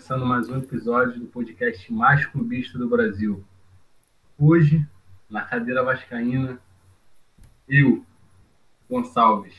[0.00, 3.44] começando mais um episódio do podcast mais clubista do Brasil.
[4.38, 4.88] Hoje,
[5.28, 6.58] na cadeira vascaína,
[7.68, 8.02] eu,
[8.88, 9.54] Gonçalves.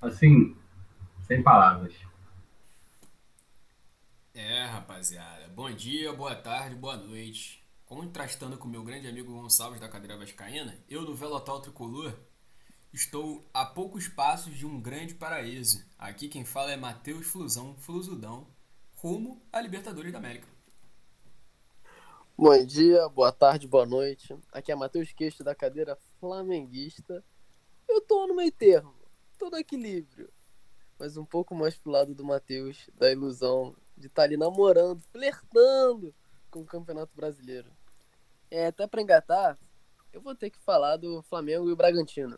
[0.00, 0.56] Assim,
[1.26, 1.94] sem palavras.
[4.32, 5.46] É, rapaziada.
[5.48, 7.62] Bom dia, boa tarde, boa noite.
[7.84, 12.18] Contrastando com meu grande amigo Gonçalves da cadeira vascaína, eu do Velotal Tricolor
[12.92, 15.86] Estou a poucos passos de um grande paraíso.
[15.96, 18.48] Aqui quem fala é Matheus Flusão, Flusudão,
[18.96, 20.48] rumo à Libertadores da América.
[22.36, 24.36] Bom dia, boa tarde, boa noite.
[24.52, 27.24] Aqui é Matheus Queixo da cadeira flamenguista.
[27.88, 28.92] Eu tô no meio termo,
[29.38, 30.28] tô no equilíbrio.
[30.98, 35.00] Mas um pouco mais pro lado do Matheus, da ilusão de estar tá ali namorando,
[35.12, 36.12] flertando
[36.50, 37.70] com o Campeonato Brasileiro.
[38.50, 39.56] É, até pra engatar,
[40.12, 42.36] eu vou ter que falar do Flamengo e o Bragantino.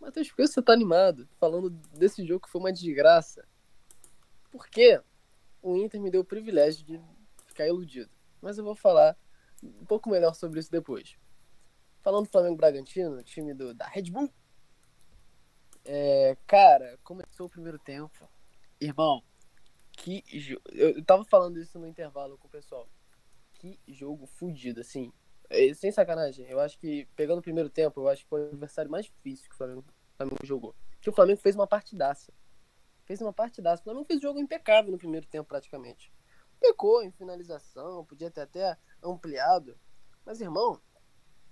[0.00, 3.46] Matheus, por que você tá animado falando desse jogo que foi uma desgraça?
[4.50, 5.00] Porque
[5.62, 7.00] o Inter me deu o privilégio de
[7.46, 8.10] ficar iludido.
[8.40, 9.16] Mas eu vou falar
[9.62, 11.16] um pouco melhor sobre isso depois.
[12.02, 14.32] Falando do Flamengo Bragantino, time do, da Red Bull.
[15.84, 18.28] É, cara, começou o primeiro tempo.
[18.80, 19.22] Irmão,
[19.92, 20.62] que jogo.
[20.72, 22.88] Eu tava falando isso no intervalo com o pessoal.
[23.54, 25.12] Que jogo fudido, assim.
[25.50, 28.48] É, sem sacanagem, eu acho que, pegando o primeiro tempo, eu acho que foi o
[28.50, 30.76] adversário mais difícil que o Flamengo, o Flamengo jogou.
[31.00, 32.32] Que o Flamengo fez uma partidaça.
[33.04, 33.82] Fez uma partidaça.
[33.82, 36.12] O Flamengo fez um jogo impecável no primeiro tempo, praticamente.
[36.60, 39.76] Pecou em finalização, podia ter até ampliado.
[40.24, 40.80] Mas, irmão,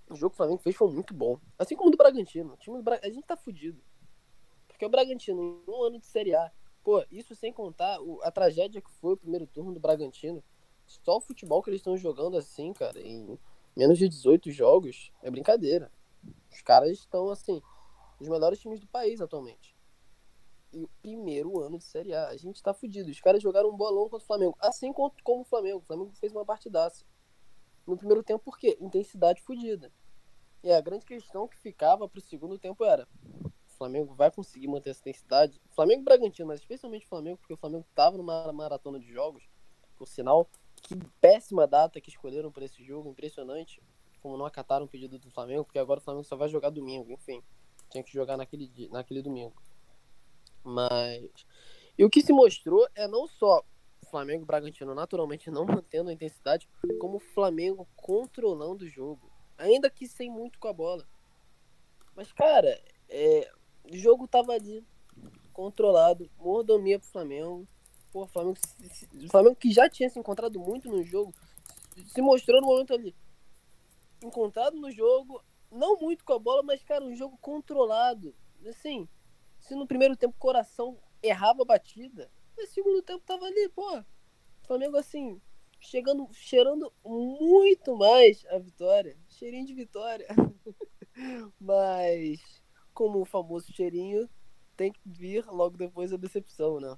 [0.09, 1.37] o jogo que o Flamengo fez foi muito bom.
[1.57, 2.53] Assim como o do Bragantino.
[2.53, 2.99] O time do Bra...
[3.03, 3.83] A gente tá fudido.
[4.65, 6.49] Porque o Bragantino, em um ano de Série A,
[6.81, 10.41] pô, isso sem contar a tragédia que foi o primeiro turno do Bragantino.
[10.85, 13.37] Só o futebol que eles estão jogando assim, cara, em
[13.75, 15.91] menos de 18 jogos é brincadeira.
[16.51, 17.61] Os caras estão, assim,
[18.19, 19.75] os melhores times do país atualmente.
[20.71, 22.27] E o primeiro ano de Série A.
[22.27, 23.09] A gente tá fudido.
[23.09, 24.55] Os caras jogaram um bolão contra o Flamengo.
[24.59, 25.79] Assim como o Flamengo.
[25.79, 27.05] O Flamengo fez uma partidaça.
[27.87, 28.77] No primeiro tempo, por quê?
[28.79, 29.91] Intensidade fudida.
[30.63, 33.07] E a grande questão que ficava pro segundo tempo era:
[33.43, 35.59] o Flamengo vai conseguir manter essa intensidade?
[35.71, 39.49] Flamengo e Bragantino, mas especialmente o Flamengo, porque o Flamengo tava numa maratona de jogos.
[39.97, 40.47] Por sinal,
[40.79, 43.81] que péssima data que escolheram para esse jogo, impressionante.
[44.21, 47.11] Como não acataram o pedido do Flamengo, porque agora o Flamengo só vai jogar domingo,
[47.11, 47.41] enfim.
[47.89, 49.55] Tinha que jogar naquele, dia, naquele domingo.
[50.63, 51.29] Mas.
[51.97, 53.63] E o que se mostrou é não só
[54.01, 56.67] o Flamengo e Bragantino naturalmente não mantendo a intensidade,
[56.99, 59.31] como o Flamengo controlando o jogo.
[59.57, 61.05] Ainda que sem muito com a bola.
[62.15, 63.51] Mas, cara, é,
[63.83, 64.85] o jogo tava ali,
[65.51, 67.67] controlado, mordomia pro Flamengo.
[68.11, 68.57] Pô, o Flamengo,
[69.13, 71.33] o Flamengo que já tinha se encontrado muito no jogo,
[72.05, 73.15] se mostrou no momento ali.
[74.23, 78.35] Encontrado no jogo, não muito com a bola, mas, cara, um jogo controlado.
[78.67, 79.07] Assim,
[79.59, 84.03] se no primeiro tempo o coração errava a batida, no segundo tempo tava ali, pô.
[84.63, 85.39] Flamengo, assim,
[85.79, 89.17] chegando, cheirando muito mais a vitória.
[89.27, 90.27] Cheirinho de vitória.
[91.59, 92.39] mas,
[92.93, 94.29] como o famoso cheirinho,
[94.75, 96.97] tem que vir logo depois a decepção, né?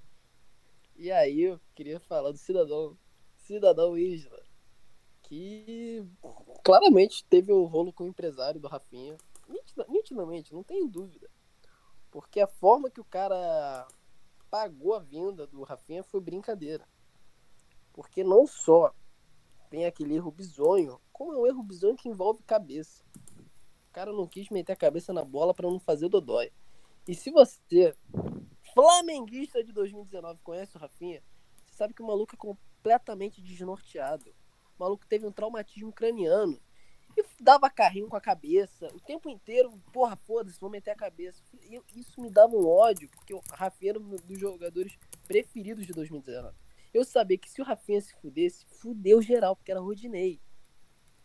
[1.01, 2.95] E aí eu queria falar do cidadão,
[3.35, 4.39] cidadão Isla,
[5.23, 6.06] que
[6.63, 9.17] claramente teve o um rolo com o empresário do Rafinha,
[9.90, 11.28] nitidamente, não tenho dúvida.
[12.11, 13.88] Porque a forma que o cara
[14.51, 16.88] pagou a vinda do Rafinha foi brincadeira.
[17.91, 18.94] Porque não só
[19.72, 23.03] tem aquele erro bizonho, como é um erro bizonho que envolve cabeça.
[23.90, 26.51] O cara não quis meter a cabeça na bola para não fazer o dodói.
[27.07, 27.95] E se você
[28.73, 31.21] flamenguista de 2019 conhece o Rafinha,
[31.65, 34.29] você sabe que o maluco é completamente desnorteado.
[34.77, 36.59] O maluco teve um traumatismo craniano.
[37.17, 38.87] E dava carrinho com a cabeça.
[38.93, 41.43] O tempo inteiro, porra, foda-se, vou meter a cabeça.
[41.93, 44.97] Isso me dava um ódio, porque o Rafinha era um dos jogadores
[45.28, 46.55] preferidos de 2019.
[46.93, 50.41] Eu sabia que se o Rafinha se fudesse, fudeu geral, porque era Rodinei.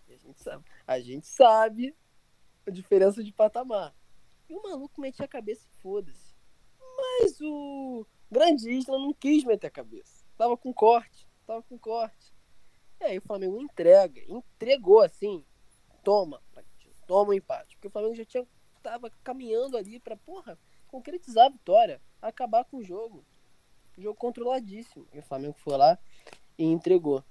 [0.09, 1.97] E a gente sabe, a gente sabe
[2.67, 3.94] a diferença de patamar.
[4.49, 6.25] E o maluco metia a cabeça e foda-se.
[7.19, 10.25] Mas o Grande Isla não quis meter a cabeça.
[10.37, 12.35] Tava com corte, tava com corte.
[13.01, 15.45] E aí o Flamengo entrega, entregou assim,
[16.03, 16.43] toma,
[17.07, 17.77] toma o um empate.
[17.77, 18.47] Porque o Flamengo já tinha,
[18.83, 20.59] tava caminhando ali pra, porra,
[20.89, 23.25] concretizar a vitória, acabar com o jogo.
[23.97, 25.07] Jogo controladíssimo.
[25.12, 25.99] E o Flamengo foi lá
[26.59, 27.25] e entregou.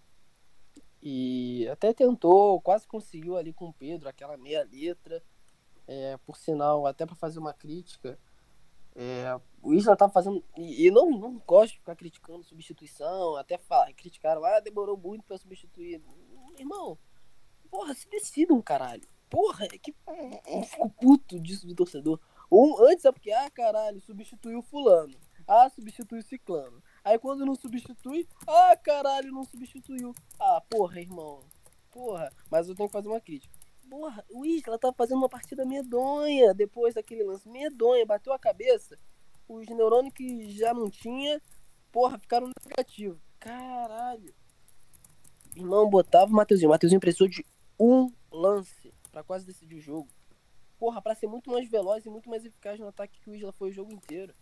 [1.02, 5.22] E até tentou, quase conseguiu ali com o Pedro, aquela meia letra.
[5.88, 8.18] É, por sinal, até para fazer uma crítica,
[8.96, 10.44] é, o Isla tá fazendo.
[10.56, 15.26] E, e, não, não gosto de ficar criticando substituição, até falar, criticaram, ah, demorou muito
[15.26, 16.00] pra substituir.
[16.60, 16.98] Irmão,
[17.70, 19.08] porra, se decidam, caralho.
[19.28, 19.94] Porra, é que.
[20.46, 22.20] Eu fico puto disso de torcedor.
[22.52, 25.18] Um, antes é porque, ah, caralho, substituiu fulano.
[25.48, 26.82] Ah, substituiu ciclano.
[27.04, 30.14] Aí quando não substitui, ah, caralho, não substituiu.
[30.40, 31.40] Ah, porra, irmão.
[31.90, 32.32] Porra.
[32.52, 33.54] Mas eu tenho que fazer uma crítica.
[33.90, 37.50] Porra, o Isla tá fazendo uma partida medonha depois daquele lance.
[37.50, 38.98] Medonha, bateu a cabeça.
[39.48, 41.42] Os neurônios que já não tinha,
[41.92, 43.20] porra, ficaram negativos.
[43.40, 44.34] Caralho.
[45.56, 46.70] Irmão, botava o Mateuzinho.
[46.70, 47.46] O Mateuzinho precisou de
[47.80, 50.10] um lance para quase decidir o jogo.
[50.78, 53.54] Porra, pra ser muito mais veloz e muito mais eficaz no ataque que o Isla
[53.54, 54.34] foi o jogo inteiro.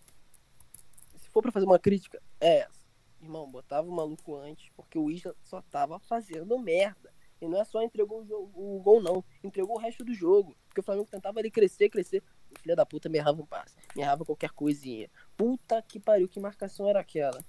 [1.16, 2.84] Se for para fazer uma crítica, é essa.
[3.22, 7.14] Irmão, botava o maluco antes, porque o Isla só tava fazendo merda.
[7.40, 9.24] E não é só entregou o, jogo, o gol, não.
[9.44, 10.56] Entregou o resto do jogo.
[10.66, 12.24] Porque o Flamengo tentava ali crescer, crescer.
[12.56, 13.76] O filho da puta me errava um passe.
[13.96, 15.10] Me errava qualquer coisinha.
[15.36, 17.44] Puta que pariu, que marcação era aquela.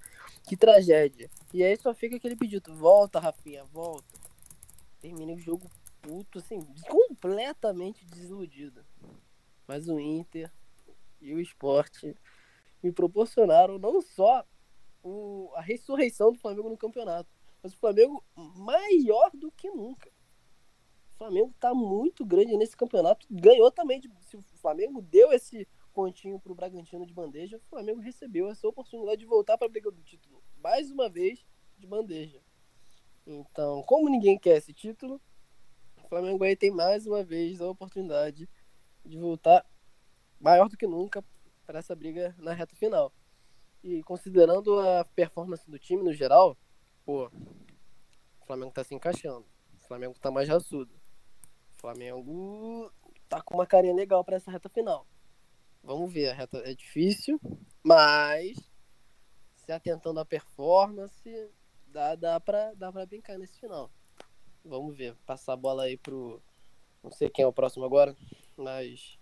[0.48, 1.30] Que tragédia.
[1.52, 2.74] E aí só fica aquele pedido.
[2.74, 4.18] Volta, Rafinha, volta.
[5.00, 5.70] Terminei o jogo
[6.00, 8.84] puto, assim, completamente desiludido.
[9.66, 10.50] Mas o Inter
[11.20, 12.14] e o esporte
[12.82, 14.46] me proporcionaram não só
[15.02, 17.28] o, a ressurreição do Flamengo no campeonato,
[17.62, 20.10] mas o Flamengo maior do que nunca.
[21.24, 23.26] O Flamengo tá muito grande nesse campeonato.
[23.30, 23.98] Ganhou também.
[23.98, 28.68] De, se o Flamengo deu esse pontinho pro Bragantino de bandeja, o Flamengo recebeu essa
[28.68, 30.44] oportunidade de voltar para a briga do título.
[30.58, 31.42] Mais uma vez,
[31.78, 32.42] de bandeja.
[33.26, 35.18] Então, como ninguém quer esse título,
[36.04, 38.46] o Flamengo aí tem mais uma vez a oportunidade
[39.02, 39.64] de voltar
[40.38, 41.24] maior do que nunca
[41.64, 43.10] para essa briga na reta final.
[43.82, 46.54] E considerando a performance do time no geral,
[47.02, 49.46] pô, o Flamengo tá se encaixando.
[49.82, 51.03] O Flamengo tá mais raçudo.
[51.84, 52.90] Flamengo
[53.28, 55.06] tá com uma carinha legal para essa reta final.
[55.82, 57.38] Vamos ver, a reta é difícil,
[57.82, 58.56] mas
[59.54, 61.50] se atentando à performance,
[61.88, 63.90] dá, dá, pra, dá pra brincar nesse final.
[64.64, 66.40] Vamos ver, passar a bola aí pro.
[67.02, 68.16] Não sei quem é o próximo agora,
[68.56, 69.18] mas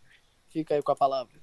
[0.48, 1.34] fica aí com a palavra.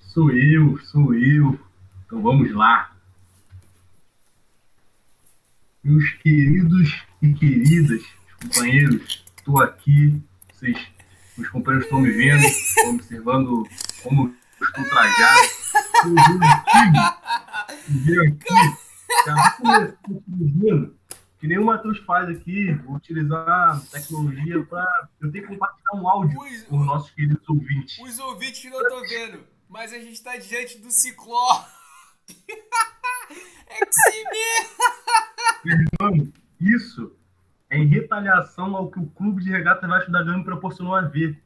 [0.00, 1.60] Sou eu.
[2.06, 2.96] Então vamos lá.
[5.84, 10.22] Meus queridos e queridas companheiros, estou aqui.
[10.52, 10.78] Vocês,
[11.38, 13.68] os companheiros estão me vendo, estão observando
[14.02, 15.40] como estou trajado.
[18.06, 18.48] Eu aqui,
[19.26, 20.92] já vou
[21.42, 25.08] que nem o Matheus faz aqui, vou utilizar tecnologia para.
[25.20, 27.98] Eu tenho que compartilhar um áudio os, com os nossos queridos ouvintes.
[27.98, 31.64] Os ouvintes não estão vendo, mas a gente está diante do Cicló.
[33.66, 34.24] é que se
[35.64, 37.12] Irmão, isso
[37.72, 41.40] em retaliação ao que o Clube de Regata Vasco da Gama me proporcionou a ver.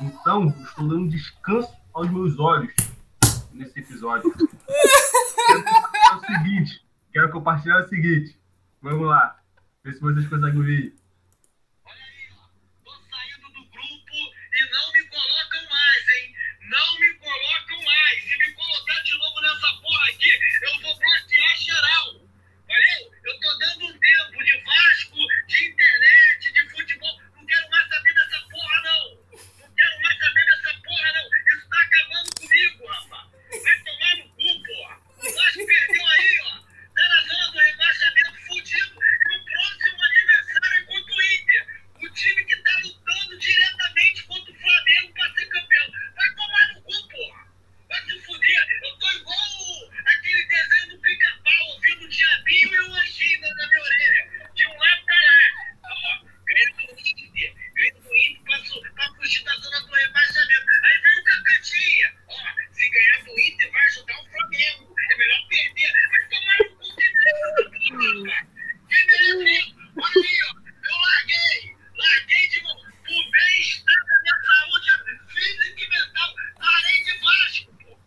[0.00, 2.72] Então, estou dando descanso aos meus olhos
[3.52, 4.32] nesse episódio.
[4.34, 6.84] Quero compartilhar o seguinte.
[7.12, 8.38] Quero compartilhar o seguinte.
[8.82, 9.40] Vamos lá.
[9.82, 10.94] Vê se vocês conseguem ouvir.
[11.84, 12.44] Olha aí, ó.
[12.84, 14.14] Tô saindo do grupo
[14.52, 16.34] e não me colocam mais, hein?
[16.68, 18.22] Não me colocam mais.
[18.24, 20.30] Se me colocar de novo nessa porra aqui,
[20.62, 22.14] eu vou bloquear geral.
[22.66, 23.14] Valeu?
[23.24, 27.20] Eu tô dando um tempo de Vasco, de internet, de futebol.
[27.36, 29.04] Não quero mais saber dessa porra, não.
[29.60, 31.56] Não quero mais saber dessa porra, não.
[31.56, 33.28] Isso tá acabando comigo, rapaz.
[33.62, 34.96] Vai tomar no cu, porra.
[35.18, 36.64] O Vasco perdeu aí, ó.
[36.94, 38.94] Tá na zona do rebaixamento fudido.
[38.94, 41.66] E o próximo adversário é contra o Inter.
[42.02, 45.86] O time que tá lutando diretamente contra o Flamengo pra ser campeão.
[46.16, 47.46] Vai tomar no cu, porra.
[47.88, 48.66] Vai se fuder.
[48.84, 53.80] Eu tô igual aquele desenho do pica-pau, ouvindo o diabinho e o anjinho na minha
[53.82, 54.50] orelha.
[54.54, 55.90] De um lado pra lá.
[55.90, 57.54] Ó, ganha do Inter.
[57.74, 60.66] Ganha do Inter pra, su- pra fugir da zona do rebaixamento.
[60.84, 62.14] Aí vem o Cacatinha.
[62.28, 64.94] Ó, se ganhar do Inter vai ajudar o Flamengo.
[65.10, 65.92] É melhor perder.
[66.10, 68.46] Vai tomar no cu que merece.
[68.88, 69.74] Quem merece?
[69.96, 70.54] Olha aí, ó.
[70.88, 71.76] Eu larguei.
[71.96, 72.76] Larguei de mão.
[72.76, 74.90] Por bem-estar da minha saúde
[75.28, 76.34] física e mental.
[76.58, 77.98] Parei de Vasco, pô.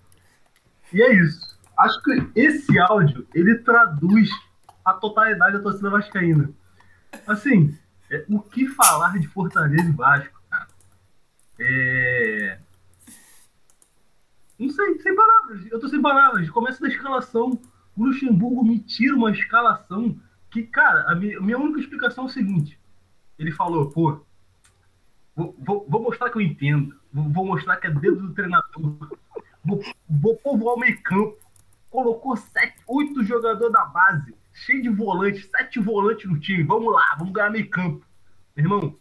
[0.94, 1.58] E é isso.
[1.78, 4.30] Acho que esse áudio, ele traduz
[4.84, 6.50] a totalidade da torcida vascaína.
[7.28, 7.78] Assim,
[8.10, 10.68] é, o que falar de Fortaleza e Vasco, cara?
[11.60, 12.60] É...
[14.58, 15.72] Não sei, sem palavras.
[15.72, 16.50] Eu tô sem palavras.
[16.50, 17.60] Começa da escalação.
[17.96, 22.32] O Luxemburgo me tira uma escalação que, cara, a minha, minha única explicação é o
[22.32, 22.80] seguinte.
[23.38, 24.26] Ele falou, pô,
[25.36, 26.96] vou, vou, vou mostrar que eu entendo.
[27.14, 29.16] Vou, vou mostrar que é dedo do treinador.
[29.64, 31.38] Vou, vou povoar o meio campo.
[31.90, 34.90] Colocou sete, oito jogadores da base, cheio de
[35.98, 36.64] volantes no time.
[36.64, 38.06] Vamos lá, vamos ganhar meio campo.
[38.56, 39.00] Meu irmão,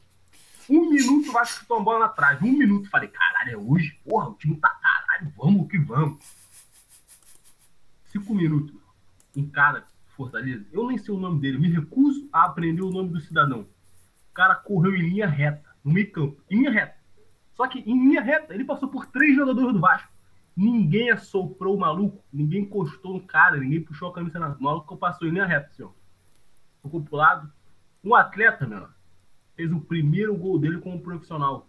[0.69, 2.47] um minuto vai chutar uma bola na trave.
[2.47, 2.89] Um minuto.
[2.89, 4.01] Falei, caralho, é hoje?
[4.05, 6.25] Porra, o time tá caralho, vamos que vamos.
[8.07, 8.75] Cinco minutos.
[9.37, 9.87] Um cara,
[10.17, 13.69] Fortaleza, eu nem sei o nome dele, me recuso a aprender o nome do cidadão.
[14.31, 16.97] O cara correu em linha reta, no meio campo, em linha reta.
[17.55, 20.11] Só que em linha reta, ele passou por três jogadores do Vasco.
[20.57, 24.49] Ninguém assoprou o maluco, ninguém encostou no cara, ninguém puxou a camisa na.
[24.55, 25.95] O maluco passou em linha reta, senhor.
[26.87, 27.53] Ficou pro lado.
[28.03, 28.89] Um atleta, meu,
[29.55, 31.69] fez o primeiro gol dele como profissional.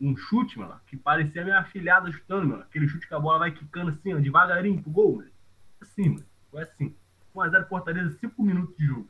[0.00, 2.60] Um chute, meu, que parecia minha afilhada chutando, meu.
[2.60, 5.28] Aquele chute que a bola vai quicando assim, ó, devagarinho pro gol, meu.
[5.80, 6.26] Assim, mano.
[6.50, 6.94] Foi assim.
[7.34, 9.08] 1x0 Fortaleza, 5 minutos de jogo.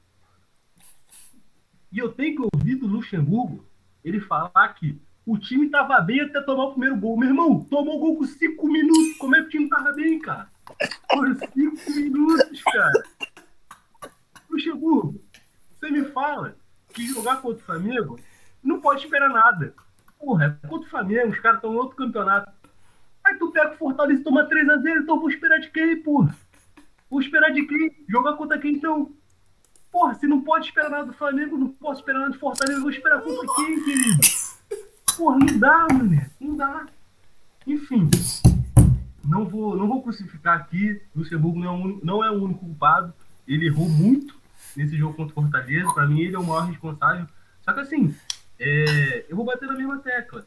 [1.93, 3.65] E eu tenho que ouvir do Luxemburgo
[4.05, 7.17] ele falar que o time tava bem até tomar o primeiro gol.
[7.17, 9.17] Meu irmão, tomou o gol com 5 minutos.
[9.19, 10.51] Como é que o time tava bem, cara?
[11.09, 12.93] Por 5 minutos, cara.
[14.49, 15.21] Luxemburgo,
[15.87, 16.57] você me fala
[16.93, 18.19] que jogar contra o Flamengo
[18.63, 19.75] não pode esperar nada.
[20.19, 22.51] Porra, é contra o Flamengo, os caras estão em outro campeonato.
[23.25, 26.35] Aí tu pega o Fortaleza e toma 3x0, então vou esperar de quem, porra?
[27.09, 28.05] Vou esperar de quem?
[28.09, 29.13] Jogar contra quem então?
[29.93, 32.91] Porra, se não pode esperar nada do Flamengo, não posso esperar nada do Fortaleza, vou
[32.91, 34.21] esperar contra quem, querido?
[35.17, 36.31] Porra, não dá, mulher.
[36.41, 36.87] Não dá.
[37.67, 38.11] Enfim.
[39.25, 41.01] Não vou, não vou crucificar aqui.
[41.15, 43.15] Luxemburgo não é, o, não é o único culpado.
[43.47, 44.37] Ele errou muito
[44.77, 45.93] nesse jogo contra o Fortaleza.
[45.93, 47.27] Pra mim, ele é o maior responsável.
[47.63, 48.15] Só que assim,
[48.59, 50.47] é, eu vou bater na mesma tecla.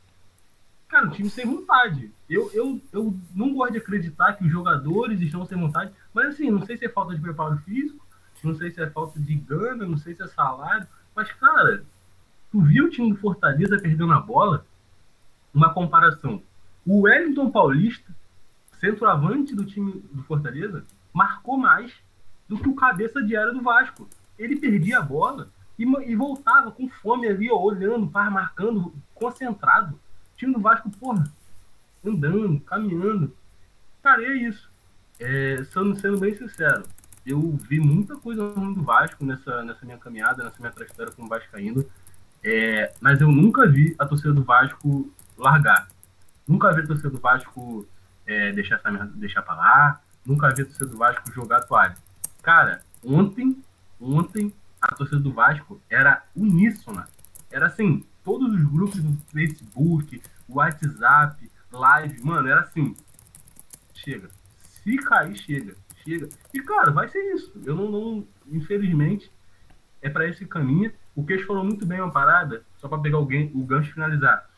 [0.88, 2.12] Cara, o time sem vontade.
[2.28, 6.50] Eu, eu, eu não gosto de acreditar que os jogadores estão sem vontade, mas assim,
[6.50, 8.04] não sei se é falta de preparo físico,
[8.44, 11.84] não sei se é falta de gana, não sei se é salário, mas, cara,
[12.52, 14.66] tu viu o time do Fortaleza perdendo a bola?
[15.54, 16.42] Uma comparação.
[16.86, 18.16] O Wellington Paulista,
[18.80, 21.94] centroavante do time do Fortaleza, marcou mais
[22.48, 24.10] do que o cabeça de área do Vasco.
[24.40, 29.96] Ele perdia a bola e, e voltava com fome ali, ó, olhando, marcando, concentrado.
[30.34, 31.32] O time do Vasco, porra,
[32.04, 33.36] andando, caminhando.
[34.02, 34.72] Cara, é isso.
[35.20, 36.84] É, sendo, sendo bem sincero,
[37.26, 41.28] eu vi muita coisa ruim do Vasco nessa, nessa minha caminhada, nessa minha trajetória como
[41.28, 41.86] Vascaíno.
[42.44, 45.90] É, mas eu nunca vi a torcida do Vasco largar.
[46.48, 47.86] Nunca vi a torcida do Vasco
[48.26, 50.02] é, deixar, essa, deixar pra lá.
[50.26, 51.96] Nunca vi a torcida do Vasco jogar toalha.
[52.42, 53.62] Cara, ontem,
[54.00, 57.08] ontem, a torcida do Vasco era uníssona.
[57.52, 62.96] Era assim, todos os grupos do Facebook, WhatsApp, live, mano, era assim.
[63.94, 64.30] Chega.
[64.58, 65.76] Se cair, chega.
[66.04, 66.30] Chega.
[66.54, 67.52] E, cara, vai ser isso.
[67.66, 69.32] Eu não, não infelizmente,
[70.02, 70.92] é para esse caminho.
[71.16, 74.50] O Queixo falou muito bem uma parada, só para pegar o, o gancho e finalizar.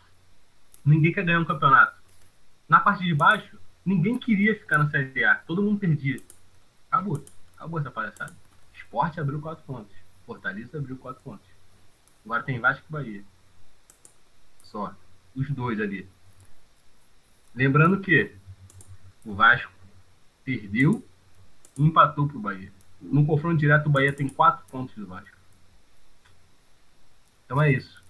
[0.86, 2.00] Ninguém quer ganhar um campeonato.
[2.68, 5.36] Na parte de baixo, ninguém queria ficar na Série A.
[5.36, 6.20] Todo mundo perdia.
[6.90, 7.24] Acabou.
[7.56, 8.34] Acabou essa palhaçada.
[8.92, 9.96] Esporte abriu quatro pontos.
[10.26, 11.48] Fortaleza abriu quatro pontos.
[12.26, 13.24] Agora tem Vasco e Bahia.
[14.64, 14.94] Só.
[15.34, 16.10] Os dois ali.
[17.56, 18.36] Lembrando que
[19.26, 19.72] o Vasco
[20.44, 21.08] perdeu
[21.78, 22.70] e empatou pro Bahia.
[23.02, 25.38] No confronto direto, o Bahia tem quatro pontos do Vasco.
[27.46, 28.04] Então é isso.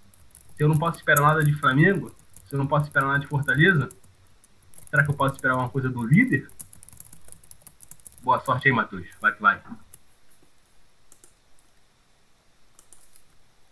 [0.55, 2.11] Se eu não posso esperar nada de Flamengo,
[2.47, 3.88] se eu não posso esperar nada de Fortaleza,
[4.89, 6.50] será que eu posso esperar uma coisa do líder?
[8.23, 9.07] Boa sorte aí, Matheus.
[9.21, 9.61] Vai que vai.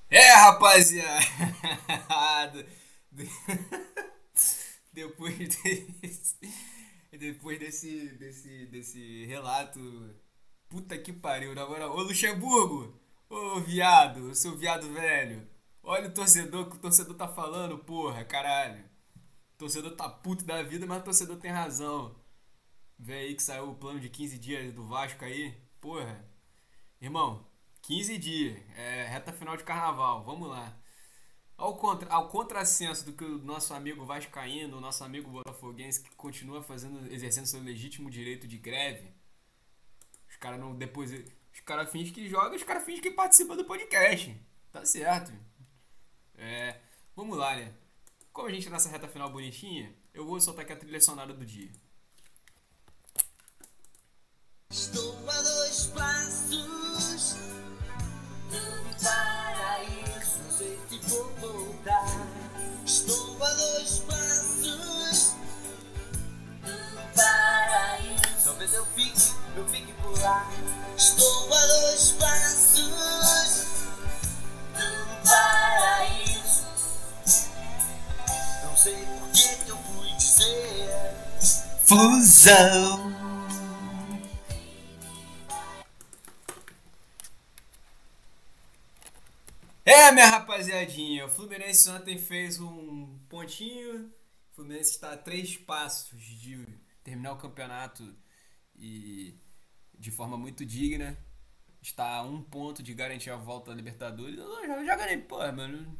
[0.09, 1.23] É, rapaziada.
[4.91, 6.35] Depois desse,
[7.11, 9.79] depois desse, desse, desse relato,
[10.67, 11.95] puta que pariu, na moral.
[11.95, 12.99] Ô Luxemburgo,
[13.29, 15.47] ô viado, seu viado velho.
[15.83, 18.83] Olha o torcedor que o torcedor tá falando, porra, caralho.
[19.53, 22.15] O torcedor tá puto da vida, mas o torcedor tem razão.
[22.97, 25.55] Vê aí que saiu o plano de 15 dias do Vasco aí.
[25.79, 26.25] Porra.
[26.99, 27.48] Irmão,
[27.89, 28.55] 15 dias.
[28.77, 30.23] É reta final de carnaval.
[30.23, 30.77] Vamos lá.
[31.57, 36.15] Ao, contra, ao contrassenso do que o nosso amigo Vascaíno, o nosso amigo Botafoguense, que
[36.15, 39.11] continua fazendo, exercendo seu legítimo direito de greve.
[40.29, 40.75] Os caras não.
[40.75, 41.11] Depois.
[41.51, 44.39] Os caras fingem que jogam, os caras fingem que participam do podcast.
[44.71, 45.33] Tá certo.
[46.37, 46.79] É.
[47.15, 47.73] Vamos lá, né?
[48.31, 51.33] Como a gente tá nessa reta final bonitinha, eu vou soltar aqui a trilha sonora
[51.33, 51.71] do dia.
[54.69, 57.48] Estou a dois passos
[89.85, 94.07] É, minha rapaziadinha, o Fluminense ontem fez um pontinho.
[94.51, 96.65] O Fluminense está a três passos de
[97.03, 98.15] terminar o campeonato
[98.75, 99.39] e
[99.97, 101.17] de forma muito digna.
[101.81, 104.37] Está a um ponto de garantir a volta à Libertadores.
[104.37, 105.97] Eu já, já ganhei, pô, mano.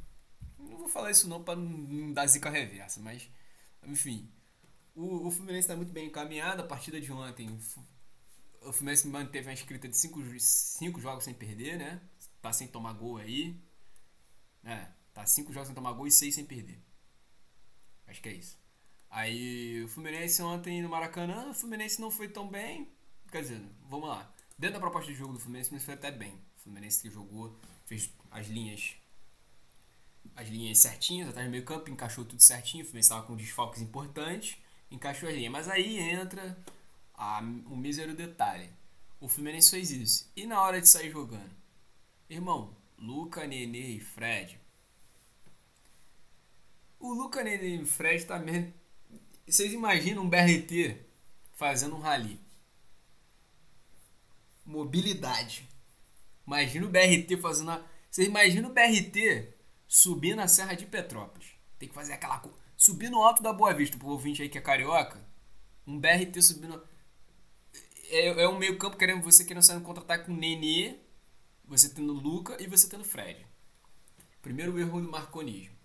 [0.59, 3.29] Não vou falar isso não não- não dar zica reversa, mas.
[3.83, 4.31] Enfim.
[4.95, 6.61] O, o Fluminense tá muito bem encaminhado.
[6.61, 7.49] A partida de ontem.
[8.61, 12.01] O Fluminense manteve uma escrita de 5 cinco, cinco jogos sem perder, né?
[12.41, 13.55] Tá sem tomar gol aí.
[14.63, 16.79] É, tá 5 jogos sem tomar gol e 6 sem perder.
[18.07, 18.57] Acho que é isso.
[19.09, 22.91] Aí o Fluminense ontem no Maracanã, o Fluminense não foi tão bem.
[23.31, 24.31] Quer dizer, vamos lá.
[24.57, 26.33] Dentro da proposta de jogo do Fluminense, Fluminense foi até bem.
[26.57, 28.95] O Fluminense que jogou, fez as linhas
[30.35, 32.83] as linhas certinhas, atrás do meio campo, encaixou tudo certinho.
[32.83, 34.57] O Fluminense estava com desfalques importantes,
[34.91, 35.51] encaixou as linhas.
[35.51, 36.57] Mas aí entra
[37.13, 38.69] a, o mísero detalhe.
[39.19, 40.31] O Fluminense fez isso.
[40.35, 41.51] E na hora de sair jogando?
[42.29, 44.59] Irmão, Luca, Nenê e Fred.
[46.99, 48.73] O Luca, Nenê e Fred também.
[49.47, 50.97] Vocês imaginam um BRT
[51.53, 52.39] fazendo um rally?
[54.65, 55.67] Mobilidade.
[56.45, 57.71] Imagina o BRT fazendo.
[57.71, 57.83] A...
[58.09, 59.53] Vocês imaginam o BRT
[59.87, 61.47] subindo a Serra de Petrópolis?
[61.77, 62.43] Tem que fazer aquela.
[62.79, 65.21] Subir no alto da Boa Vista, pro ouvinte aí que é carioca.
[65.85, 66.81] Um BRT subindo.
[68.09, 70.95] É, é um meio-campo querendo você querendo sair no contra-ataque com o Nenê,
[71.65, 73.45] você tendo Luca e você tendo Fred.
[74.41, 75.75] Primeiro erro do marconismo.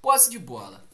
[0.00, 0.88] Posse de bola.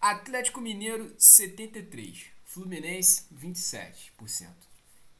[0.00, 4.08] Atlético Mineiro 73, Fluminense 27%.
[4.08, 4.56] O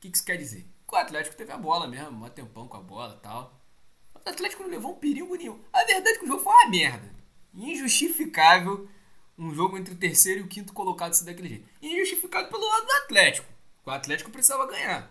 [0.00, 0.66] que que isso quer dizer?
[0.88, 3.60] Que o Atlético teve a bola mesmo, um tempão com a bola tal.
[4.14, 5.62] O Atlético não levou um perigo nenhum.
[5.70, 7.14] A verdade é que o jogo foi uma merda.
[7.52, 8.88] Injustificável
[9.44, 11.68] um jogo entre o terceiro e o quinto colocado ser daquele jeito.
[11.80, 13.48] Injustificado pelo lado do Atlético.
[13.84, 15.10] O Atlético precisava ganhar.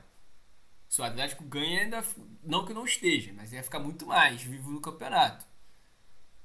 [0.87, 2.03] Se o Atlético ganha, ainda.
[2.43, 5.45] Não que não esteja, mas ia ficar muito mais vivo no campeonato.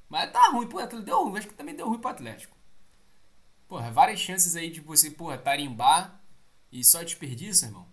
[0.09, 1.07] Mas tá ruim pro Atlético.
[1.07, 2.57] Deu ruim, acho que também deu ruim pro Atlético.
[3.69, 6.21] Porra, várias chances aí de você, porra, tarimbar
[6.71, 7.87] e só desperdício, irmão.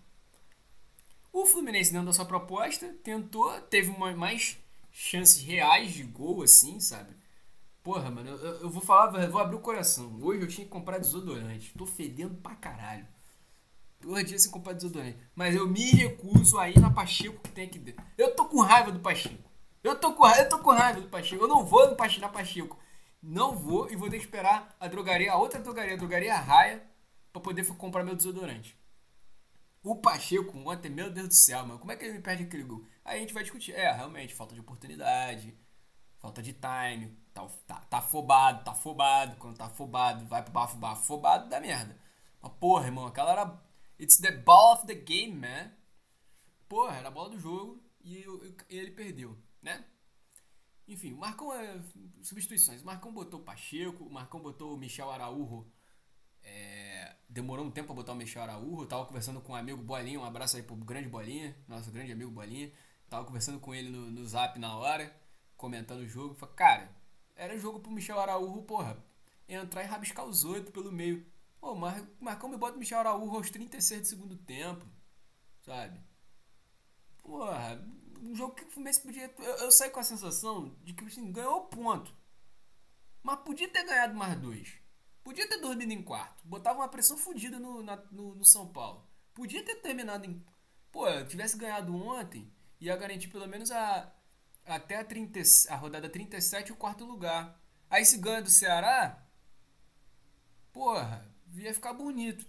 [1.32, 4.56] O Fluminense, dentro da sua proposta, tentou, teve uma, mais
[4.92, 7.13] chances reais de gol, assim, sabe?
[7.84, 10.18] Porra, mano, eu, eu vou falar, eu vou abrir o coração.
[10.22, 11.74] Hoje eu tinha que comprar desodorante.
[11.76, 13.06] Tô fedendo pra caralho.
[14.00, 15.18] Dois dias sem comprar desodorante.
[15.36, 18.02] Mas eu me recuso a ir na Pacheco que tem aqui dentro.
[18.16, 19.50] Eu tô com raiva do Pacheco.
[19.82, 21.44] Eu tô com, eu tô com raiva do Pacheco.
[21.44, 22.78] Eu não vou no Pacheco, na Pacheco.
[23.22, 26.82] Não vou e vou ter que esperar a drogaria, a outra drogaria, a drogaria Raia,
[27.34, 28.78] pra poder comprar meu desodorante.
[29.82, 32.62] O Pacheco ontem, meu Deus do céu, mano, como é que ele me perde aquele
[32.62, 32.86] gol?
[33.04, 33.72] Aí a gente vai discutir.
[33.74, 35.54] É, realmente, falta de oportunidade,
[36.24, 39.36] falta de time, tá, tá, tá afobado, tá afobado.
[39.36, 41.98] Quando tá afobado, vai pro bafo, bafo, afobado, dá merda.
[42.40, 43.62] Mas porra, irmão, aquela era.
[44.00, 45.70] It's the ball of the game, man.
[46.68, 49.84] Porra, era a bola do jogo e, eu- e ele perdeu, né?
[50.88, 51.78] Enfim, o Marcão é.
[52.22, 52.82] Substituições.
[52.82, 55.66] O Marcão botou o Pacheco, o Marcão botou o Michel Araújo.
[56.42, 58.86] É, demorou um tempo pra botar o Michel Araújo.
[58.86, 60.20] Tava conversando com o amigo Bolinha.
[60.20, 62.72] Um abraço aí pro grande Bolinha, nosso grande amigo Bolinha.
[63.08, 65.14] Tava conversando com ele no, no zap na hora,
[65.64, 66.34] comentando o jogo.
[66.34, 66.96] Falei, cara,
[67.34, 68.96] era jogo pro Michel Araújo, porra,
[69.48, 71.24] entrar e rabiscar os oito pelo meio.
[71.60, 74.84] Pô, Mar- Marcão me bota o Michel Araújo aos 36 do segundo tempo,
[75.62, 76.00] sabe?
[77.22, 77.82] Porra,
[78.20, 79.32] um jogo que o Fluminense podia.
[79.38, 82.14] Eu, eu saí com a sensação de que assim, ganhou ponto.
[83.22, 84.74] Mas podia ter ganhado mais dois.
[85.22, 86.46] Podia ter dormido em quarto.
[86.46, 89.06] Botava uma pressão fodida no, no, no São Paulo.
[89.32, 90.44] Podia ter terminado em.
[90.92, 94.12] Pô, tivesse ganhado ontem, ia garantir pelo menos a.
[94.66, 97.58] Até a, 30, e- a rodada 37 o quarto lugar.
[97.90, 99.18] Aí se ganha do Ceará.
[100.72, 101.24] Porra,
[101.56, 102.46] ia ficar bonito.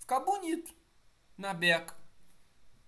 [0.00, 0.74] Ficar bonito.
[1.38, 1.96] Na beca.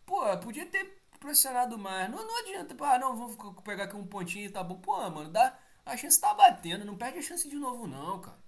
[0.06, 2.10] Pô, podia ter pressionado mais.
[2.10, 4.76] Não, não adianta, ah, não, vamos pegar aqui um pontinho e tá bom.
[4.80, 8.38] Pô, mano, dá, a chance tá batendo, não perde a chance de novo não, cara.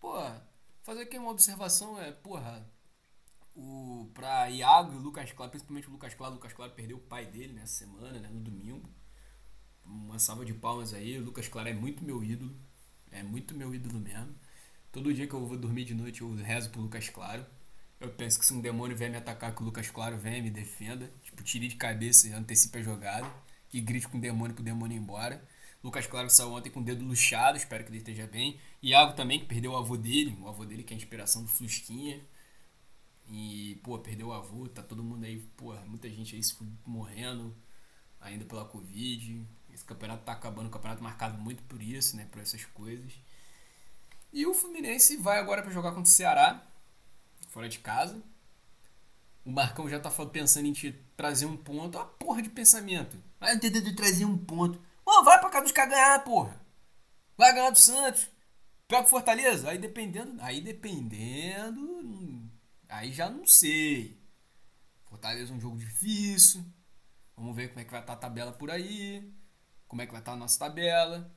[0.00, 0.12] Pô,
[0.82, 2.66] fazer aqui uma observação é, porra,
[3.54, 7.00] o, pra Iago e Lucas Claro, principalmente o Lucas Claro, o Lucas Claro perdeu o
[7.00, 8.88] pai dele nessa semana, né, no domingo.
[9.84, 12.54] Uma salva de palmas aí, o Lucas Claro é muito meu ídolo,
[13.10, 14.34] é muito meu ídolo mesmo.
[14.92, 17.46] Todo dia que eu vou dormir de noite eu rezo pro Lucas Claro.
[18.00, 20.50] Eu penso que se um demônio vier me atacar, que o Lucas Claro venha me
[20.50, 21.12] defenda.
[21.22, 23.30] Tipo, tire de cabeça e antecipe a jogada.
[23.72, 25.46] E grite com o demônio pro demônio ir embora.
[25.84, 28.58] Lucas Claro saiu ontem com o dedo luxado, espero que ele esteja bem.
[28.82, 30.36] Iago também, que perdeu o avô dele.
[30.40, 32.20] O avô dele que é a inspiração do Flusquinha.
[33.30, 36.42] E, pô, perdeu o avô, tá todo mundo aí, pô, muita gente aí
[36.84, 37.54] morrendo
[38.20, 39.46] ainda pela Covid.
[39.72, 43.12] Esse campeonato tá acabando, o campeonato marcado muito por isso, né, por essas coisas.
[44.32, 46.64] E o Fluminense vai agora pra jogar contra o Ceará,
[47.48, 48.20] fora de casa.
[49.44, 51.96] O Marcão já tá pensando em te trazer um ponto.
[51.98, 53.16] Uma porra de pensamento.
[53.38, 54.80] Vai tentando trazer um ponto.
[55.04, 56.60] Mano, vai pra cá buscar ganhar, porra.
[57.36, 58.28] Vai ganhar do Santos.
[58.86, 59.70] Pega o Fortaleza.
[59.70, 60.36] Aí dependendo.
[60.42, 62.39] Aí dependendo.
[62.90, 64.20] Aí já não sei.
[65.06, 66.64] Fortaleza é um jogo difícil.
[67.36, 69.32] Vamos ver como é que vai estar a tabela por aí.
[69.88, 71.34] Como é que vai estar a nossa tabela.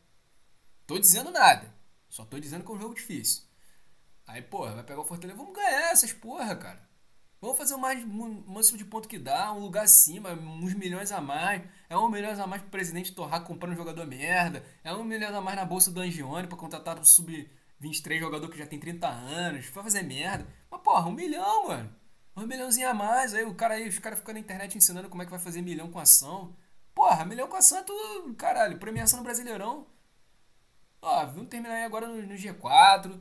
[0.86, 1.74] Tô dizendo nada.
[2.10, 3.44] Só tô dizendo que é um jogo difícil.
[4.28, 5.38] Aí, porra, vai pegar o Fortaleza.
[5.38, 6.90] Vamos ganhar essas porra, cara.
[7.42, 11.20] Vamos fazer o mais máximo de ponto que dá, um lugar acima, uns milhões a
[11.20, 11.62] mais.
[11.90, 14.66] É um milhão a mais pro presidente torrar comprando um jogador merda.
[14.82, 17.06] É um milhão a mais na bolsa do Angione pra contratar o
[17.84, 19.66] sub-23 jogador que já tem 30 anos.
[19.68, 20.48] Vai fazer merda.
[20.70, 21.96] Mas, porra, um milhão, mano.
[22.36, 23.34] Um milhãozinho a mais.
[23.34, 25.62] Aí o cara aí, os caras ficam na internet ensinando como é que vai fazer
[25.62, 26.56] milhão com ação.
[26.94, 29.88] Porra, milhão com ação é tudo, caralho, premiação no Brasileirão.
[31.02, 33.20] Ó, vamos terminar aí agora no, no G4.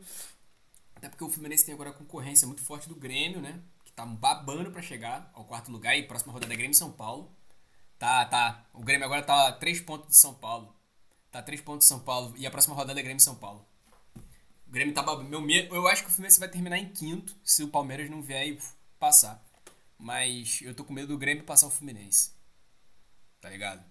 [0.94, 3.60] Até porque o Fluminense tem agora a concorrência muito forte do Grêmio, né?
[3.84, 5.96] Que tá babando para chegar ao quarto lugar.
[5.96, 7.34] E próxima rodada é Grêmio São Paulo.
[7.98, 8.66] Tá, tá.
[8.72, 10.74] O Grêmio agora tá a 3 pontos de São Paulo.
[11.30, 12.34] Tá a 3 pontos de São Paulo.
[12.36, 13.66] E a próxima rodada é Grêmio São Paulo.
[14.72, 15.28] O Grêmio tá babando.
[15.28, 18.48] Meu eu acho que o Fluminense vai terminar em quinto se o Palmeiras não vier
[18.48, 18.58] e
[18.98, 19.44] passar.
[19.98, 22.32] Mas eu tô com medo do Grêmio passar o Fluminense.
[23.38, 23.84] Tá ligado?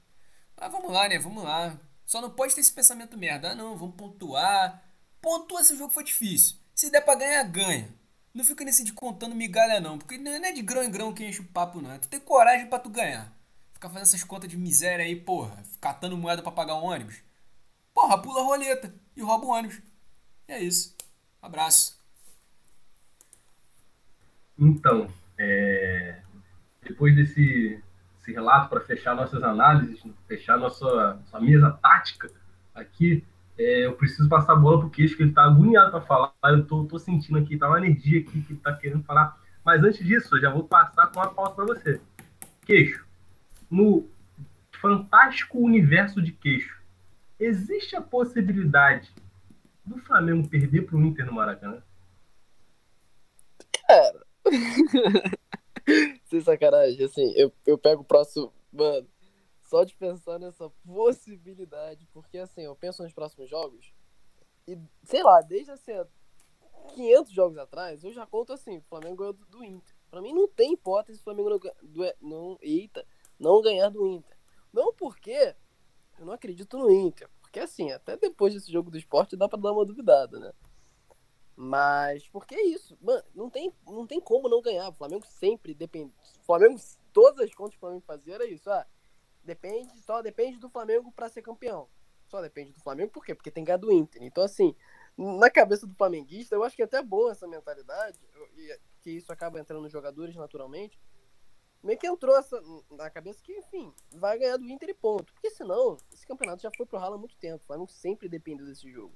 [0.59, 1.19] Mas vamos lá, né?
[1.19, 1.79] Vamos lá.
[2.03, 3.51] Só não pode ter esse pensamento merda.
[3.51, 4.83] Ah, não, vamos pontuar.
[5.21, 6.55] Pontua se o jogo for difícil.
[6.73, 7.93] Se der pra ganhar, ganha.
[8.33, 9.99] Não fica nesse de contando migalha, não.
[9.99, 11.91] Porque não é de grão em grão que enche o papo, não.
[11.91, 13.31] É tu tem coragem pra tu ganhar.
[13.71, 15.61] Ficar fazendo essas contas de miséria aí, porra.
[15.79, 17.17] Catando moeda pra pagar o ônibus.
[17.93, 19.90] Porra, pula a roleta e rouba o ônibus.
[20.51, 20.93] É isso.
[21.41, 21.97] Abraço.
[24.59, 26.19] Então, é...
[26.83, 27.81] depois desse
[28.19, 32.29] esse relato para fechar nossas análises, fechar nossa, nossa mesa tática
[32.75, 33.25] aqui,
[33.57, 36.33] é, eu preciso passar a bola pro Queixo, que ele está agoniado para falar.
[36.43, 39.39] Eu tô, tô, sentindo aqui, tá uma energia aqui que ele tá querendo falar.
[39.63, 42.01] Mas antes disso, eu já vou passar com uma pausa para você.
[42.65, 43.05] Queixo,
[43.69, 44.05] no
[44.81, 46.77] fantástico universo de Queixo,
[47.39, 49.11] existe a possibilidade
[49.85, 51.83] do Flamengo perder pro Inter no Maracanã?
[53.87, 54.25] Cara.
[56.25, 58.53] Sem sacanagem, assim, eu, eu pego o próximo.
[58.71, 59.07] Mano,
[59.61, 63.93] só de pensar nessa possibilidade, porque assim, eu penso nos próximos jogos,
[64.67, 65.93] e sei lá, desde assim,
[66.93, 69.95] 500 jogos atrás, eu já conto assim: o Flamengo ganhou do, do Inter.
[70.09, 73.05] Pra mim não tem hipótese o Flamengo não, do, não, eita,
[73.39, 74.37] não ganhar do Inter.
[74.73, 75.55] Não porque
[76.19, 79.59] eu não acredito no Inter, porque assim, até depois desse jogo do esporte dá pra
[79.59, 80.53] dar uma duvidada, né?
[81.53, 84.87] Mas porque é isso, mano, não tem, não tem como não ganhar.
[84.87, 86.13] O Flamengo sempre depende.
[86.45, 86.79] Flamengo,
[87.11, 88.69] todas as contas que o Flamengo fazia era isso.
[88.69, 88.87] Ah,
[89.43, 91.89] depende, só depende do Flamengo para ser campeão.
[92.25, 93.35] Só depende do Flamengo, por quê?
[93.35, 94.23] Porque tem ganhado o Inter.
[94.23, 94.73] Então, assim,
[95.17, 98.17] na cabeça do flamenguista, eu acho que é até bom essa mentalidade,
[98.55, 100.97] e que isso acaba entrando nos jogadores naturalmente.
[101.83, 105.33] Meio que entrou essa, na cabeça que, enfim, vai ganhar do Inter e ponto.
[105.33, 107.63] Porque senão, esse campeonato já foi pro ralo há muito tempo.
[107.63, 109.15] O Flamengo sempre dependeu desse jogo.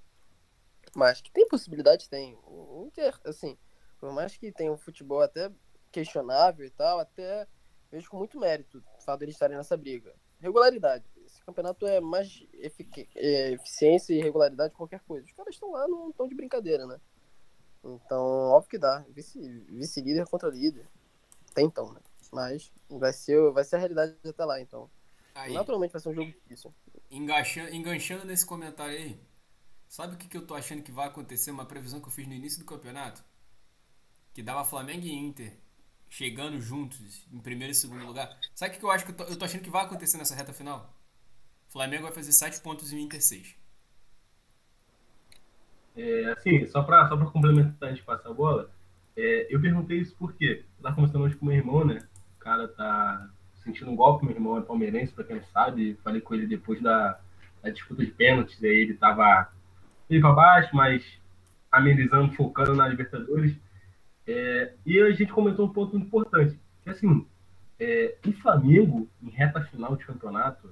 [0.95, 2.37] Mas que tem possibilidade, tem.
[2.43, 3.57] O Inter, assim,
[3.99, 5.51] por mais que tenha um futebol até
[5.91, 7.47] questionável e tal, até
[7.91, 10.13] vejo com muito mérito o fato deles estarem nessa briga.
[10.39, 11.05] Regularidade.
[11.25, 15.25] Esse campeonato é mais efic é, eficiência e regularidade que qualquer coisa.
[15.25, 16.99] Os caras estão lá, não estão de brincadeira, né?
[17.83, 19.05] Então, óbvio que dá.
[19.09, 20.87] Vice-líder vice contra líder.
[21.53, 22.01] Tem então, né?
[22.35, 24.89] Mas vai ser, vai ser a realidade até lá, então.
[25.33, 26.73] Aí, Naturalmente vai ser um jogo difícil.
[27.09, 29.19] Enganchando, enganchando nesse comentário aí,
[29.87, 31.51] Sabe o que, que eu tô achando que vai acontecer?
[31.51, 33.23] Uma previsão que eu fiz no início do campeonato?
[34.33, 35.53] Que dava Flamengo e Inter
[36.09, 38.37] chegando juntos em primeiro e segundo lugar.
[38.53, 40.17] Sabe o que, que eu acho que eu tô, eu tô achando que vai acontecer
[40.17, 40.93] nessa reta final?
[41.69, 43.55] Flamengo vai fazer 7 pontos e o Inter 6.
[45.97, 48.69] É, assim, só pra, só pra complementar antes de passar a bola,
[49.15, 52.05] é, eu perguntei isso porque eu tava conversando hoje com meu irmão, né?
[52.45, 53.27] Cara tá
[53.63, 55.97] sentindo um golpe, meu irmão é palmeirense, pra quem não sabe.
[56.03, 57.19] Falei com ele depois da,
[57.63, 59.49] da disputa de pênaltis, aí ele tava
[60.07, 61.03] meio para baixo, mas
[61.71, 63.57] amenizando, focando na Libertadores.
[64.27, 67.25] É, e a gente comentou um ponto importante, que assim,
[67.79, 70.69] é, o Flamengo, em reta final de campeonato,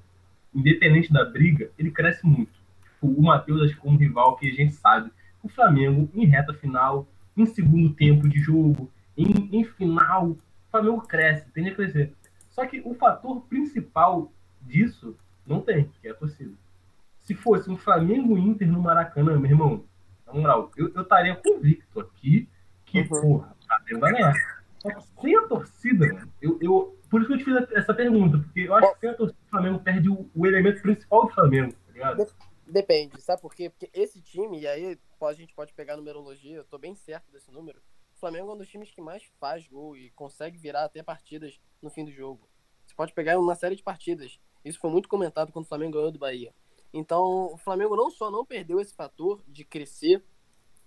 [0.54, 2.54] independente da briga, ele cresce muito.
[2.84, 5.12] Tipo, o Matheus, acho que é um rival que a gente sabe.
[5.42, 10.38] O Flamengo, em reta final, em segundo tempo de jogo, em, em final,
[10.82, 12.14] Flamengo cresce, tende a crescer.
[12.50, 14.32] Só que o fator principal
[14.62, 16.54] disso não tem, que é a torcida
[17.24, 19.86] se fosse um Flamengo Inter no Maracanã, meu irmão,
[20.28, 22.50] na moral, eu, eu estaria convicto aqui
[22.86, 23.08] que, uhum.
[23.08, 24.64] porra, Flamengo vai ganhar.
[24.80, 27.94] Só que sem a torcida, mano, eu, eu, por isso que eu te fiz essa
[27.94, 31.26] pergunta, porque eu acho que sem a torcida o Flamengo perde o, o elemento principal
[31.26, 32.28] do Flamengo, tá ligado?
[32.68, 33.70] Depende, sabe por quê?
[33.70, 37.32] Porque esse time, e aí a gente pode pegar a numerologia, eu tô bem certo
[37.32, 37.80] desse número.
[38.24, 41.90] Flamengo é um dos times que mais faz gol e consegue virar até partidas no
[41.90, 42.48] fim do jogo.
[42.86, 44.40] Você pode pegar uma série de partidas.
[44.64, 46.56] Isso foi muito comentado quando o Flamengo ganhou do Bahia.
[46.94, 50.24] Então, o Flamengo não só não perdeu esse fator de crescer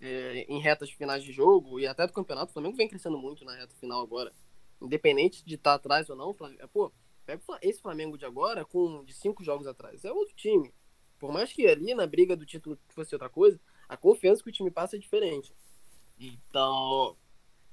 [0.01, 3.45] é, em retas finais de jogo e até do campeonato, o Flamengo vem crescendo muito
[3.45, 4.33] na reta final agora.
[4.81, 6.91] Independente de estar tá atrás ou não, Flamengo, pô,
[7.27, 10.07] pega esse Flamengo de agora com de cinco jogos atrás.
[10.07, 10.73] É outro time.
[11.19, 14.53] Por mais que ali na briga do título fosse outra coisa, a confiança que o
[14.53, 15.55] time passa é diferente.
[16.19, 17.15] Então,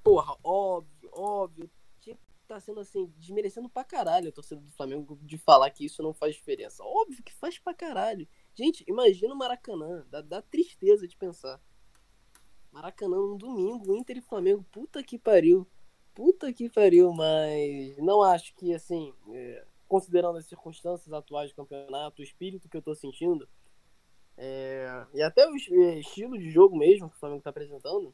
[0.04, 5.18] porra, óbvio, óbvio, tinha que tá sendo assim, desmerecendo pra caralho a torcida do Flamengo
[5.22, 6.84] de falar que isso não faz diferença.
[6.84, 8.28] Óbvio que faz pra caralho.
[8.54, 11.60] Gente, imagina o Maracanã, dá, dá tristeza de pensar.
[12.72, 15.68] Maracanã um domingo, Inter e Flamengo, puta que pariu.
[16.14, 22.22] Puta que pariu, mas não acho que, assim, é, considerando as circunstâncias atuais do campeonato,
[22.22, 23.48] o espírito que eu tô sentindo,
[24.38, 28.14] é, e até o é, estilo de jogo mesmo que o Flamengo tá apresentando,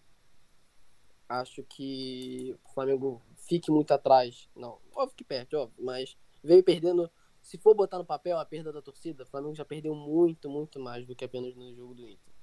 [1.30, 4.50] acho que o Flamengo fique muito atrás.
[4.56, 7.10] Não, óbvio que perde, óbvio, mas veio perdendo.
[7.42, 10.80] Se for botar no papel a perda da torcida, o Flamengo já perdeu muito, muito
[10.80, 12.34] mais do que apenas no jogo do Inter.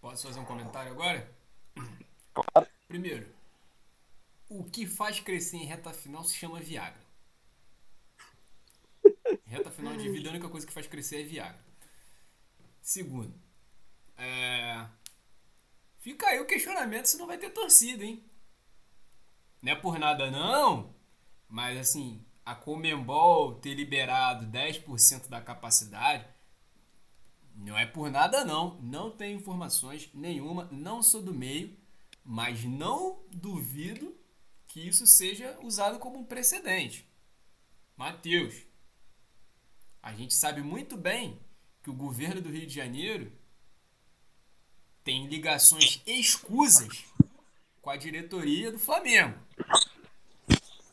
[0.00, 1.30] Posso fazer um comentário agora?
[2.32, 2.70] Claro.
[2.88, 3.28] Primeiro,
[4.48, 7.04] o que faz crescer em reta final se chama Viagra.
[9.44, 11.64] Reta final de vida, a única coisa que faz crescer é Viagra.
[12.80, 13.34] Segundo,
[14.16, 14.88] é...
[16.00, 18.24] fica aí o questionamento se não vai ter torcida, hein?
[19.62, 20.94] Não é por nada não,
[21.48, 26.26] mas assim, a Comembol ter liberado 10% da capacidade
[27.54, 31.76] não é por nada não, não tenho informações nenhuma, não sou do meio,
[32.24, 34.16] mas não duvido
[34.66, 37.06] que isso seja usado como um precedente.
[37.96, 38.54] Mateus,
[40.02, 41.38] a gente sabe muito bem
[41.82, 43.30] que o governo do Rio de Janeiro
[45.04, 47.04] tem ligações escusas
[47.80, 49.38] com a diretoria do Flamengo.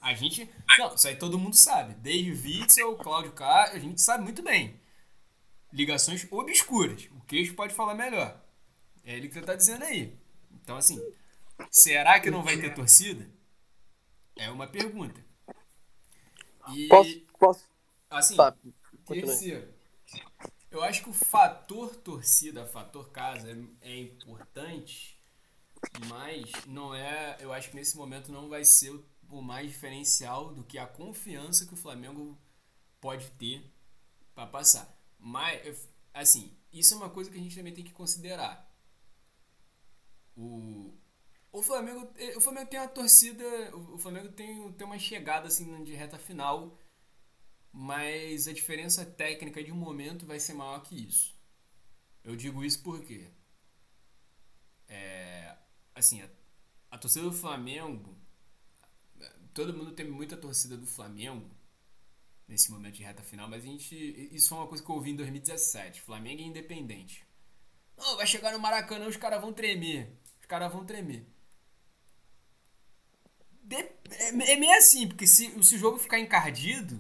[0.02, 0.50] A gente.
[0.78, 1.93] Não, isso aí todo mundo sabe.
[1.96, 4.80] Desde Witzel, Cláudio Castro, a gente sabe muito bem.
[5.74, 7.10] Ligações obscuras.
[7.12, 8.41] O queixo pode falar melhor.
[9.04, 10.17] É ele que você tá dizendo aí.
[10.52, 11.02] Então, assim,
[11.70, 13.30] será que não vai ter torcida?
[14.38, 15.20] É uma pergunta.
[16.74, 17.65] E, Posso, posso
[18.10, 18.56] assim, Tá,
[19.06, 19.74] terceiro,
[20.69, 25.17] eu acho que o fator torcida, fator casa é, é importante,
[26.08, 27.38] mas não é.
[27.39, 30.88] Eu acho que nesse momento não vai ser o, o mais diferencial do que a
[30.88, 32.38] confiança que o Flamengo
[32.99, 33.63] pode ter
[34.36, 34.93] para passar.
[35.19, 38.67] Mas, assim, isso é uma coisa que a gente também tem que considerar.
[40.36, 40.93] O,
[41.51, 43.43] o Flamengo, o Flamengo tem uma torcida,
[43.75, 46.77] o o Flamengo tem, tem uma chegada assim de reta final,
[47.71, 51.36] mas a diferença técnica de um momento vai ser maior que isso.
[52.23, 53.32] Eu digo isso porque
[54.88, 55.56] é,
[55.95, 56.30] assim, a,
[56.91, 58.15] a torcida do Flamengo,
[59.53, 61.49] todo mundo tem muita torcida do Flamengo
[62.47, 63.95] nesse momento de reta final, mas a gente,
[64.36, 67.25] isso foi uma coisa que eu ouvi em 2017, Flamengo é independente.
[67.97, 70.12] Não, vai chegar no Maracanã, os caras vão tremer.
[70.41, 71.25] Os caras vão tremer.
[73.63, 73.75] De-
[74.12, 76.99] é, é meio assim, porque se, se o jogo ficar encardido,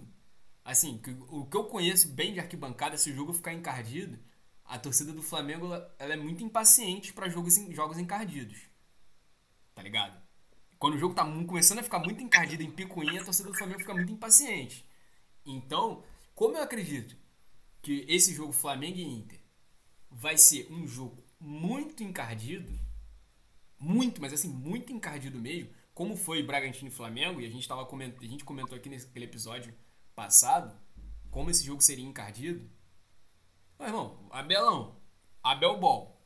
[0.67, 4.19] assim, o que eu conheço bem de arquibancada, se o jogo ficar encardido,
[4.65, 8.59] a torcida do Flamengo ela, é muito impaciente para jogos, jogos encardidos.
[9.73, 10.21] Tá ligado?
[10.77, 13.79] Quando o jogo tá começando a ficar muito encardido em picuinha, a torcida do Flamengo
[13.79, 14.85] fica muito impaciente.
[15.45, 16.03] Então,
[16.35, 17.15] como eu acredito
[17.81, 19.39] que esse jogo Flamengo e Inter
[20.11, 22.77] vai ser um jogo muito encardido,
[23.79, 27.85] muito, mas assim, muito encardido mesmo, como foi Bragantino e Flamengo, e a gente, tava
[27.85, 28.13] coment...
[28.19, 29.73] a gente comentou aqui naquele episódio
[30.17, 30.75] passado,
[31.29, 32.67] como esse jogo seria encardido.
[33.77, 34.99] Ô, irmão, Abelão,
[35.43, 36.19] Abel Ball.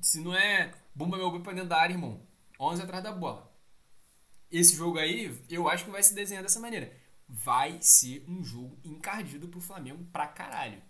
[0.00, 2.20] Se não é bomba meu boi pra dentro da área, irmão,
[2.58, 3.48] 11 atrás da bola.
[4.50, 6.92] Esse jogo aí, eu acho que vai se desenhar dessa maneira.
[7.28, 10.82] Vai ser um jogo encardido pro Flamengo pra caralho.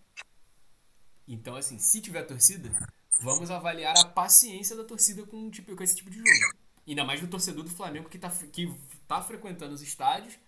[1.29, 2.73] Então, assim, se tiver torcida,
[3.21, 6.57] vamos avaliar a paciência da torcida com, tipo, com esse tipo de jogo.
[6.89, 8.75] Ainda mais do torcedor do Flamengo que tá, que
[9.07, 10.39] tá frequentando os estádios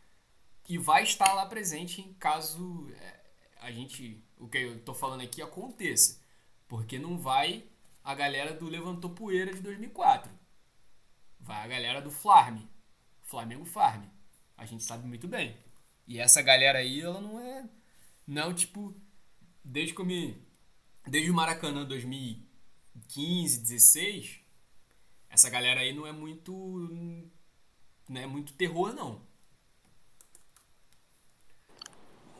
[0.73, 3.21] e vai estar lá presente em caso é,
[3.61, 6.19] a gente, o que eu tô falando aqui aconteça.
[6.67, 7.69] Porque não vai
[8.03, 10.33] a galera do Levantou Poeira de 2004.
[11.39, 12.57] Vai a galera do Flarm.
[13.21, 14.05] Flamengo Farm.
[14.57, 15.55] A gente sabe muito bem.
[16.07, 17.69] E essa galera aí, ela não é.
[18.27, 18.99] Não, tipo.
[19.63, 20.43] Desde que eu me.
[21.07, 24.41] Desde o Maracanã 2015, 16.
[25.29, 26.51] Essa galera aí não é muito.
[28.09, 29.31] Não é muito terror, não.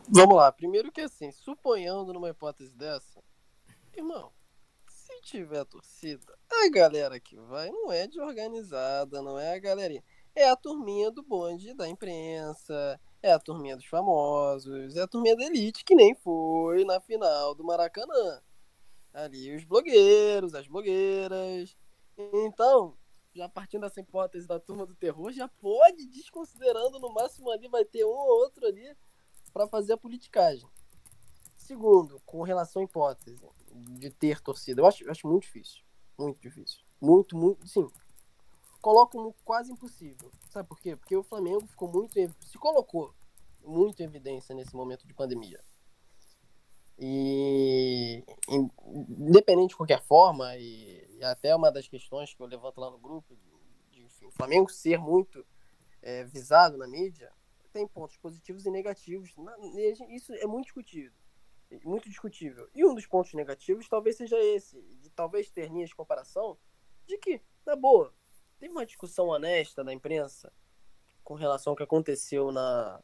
[0.09, 3.23] Vamos lá, primeiro que assim, suponhando numa hipótese dessa,
[3.97, 4.33] irmão,
[4.89, 10.03] se tiver torcida, a galera que vai não é de organizada, não é a galerinha.
[10.35, 15.37] É a turminha do bonde da imprensa, é a turminha dos famosos, é a turminha
[15.37, 18.43] da elite que nem foi na final do Maracanã.
[19.15, 21.77] Ali os blogueiros, as blogueiras.
[22.17, 22.97] Então,
[23.35, 27.85] já partindo dessa hipótese da turma do terror, já pode, desconsiderando, no máximo ali vai
[27.85, 28.95] ter um ou outro ali
[29.53, 30.69] para fazer a politicagem.
[31.57, 33.39] Segundo, com relação à hipótese
[33.73, 35.83] de ter torcida, eu acho, eu acho muito difícil.
[36.19, 36.81] Muito difícil.
[37.01, 37.67] Muito, muito.
[37.67, 37.89] Sim.
[38.81, 40.31] Coloco como quase impossível.
[40.51, 40.97] Sabe por quê?
[40.97, 42.15] Porque o Flamengo ficou muito.
[42.41, 43.15] Se colocou
[43.65, 45.63] muito em evidência nesse momento de pandemia.
[46.99, 52.91] E independente de qualquer forma, e, e, até uma das questões que eu levanto lá
[52.91, 53.51] no grupo, de,
[53.91, 55.45] de enfim, o Flamengo ser muito
[56.01, 57.33] é, visado na mídia,
[57.73, 59.37] tem pontos positivos e negativos.
[59.37, 59.57] Na,
[60.09, 61.13] isso é muito discutível.
[61.85, 62.69] Muito discutível.
[62.75, 66.59] E um dos pontos negativos talvez seja esse, de talvez ter linhas de comparação,
[67.07, 68.15] de que, na boa,
[68.59, 70.53] teve uma discussão honesta na imprensa
[71.25, 73.03] com relação ao que aconteceu na,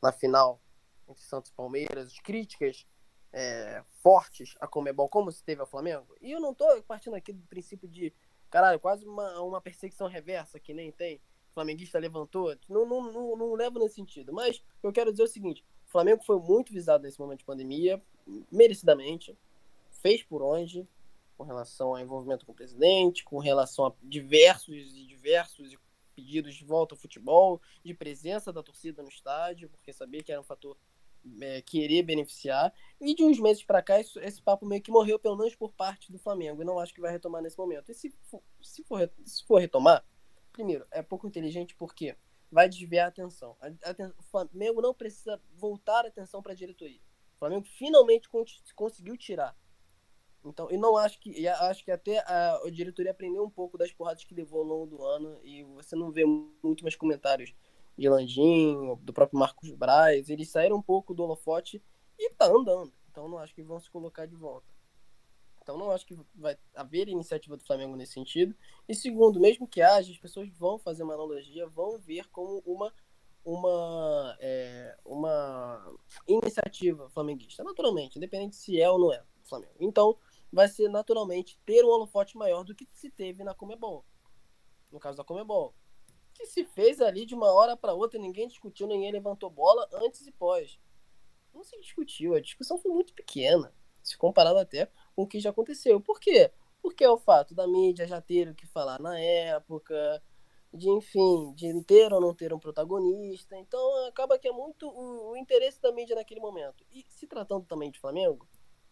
[0.00, 0.60] na final
[1.08, 2.86] entre Santos e Palmeiras, críticas
[3.32, 6.16] é, fortes a Comebol, como se teve ao Flamengo.
[6.20, 8.14] E eu não tô partindo aqui do princípio de,
[8.48, 11.20] caralho, quase uma, uma perseguição reversa que nem tem.
[11.54, 12.54] Flamenguista levantou.
[12.68, 14.32] Não, não, não, não levo nesse sentido.
[14.32, 18.02] Mas eu quero dizer o seguinte: o Flamengo foi muito visado nesse momento de pandemia,
[18.50, 19.38] merecidamente.
[19.90, 20.86] Fez por onde,
[21.38, 25.76] com relação ao envolvimento com o presidente, com relação a diversos e diversos
[26.14, 30.40] pedidos de volta ao futebol, de presença da torcida no estádio, porque sabia que era
[30.40, 30.76] um fator
[31.40, 32.72] é, querer beneficiar.
[33.00, 35.72] E de uns meses para cá, isso, esse papo meio que morreu, pelo menos por
[35.72, 36.62] parte do Flamengo.
[36.62, 37.90] E não acho que vai retomar nesse momento.
[37.90, 40.04] E se for, se for, se for retomar,
[40.54, 42.16] primeiro, é pouco inteligente porque
[42.50, 43.56] vai desviar a atenção.
[43.60, 47.00] A, a, o Flamengo não precisa voltar a atenção para a diretoria.
[47.34, 48.28] O Flamengo finalmente
[48.74, 49.54] conseguiu tirar.
[50.44, 51.46] Então, eu não acho que.
[51.48, 54.86] acho que até a, a diretoria aprendeu um pouco das porradas que levou ao longo
[54.86, 55.40] do ano.
[55.42, 57.54] E você não vê muito mais comentários
[57.96, 61.82] de Landim, do próprio Marcos Braz, eles saíram um pouco do holofote
[62.18, 62.92] e tá andando.
[63.10, 64.73] Então não acho que vão se colocar de volta.
[65.64, 68.54] Então não acho que vai haver iniciativa do Flamengo nesse sentido.
[68.86, 72.92] E segundo, mesmo que haja, as pessoas vão fazer uma analogia, vão ver como uma
[73.46, 75.96] uma é, uma
[76.26, 79.74] iniciativa flamenguista, naturalmente, independente se é ou não é Flamengo.
[79.80, 80.18] Então
[80.52, 84.04] vai ser naturalmente ter um holofote maior do que se teve na Comebol.
[84.92, 85.74] No caso da Comebol,
[86.34, 90.26] que se fez ali de uma hora para outra, ninguém discutiu, ninguém levantou bola antes
[90.26, 90.78] e pós.
[91.54, 96.00] Não se discutiu, a discussão foi muito pequena, se comparado até o que já aconteceu.
[96.00, 96.50] Por quê?
[96.82, 100.22] Porque é o fato da mídia já ter o que falar na época,
[100.72, 103.56] de enfim, de ter ou não ter um protagonista.
[103.56, 106.84] Então acaba que é muito o, o interesse da mídia naquele momento.
[106.90, 108.48] E se tratando também de Flamengo,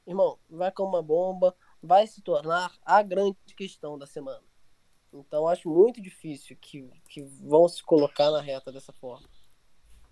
[0.06, 4.42] irmão, vai com uma bomba, vai se tornar a grande questão da semana.
[5.12, 9.28] Então acho muito difícil que, que vão se colocar na reta dessa forma.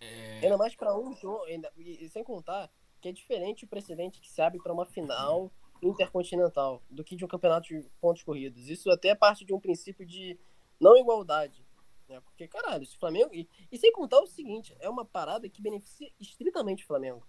[0.01, 0.41] É...
[0.43, 1.45] Ainda mais para um jogo,
[1.77, 2.71] e, sem contar
[3.01, 5.51] que é diferente o precedente que se abre para uma final
[5.83, 8.69] intercontinental do que de um campeonato de pontos corridos.
[8.69, 10.39] Isso até é parte de um princípio de
[10.81, 11.65] não igualdade.
[12.09, 12.21] Né?
[12.21, 13.31] Porque, caralho, se o Flamengo.
[13.33, 17.27] E, e sem contar o seguinte, é uma parada que beneficia estritamente o Flamengo.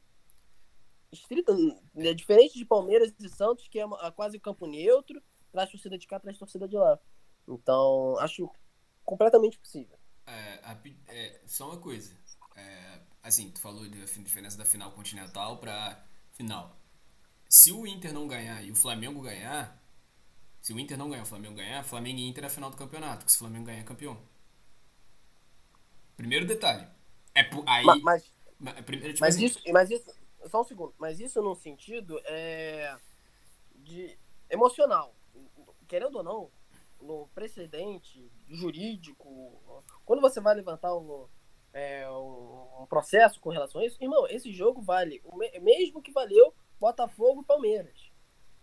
[1.11, 1.53] Estrita,
[1.97, 6.07] é diferente de Palmeiras e Santos, que é uma, quase campo neutro, traz torcida de
[6.07, 6.97] cá, traz torcida de lá.
[7.47, 8.49] Então, acho
[9.03, 9.97] completamente possível.
[10.25, 12.17] É, a, é, só uma coisa.
[12.55, 16.80] É, assim, tu falou da diferença da final continental para final.
[17.51, 19.77] Se o Inter não ganhar e o Flamengo ganhar,
[20.61, 22.77] se o Inter não ganhar o Flamengo ganhar, Flamengo e Inter é a final do
[22.77, 24.17] campeonato, porque se o Flamengo ganhar é campeão.
[26.15, 26.87] Primeiro detalhe.
[27.35, 27.83] É aí.
[28.01, 30.15] Mas, mas, primeiro, tipo mas assim, isso, mas isso.
[30.49, 30.93] Só um segundo.
[30.97, 32.95] Mas isso num sentido é,
[33.75, 34.17] de
[34.49, 35.13] emocional.
[35.89, 36.49] Querendo ou não,
[37.01, 39.61] no precedente jurídico,
[40.05, 41.27] quando você vai levantar um,
[41.73, 46.55] é, um, processo com relação a isso, irmão, esse jogo vale o mesmo que valeu
[46.81, 48.11] Botafogo e Palmeiras.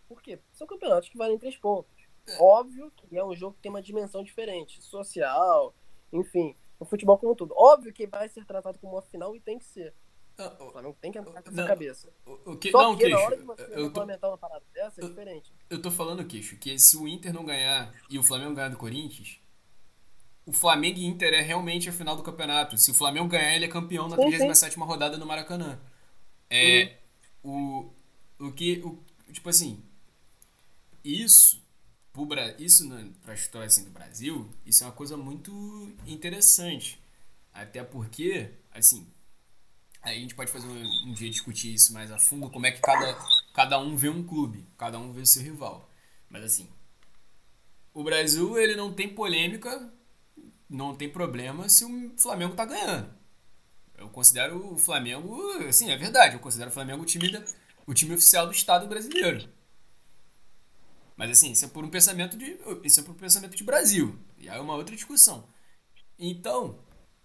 [0.09, 0.41] Por quê?
[0.53, 1.97] São campeonatos que valem três pontos.
[2.41, 5.73] Óbvio que é um jogo que tem uma dimensão diferente, social,
[6.13, 7.55] enfim, o futebol como um todo.
[7.57, 9.95] Óbvio que vai ser tratado como uma final e tem que ser.
[10.37, 12.13] Ah, o Flamengo tem que entrar com essa cabeça.
[12.45, 15.05] O, que, Só não, que queixo, na hora de você implementar uma parada dessa, é
[15.05, 15.53] eu, diferente.
[15.71, 18.77] Eu tô falando, queixo, que se o Inter não ganhar e o Flamengo ganhar do
[18.77, 19.41] Corinthians,
[20.45, 22.77] o Flamengo e Inter é realmente a final do campeonato.
[22.77, 25.81] Se o Flamengo ganhar, ele é campeão na 37 rodada no Maracanã.
[26.51, 26.97] É.
[27.43, 27.85] Uhum.
[27.85, 27.98] O,
[28.39, 28.81] o que.
[28.85, 28.99] O,
[29.33, 29.83] tipo assim.
[31.05, 31.63] Isso.
[32.13, 32.27] Pro,
[32.59, 32.89] isso
[33.23, 37.01] pra história assim, do Brasil, isso é uma coisa muito interessante.
[37.53, 39.07] Até porque, assim,
[40.03, 42.71] Aí a gente pode fazer um, um, dia discutir isso mais a fundo, como é
[42.71, 43.19] que cada,
[43.53, 45.91] cada um vê um clube, cada um vê seu rival.
[46.31, 46.69] Mas assim,
[47.93, 49.93] o Brasil ele não tem polêmica,
[50.69, 53.13] não tem problema se o Flamengo tá ganhando.
[53.97, 55.37] Eu considero o Flamengo,
[55.69, 57.45] assim, é verdade, eu considero o Flamengo o time, da,
[57.89, 59.49] o time oficial do Estado brasileiro.
[61.17, 64.17] Mas assim, isso é por um pensamento de, isso é por um pensamento de Brasil.
[64.37, 65.49] E aí é uma outra discussão.
[66.19, 66.79] Então,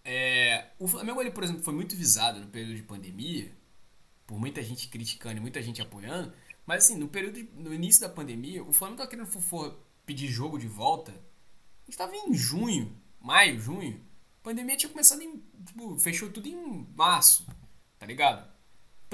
[0.05, 3.51] é, o Flamengo, ele, por exemplo, foi muito visado no período de pandemia
[4.25, 6.33] por muita gente criticando e muita gente apoiando,
[6.65, 10.57] mas assim, no período, no início da pandemia, o Flamengo tava querendo for pedir jogo
[10.57, 11.11] de volta.
[11.11, 14.01] A gente tava em junho, maio, junho.
[14.39, 17.45] A pandemia tinha começado em, tipo, fechou tudo em março,
[17.99, 18.52] tá ligado?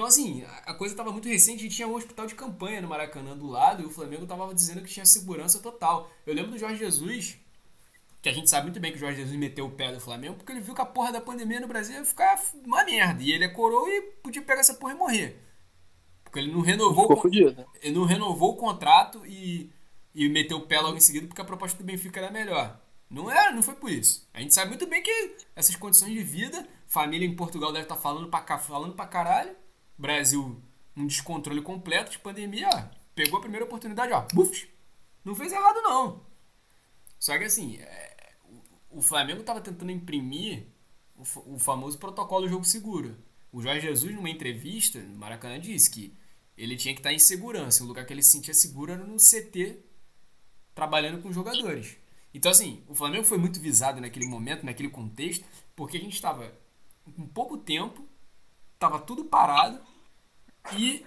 [0.00, 2.88] Então, assim, a coisa tava muito recente, a gente tinha um hospital de campanha no
[2.88, 6.10] Maracanã do lado e o Flamengo tava dizendo que tinha segurança total.
[6.26, 7.36] Eu lembro do Jorge Jesus,
[8.22, 10.36] que a gente sabe muito bem que o Jorge Jesus meteu o pé do Flamengo,
[10.36, 13.22] porque ele viu que a porra da pandemia no Brasil ia ficar uma merda.
[13.22, 15.38] E ele é coroa e podia pegar essa porra e morrer.
[16.24, 17.66] Porque ele não renovou, Ficou fudido.
[17.82, 19.70] ele não renovou o contrato e,
[20.14, 22.80] e meteu o pé logo em seguida porque a proposta do Benfica era melhor.
[23.10, 24.26] Não era, não foi por isso.
[24.32, 27.96] A gente sabe muito bem que essas condições de vida, família em Portugal deve estar
[27.96, 29.54] falando pra, falando pra caralho.
[30.00, 30.60] Brasil,
[30.96, 34.66] um descontrole completo de pandemia, ó, pegou a primeira oportunidade, ó, buf,
[35.22, 36.24] não fez errado não.
[37.18, 38.32] Só que assim, é,
[38.90, 40.66] o, o Flamengo tava tentando imprimir
[41.14, 43.14] o, o famoso protocolo do jogo seguro.
[43.52, 46.16] O Jorge Jesus, numa entrevista no Maracanã, disse que
[46.56, 47.84] ele tinha que estar em segurança.
[47.84, 49.80] O lugar que ele se sentia seguro era no CT,
[50.74, 51.96] trabalhando com jogadores.
[52.32, 55.44] Então, assim, o Flamengo foi muito visado naquele momento, naquele contexto,
[55.76, 56.54] porque a gente estava
[57.16, 58.08] com pouco tempo,
[58.78, 59.89] tava tudo parado
[60.76, 61.04] e,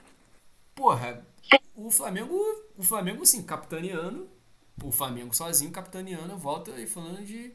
[0.76, 1.26] porra,
[1.76, 2.36] o Flamengo,
[2.78, 4.30] o Flamengo, assim, capitaneando,
[4.82, 7.54] o Flamengo sozinho capitaneando, volta e falando de.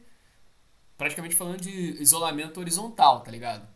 [0.97, 3.67] praticamente falando de isolamento horizontal, tá ligado?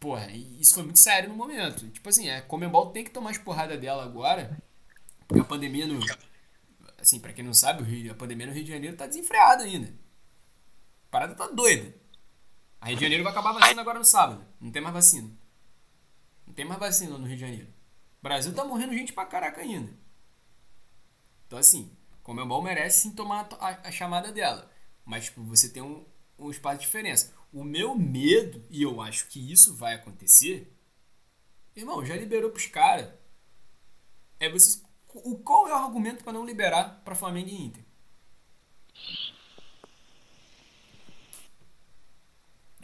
[0.00, 1.88] Porra, isso foi muito sério no momento.
[1.90, 4.56] Tipo assim, a Comembol tem que tomar as porradas dela agora,
[5.26, 6.00] porque a pandemia no.
[6.98, 9.88] Assim, pra quem não sabe, a pandemia no Rio de Janeiro tá desenfreada ainda.
[9.88, 11.94] A parada tá doida.
[12.80, 14.44] A Rio de Janeiro vai acabar vacina agora no sábado.
[14.60, 15.30] Não tem mais vacina.
[16.58, 17.68] Tem mais vacina no Rio de Janeiro.
[18.18, 19.92] O Brasil tá morrendo gente pra caraca ainda.
[21.46, 24.68] Então, assim, Comembol merece sim tomar a a, chamada dela.
[25.04, 26.04] Mas, tipo, você tem um,
[26.36, 27.32] um espaço de diferença.
[27.52, 30.76] O meu medo, e eu acho que isso vai acontecer,
[31.76, 33.08] irmão, já liberou pros caras.
[34.40, 34.82] É vocês.
[35.14, 37.84] O, qual é o argumento pra não liberar pra Flamengo e Inter?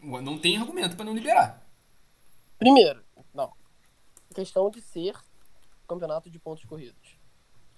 [0.00, 1.68] Não tem argumento pra não liberar.
[2.56, 3.03] Primeiro.
[4.34, 5.16] Questão de ser
[5.86, 7.18] campeonato de pontos corridos.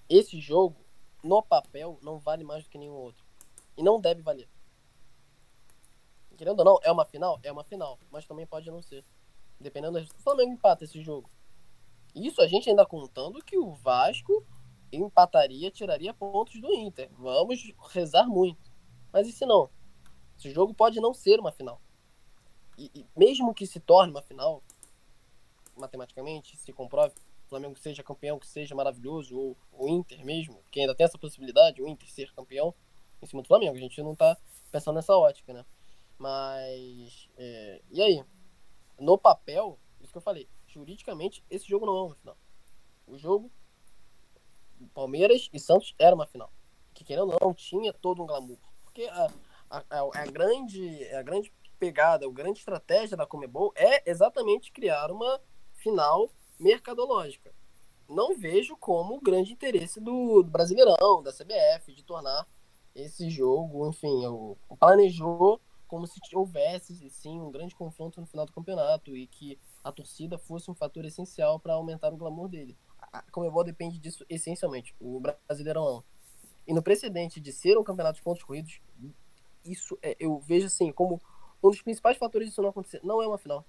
[0.09, 0.83] Esse jogo,
[1.23, 3.23] no papel, não vale mais do que nenhum outro.
[3.77, 4.49] E não deve valer.
[6.35, 7.39] Querendo ou não, é uma final?
[7.43, 7.99] É uma final.
[8.11, 9.05] Mas também pode não ser.
[9.59, 11.29] Dependendo do O Flamengo empata esse jogo.
[12.15, 14.45] Isso a gente ainda contando que o Vasco
[14.91, 17.09] empataria, tiraria pontos do Inter.
[17.17, 18.71] Vamos rezar muito.
[19.11, 19.69] Mas e se não?
[20.37, 21.81] Esse jogo pode não ser uma final.
[22.77, 24.63] E, e mesmo que se torne uma final,
[25.77, 27.13] matematicamente, se comprove,
[27.45, 31.17] o Flamengo seja campeão, que seja maravilhoso, ou o Inter mesmo, que ainda tem essa
[31.17, 32.73] possibilidade, o Inter ser campeão
[33.21, 33.75] em cima do Flamengo.
[33.75, 34.37] A gente não tá
[34.71, 35.65] pensando nessa ótica, né?
[36.17, 37.29] Mas.
[37.37, 38.23] é, e aí?
[38.99, 42.37] No papel, isso que eu falei, juridicamente, esse jogo não é uma final.
[43.05, 43.51] O jogo,
[44.93, 46.51] Palmeiras e Santos era uma final.
[46.93, 48.57] Que querendo ou não, tinha todo um glamour.
[48.83, 49.27] Porque a,
[49.69, 55.39] a, a, grande, a grande pegada, a grande estratégia da Comebol é exatamente criar uma
[55.87, 56.29] final
[56.59, 57.53] mercadológica.
[58.09, 62.47] Não vejo como o grande interesse do, do Brasileirão, da CBF, de tornar
[62.93, 68.51] esse jogo, enfim, o, planejou como se houvesse sim um grande confronto no final do
[68.51, 72.77] campeonato e que a torcida fosse um fator essencial para aumentar o glamour dele.
[72.99, 76.03] A Comebol depende disso essencialmente, o Brasileirão.
[76.65, 78.81] E no precedente de ser um campeonato de pontos corridos,
[79.63, 81.21] isso é, eu vejo assim como
[81.63, 82.99] um dos principais fatores disso não acontecer.
[83.03, 83.65] Não é uma final.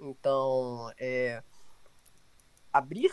[0.00, 1.42] Então, é,
[2.72, 3.12] abrir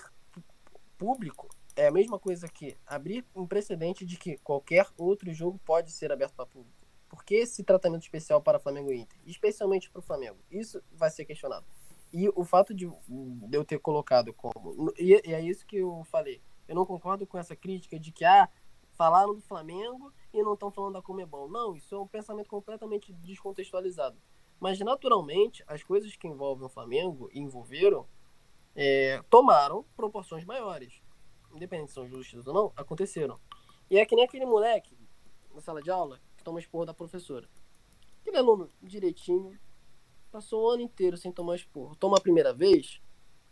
[0.98, 5.92] público é a mesma coisa que abrir um precedente de que qualquer outro jogo pode
[5.92, 6.76] ser aberto para público.
[7.10, 9.20] Por que esse tratamento especial para Flamengo e Inter?
[9.26, 10.38] Especialmente para o Flamengo.
[10.50, 11.66] Isso vai ser questionado.
[12.12, 12.90] E o fato de,
[13.52, 14.94] eu ter colocado como.
[14.98, 16.42] E, e, é isso que eu falei.
[16.68, 18.50] Eu não concordo com essa crítica de que, ah,
[18.96, 21.50] falaram do Flamengo e não estão falando da Comebol.
[21.50, 24.18] Não, isso é um pensamento completamente descontextualizado.
[24.60, 28.08] Mas, naturalmente, as coisas que envolvem o Flamengo e envolveram
[28.76, 31.02] é, tomaram proporções maiores.
[31.54, 33.40] Independente se são justas ou não, aconteceram.
[33.90, 34.98] E é que nem aquele moleque
[35.54, 37.48] na sala de aula que toma esporro da professora.
[38.22, 39.58] Aquele aluno direitinho,
[40.32, 41.96] passou o ano inteiro sem tomar esporro.
[41.96, 43.02] Toma a primeira vez,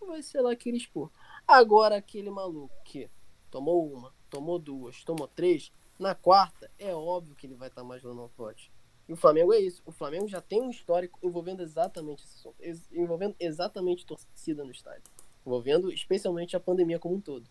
[0.02, 1.14] vai ser lá aquele esporro.
[1.48, 3.10] Agora aquele maluco que
[3.50, 8.04] tomou uma, tomou duas, tomou três, na quarta, é óbvio que ele vai estar mais
[8.04, 8.72] lá no pote.
[9.08, 9.82] E o Flamengo é isso.
[9.86, 12.56] O Flamengo já tem um histórico envolvendo exatamente esse assunto,
[12.92, 15.04] envolvendo exatamente torcida no estádio,
[15.46, 17.50] envolvendo especialmente a pandemia como um todo.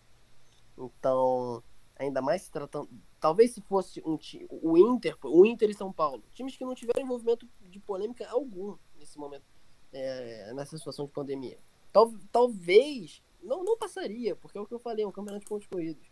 [0.79, 1.63] Então,
[1.97, 2.89] ainda mais se tratando,
[3.21, 4.19] talvez se fosse um
[4.63, 8.77] o Inter, o Inter e São Paulo, times que não tiveram envolvimento de polêmica algum
[8.99, 9.45] nesse momento,
[9.93, 11.59] é, nessa situação de pandemia.
[11.93, 15.49] Tal, talvez, não, não passaria, porque é o que eu falei, é um campeonato de
[15.49, 16.11] pontos corridos.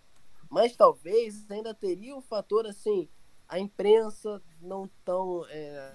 [0.50, 3.08] Mas talvez ainda teria o fator assim,
[3.50, 5.92] a imprensa não tão é,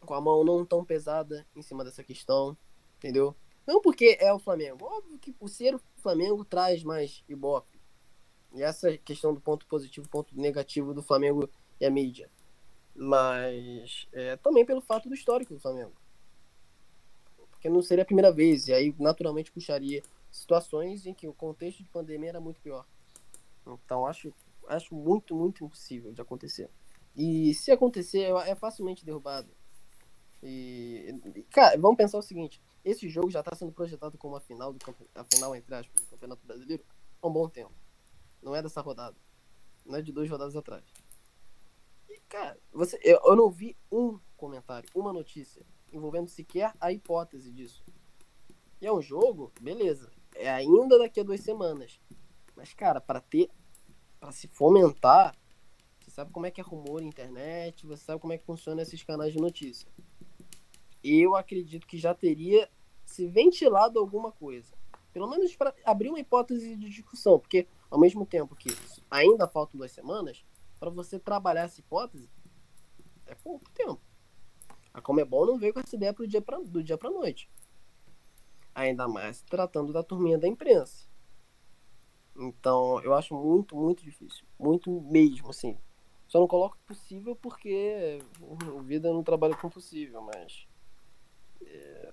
[0.00, 2.56] com a mão não tão pesada em cima dessa questão,
[2.96, 3.34] entendeu?
[3.66, 4.84] Não porque é o Flamengo.
[4.84, 7.80] Óbvio que por ser o Flamengo traz mais ibope.
[8.54, 12.30] E essa questão do ponto positivo, ponto negativo do Flamengo e a mídia.
[12.94, 15.92] Mas é, também pelo fato do histórico do Flamengo.
[17.50, 18.68] Porque não seria a primeira vez.
[18.68, 22.86] E aí, naturalmente, puxaria situações em que o contexto de pandemia era muito pior.
[23.66, 24.32] Então, acho,
[24.68, 26.70] acho muito, muito impossível de acontecer.
[27.16, 29.50] E se acontecer, é facilmente derrubado.
[30.42, 31.14] E,
[31.50, 34.78] cara, vamos pensar o seguinte: esse jogo já está sendo projetado como a final do
[35.14, 36.84] a final entre aspas, do Campeonato Brasileiro
[37.20, 37.74] há um bom tempo.
[38.42, 39.16] Não é dessa rodada.
[39.84, 40.84] Não é de duas rodadas atrás.
[42.08, 47.50] E, cara, você, eu, eu não vi um comentário, uma notícia envolvendo sequer a hipótese
[47.52, 47.84] disso.
[48.80, 50.10] E é um jogo, beleza.
[50.34, 52.00] É ainda daqui a duas semanas.
[52.54, 53.50] Mas, cara, para ter.
[54.18, 55.34] Para se fomentar,
[56.00, 58.82] você sabe como é que é rumor na internet, você sabe como é que funciona
[58.82, 59.88] esses canais de notícia.
[61.02, 62.68] Eu acredito que já teria
[63.04, 64.76] se ventilado alguma coisa.
[65.12, 68.68] Pelo menos para abrir uma hipótese de discussão, porque ao mesmo tempo que
[69.10, 70.44] ainda faltam duas semanas,
[70.78, 72.28] para você trabalhar essa hipótese,
[73.26, 74.00] é pouco tempo.
[74.92, 77.48] A Comebol não veio com essa ideia pro dia pra, do dia para noite.
[78.74, 81.07] Ainda mais tratando da turminha da imprensa.
[82.38, 84.44] Então, eu acho muito, muito difícil.
[84.58, 85.76] Muito mesmo, assim.
[86.28, 90.66] Só não coloco possível porque o vida não trabalha com possível, mas.
[91.64, 92.12] É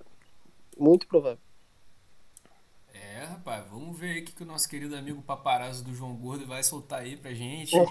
[0.77, 1.39] muito provável.
[2.93, 6.15] É, rapaz, vamos ver aí o que, que o nosso querido amigo paparazzo do João
[6.15, 7.77] Gordo vai soltar aí pra gente.
[7.77, 7.87] O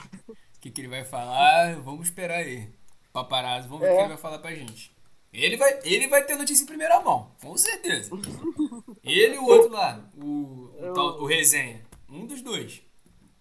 [0.61, 1.77] que, que ele vai falar.
[1.83, 2.71] Vamos esperar aí.
[3.13, 4.05] Paparazzo, vamos ver o que É.
[4.05, 4.95] ele vai falar pra gente.
[5.33, 8.11] Ele vai, ele vai ter notícia em primeira mão, com certeza.
[9.03, 11.85] Ele e o outro lá, o, o, tal- o resenha.
[12.15, 12.81] Um dos dois.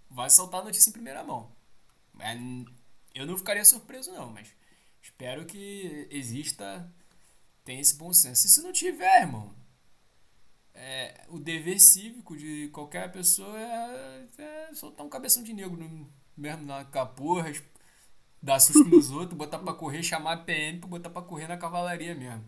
[0.10, 1.52] Vai soltar a notícia em primeira mão.
[2.12, 2.40] Mas
[3.14, 4.48] Eu não ficaria surpreso, não, mas
[5.02, 6.92] espero que exista.
[7.64, 8.46] Tem esse bom senso.
[8.46, 9.54] E se não tiver, irmão,
[10.74, 16.12] é, o dever cívico de qualquer pessoa é, é soltar um cabeção de negro no,
[16.36, 17.54] mesmo na caporra,
[18.42, 21.58] dar susto nos outros, botar pra correr, chamar a PM pra botar pra correr na
[21.58, 22.44] cavalaria mesmo.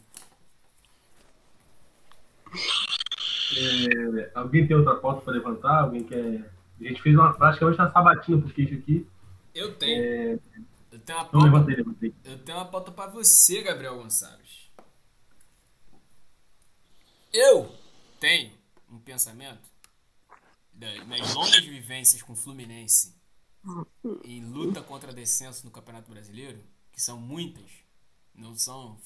[3.54, 5.82] É, alguém tem outra pauta para levantar?
[5.82, 6.52] Alguém quer.
[6.80, 9.08] A gente fez uma praticamente uma sabatina pro queijo aqui.
[9.54, 10.04] Eu tenho.
[10.04, 10.39] É,
[10.91, 12.14] Eu tenho uma então pauta, levantei, levantei.
[12.24, 14.70] eu tenho uma pauta pra você, Gabriel Gonçalves.
[17.34, 17.74] Eu
[18.20, 18.52] tenho
[18.89, 19.70] um pensamento
[20.74, 23.14] das minhas longas vivências com o Fluminense
[24.24, 26.60] em luta contra descenso no Campeonato Brasileiro,
[26.91, 27.70] que são muitas,
[28.34, 28.98] não são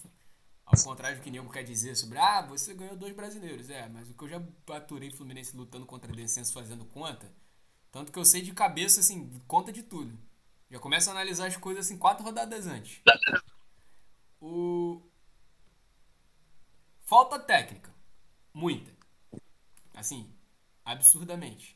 [0.69, 4.07] ao contrário do que nego quer dizer sobre ah, você ganhou dois brasileiros, é, mas
[4.07, 4.41] o que eu já
[4.75, 7.33] aturei Fluminense lutando contra descenso fazendo conta,
[7.91, 10.15] tanto que eu sei de cabeça assim, conta de tudo.
[10.69, 13.01] Já começo a analisar as coisas assim quatro rodadas antes.
[14.39, 15.01] O
[17.03, 17.91] falta técnica,
[18.53, 18.95] muita.
[19.95, 20.31] Assim,
[20.85, 21.75] absurdamente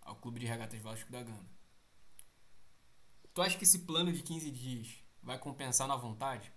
[0.00, 1.46] ao Clube de Regatas Vasco da Gama.
[3.34, 6.50] Tu acha que esse plano de 15 dias vai compensar na vontade?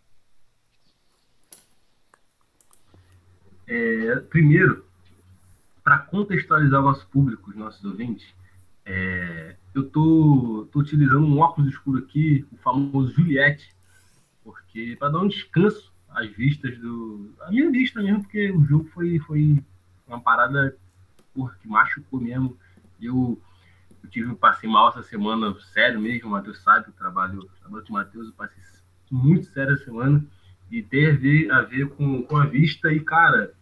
[3.67, 4.85] É, primeiro,
[5.83, 8.33] para contextualizar o nosso público, os nossos ouvintes,
[8.85, 13.75] é, eu tô, tô utilizando um óculos escuro aqui, o famoso Juliette,
[14.43, 17.33] porque para dar um descanso às vistas do.
[17.41, 19.61] A minha vista mesmo, porque o jogo foi, foi
[20.07, 20.75] uma parada
[21.33, 22.57] porra, que machucou mesmo.
[23.01, 23.39] Eu,
[24.01, 27.85] eu tive, passei mal essa semana, sério mesmo, o Matheus sabe, o trabalho, o trabalho
[27.89, 28.63] Matheus, eu passei
[29.11, 30.25] muito sério essa semana
[30.71, 33.53] e ter a ver, a ver com, com a vista e, cara,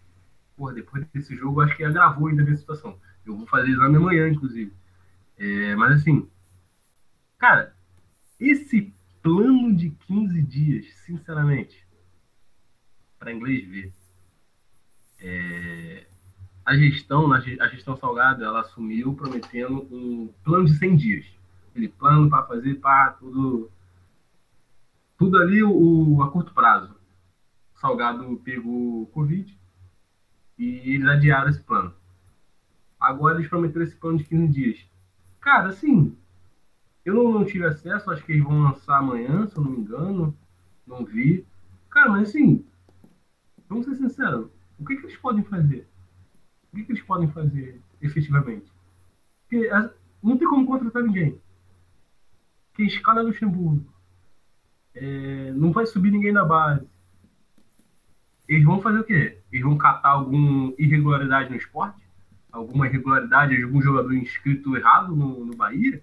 [0.55, 2.99] porra, depois desse jogo, acho que agravou ainda a minha situação.
[3.25, 4.73] Eu vou fazer exame amanhã, inclusive.
[5.37, 6.29] É, mas assim,
[7.37, 7.75] cara,
[8.39, 11.85] esse plano de 15 dias, sinceramente,
[13.19, 13.93] para inglês ver,
[15.19, 16.07] é,
[16.65, 21.25] a gestão, a gestão Salgado, ela assumiu prometendo um plano de 100 dias.
[21.69, 23.69] Aquele plano para fazer pá, tudo,
[25.17, 26.95] tudo ali o, a curto prazo.
[27.75, 29.64] Salgado pegou Covid
[30.57, 31.93] e eles adiaram esse plano.
[32.99, 34.85] Agora eles prometeram esse plano de 15 dias.
[35.41, 36.15] Cara, assim,
[37.05, 39.79] eu não, não tive acesso, acho que eles vão lançar amanhã, se eu não me
[39.79, 40.37] engano.
[40.87, 41.45] Não vi.
[41.89, 42.65] Cara, mas assim,
[43.69, 44.47] vamos ser sinceros,
[44.79, 45.87] o que, que eles podem fazer?
[46.73, 48.71] O que, que eles podem fazer efetivamente?
[49.49, 49.91] Porque a-
[50.23, 51.39] não tem como contratar ninguém.
[52.75, 53.91] Quem escala é Luxemburgo.
[54.93, 56.87] É, não vai subir ninguém na base.
[58.47, 59.39] Eles vão fazer o quê?
[59.51, 62.03] Eles vão catar alguma irregularidade no esporte?
[62.51, 66.01] Alguma irregularidade, algum jogador inscrito errado no, no Bahia?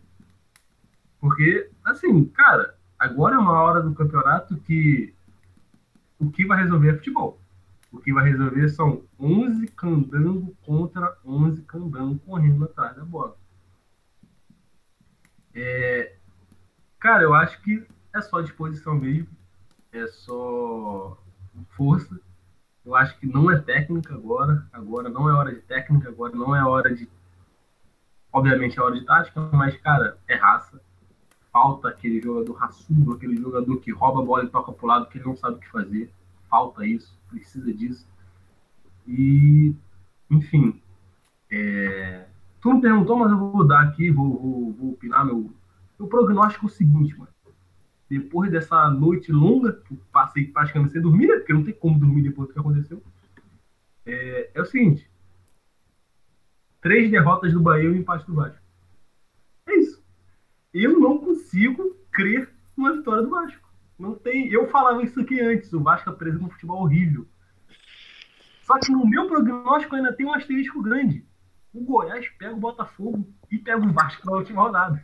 [1.20, 5.14] Porque, assim, cara, agora é uma hora do campeonato que
[6.18, 7.40] o que vai resolver é futebol.
[7.93, 13.36] O que vai resolver são 11 candango contra 11 candango correndo atrás da bola.
[15.55, 16.16] É,
[16.99, 19.28] cara, eu acho que é só disposição mesmo,
[19.93, 21.22] é só
[21.76, 22.18] força.
[22.85, 24.66] Eu acho que não é técnica agora.
[24.72, 27.09] Agora não é hora de técnica, agora não é hora de.
[28.33, 30.80] Obviamente é hora de tática, mas, cara, é raça.
[31.53, 35.18] Falta aquele jogador raçudo, aquele jogador que rouba a bola e toca pro lado que
[35.18, 36.11] ele não sabe o que fazer.
[36.49, 38.07] Falta isso, precisa disso.
[39.07, 39.74] E,
[40.30, 40.80] enfim.
[41.51, 42.26] É...
[42.61, 45.51] Tu não perguntou, mas eu vou dar aqui, vou, vou, vou opinar meu,
[45.99, 47.33] meu prognóstico é o seguinte, mano
[48.13, 51.37] depois dessa noite longa, que passei praticamente sem dormir, né?
[51.37, 53.03] porque não tem como dormir depois do que aconteceu,
[54.05, 55.11] é, é o seguinte:
[56.83, 58.61] três derrotas do Bahia e um empate do Vasco.
[59.67, 60.05] É isso.
[60.75, 63.67] Eu não consigo crer numa vitória do Vasco.
[63.99, 64.53] Não tem.
[64.53, 65.73] Eu falava isso aqui antes.
[65.73, 67.27] O Vasco apresenta um futebol horrível.
[68.63, 71.25] Só que no meu prognóstico ainda tem um asterisco grande.
[71.73, 75.03] O Goiás pega o Botafogo e pega o Vasco na última rodada.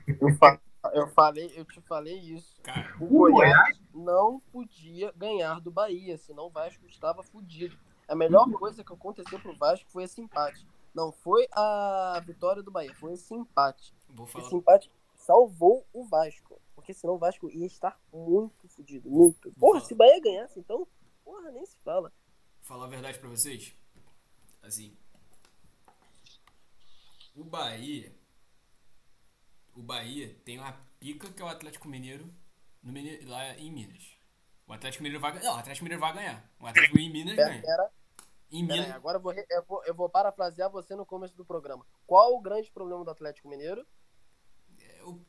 [0.92, 2.60] Eu falei, eu te falei isso.
[2.62, 7.78] Cara, O Goiás não podia ganhar do Bahia, senão o Vasco estava fudido.
[8.06, 10.66] A melhor coisa que aconteceu pro Vasco foi esse empate.
[10.94, 13.94] Não foi a vitória do Bahia, foi esse empate.
[14.08, 14.44] vou falar.
[14.44, 16.60] Esse empate salvou o Vasco.
[16.74, 19.52] Porque senão o Vasco ia estar muito fudido, muito.
[19.52, 20.88] Porra, se o Bahia ganhasse, então,
[21.24, 22.10] porra, nem se fala.
[22.62, 23.76] falar a verdade pra vocês.
[24.62, 24.96] Assim.
[27.36, 28.17] O Bahia.
[29.78, 32.28] O Bahia tem uma pica que é o Atlético Mineiro
[32.82, 34.02] no Mine- lá em Minas.
[34.66, 35.44] O Atlético Mineiro vai ganhar.
[35.44, 36.50] Não, o Atlético Mineiro vai ganhar.
[36.60, 37.62] O Atlético em Minas Pera, ganha.
[37.62, 37.90] pera,
[38.50, 38.96] Em pera aí, Minas.
[38.96, 41.86] agora eu vou, eu, vou, eu vou parafrasear você no começo do programa.
[42.06, 43.86] Qual o grande problema do Atlético Mineiro?
[44.80, 45.24] é o-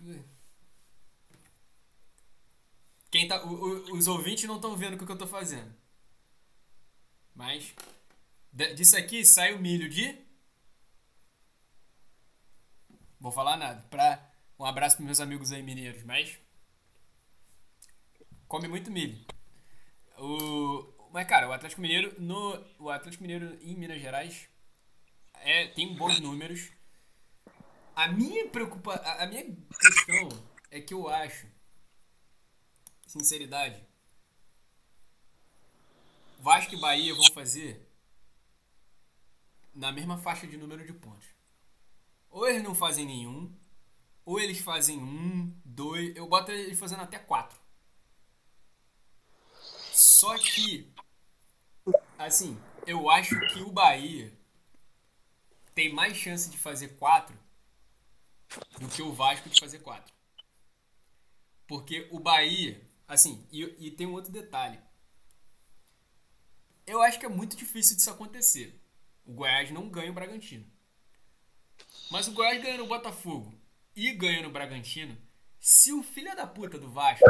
[3.11, 5.73] Quem tá, o- o- os ouvintes não estão vendo o que eu tô fazendo.
[7.35, 7.73] Mas
[8.75, 10.17] disso aqui sai o milho de.
[13.19, 13.81] Vou falar nada.
[13.89, 14.28] Pra,
[14.59, 16.37] um abraço pros meus amigos aí mineiros, mas.
[18.47, 19.17] Come muito milho.
[20.17, 22.63] O, mas, cara, o Atlético Mineiro no.
[22.77, 24.49] O Atlético Mineiro em Minas Gerais
[25.35, 26.69] é, tem bons números.
[27.95, 29.43] A minha preocupa, a, a minha
[29.79, 30.29] questão
[30.71, 31.47] é que eu acho,
[33.05, 33.83] sinceridade,
[36.39, 37.85] Vasco e Bahia vão fazer
[39.73, 41.27] na mesma faixa de número de pontos.
[42.29, 43.53] Ou eles não fazem nenhum,
[44.29, 47.59] ou eles fazem um, dois, eu boto eles fazendo até quatro.
[49.91, 50.93] Só que,
[52.15, 52.55] assim,
[52.85, 54.31] eu acho que o Bahia
[55.73, 57.35] tem mais chance de fazer quatro
[58.79, 60.13] do que o Vasco de fazer quatro.
[61.65, 64.79] Porque o Bahia, assim, e, e tem um outro detalhe.
[66.85, 68.79] Eu acho que é muito difícil disso acontecer.
[69.25, 70.71] O Goiás não ganha o Bragantino.
[72.11, 73.58] Mas o Goiás ganha no Botafogo
[74.07, 75.17] e ganha no Bragantino.
[75.59, 77.29] Se o filho da puta do Vasco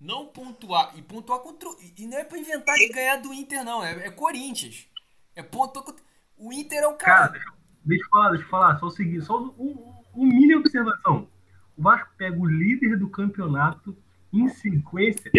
[0.00, 1.68] não pontuar e pontuar contra.
[1.96, 3.84] E não é pra inventar de ganhar do Inter, não.
[3.84, 4.88] É, é Corinthians.
[5.36, 6.02] É pontuar contra.
[6.38, 7.44] O Inter é o Cara, cara.
[7.84, 8.78] deixa, eu falar, deixa eu falar.
[8.78, 11.28] Só o seguinte, só um, um, um mini observação.
[11.76, 13.96] O Vasco pega o líder do campeonato
[14.32, 15.30] em sequência,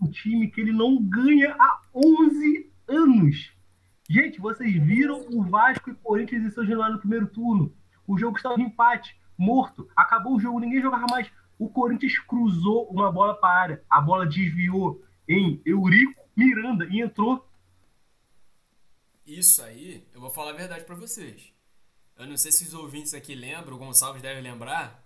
[0.00, 3.52] um time que ele não ganha há 11 anos.
[4.08, 7.74] Gente, vocês viram o Vasco e Corinthians em São Januário no primeiro turno.
[8.06, 9.88] O jogo estava em empate, morto.
[9.94, 11.30] Acabou o jogo, ninguém jogava mais.
[11.58, 13.84] O Corinthians cruzou uma bola para a área.
[13.88, 17.48] A bola desviou em Eurico Miranda e entrou.
[19.26, 21.52] Isso aí, eu vou falar a verdade pra vocês.
[22.16, 25.04] Eu não sei se os ouvintes aqui lembram, o Gonçalves deve lembrar.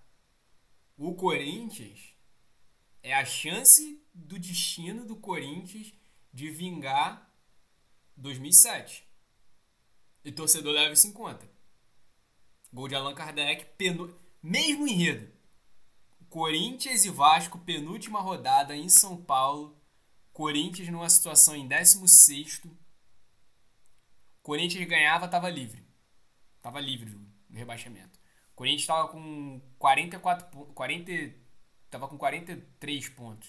[0.96, 2.14] O Corinthians
[3.02, 5.94] é a chance do destino do Corinthians
[6.32, 7.32] de vingar
[8.16, 9.06] 2007.
[10.24, 11.48] E torcedor leva isso em conta.
[12.72, 14.14] Gol de Allan Kardec, penu...
[14.42, 15.32] mesmo enredo.
[16.28, 19.76] Corinthians e Vasco, penúltima rodada em São Paulo.
[20.32, 22.62] Corinthians numa situação em 16
[24.42, 25.86] Corinthians ganhava, tava livre.
[26.62, 28.18] Tava livre do rebaixamento.
[28.54, 30.74] Corinthians tava com 44 pontos.
[30.74, 31.34] 40,
[31.90, 33.48] tava com 43 pontos.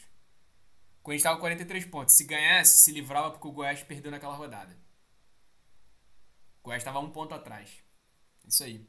[1.01, 2.15] Corinthians tava com 43 pontos.
[2.15, 4.77] Se ganhasse, se livrava porque o Goiás perdeu naquela rodada.
[6.59, 7.69] O Goiás tava um ponto atrás.
[8.47, 8.87] Isso aí.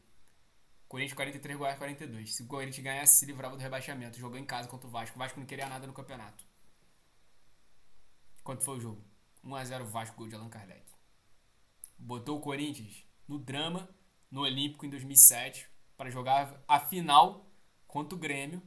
[0.91, 2.35] Corinthians 43, Goiás 42.
[2.35, 4.19] Se o Corinthians ganhasse, se livrava do rebaixamento.
[4.19, 5.15] Jogou em casa contra o Vasco.
[5.15, 6.45] O Vasco não queria nada no campeonato.
[8.43, 9.05] Quanto foi o jogo?
[9.45, 10.83] 1x0 Vasco, gol de Allan Kardec.
[11.97, 13.89] Botou o Corinthians no drama,
[14.29, 17.49] no Olímpico em 2007, para jogar a final
[17.87, 18.61] contra o Grêmio.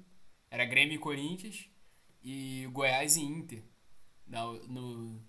[0.50, 1.70] Era Grêmio e Corinthians
[2.24, 3.66] e Goiás e Inter
[4.26, 5.22] no, no,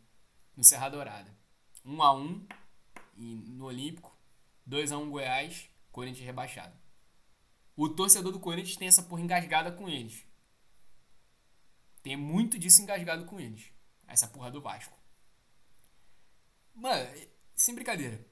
[0.56, 1.36] no Serra Dourada.
[1.84, 2.46] 1x1
[3.16, 4.16] no Olímpico,
[4.68, 6.83] 2x1 Goiás, Corinthians rebaixado.
[7.76, 10.24] O torcedor do Corinthians tem essa porra engasgada com eles.
[12.02, 13.64] Tem muito disso engasgado com eles.
[14.06, 14.96] Essa porra do Vasco.
[16.74, 17.08] Mano,
[17.54, 18.24] sem brincadeira.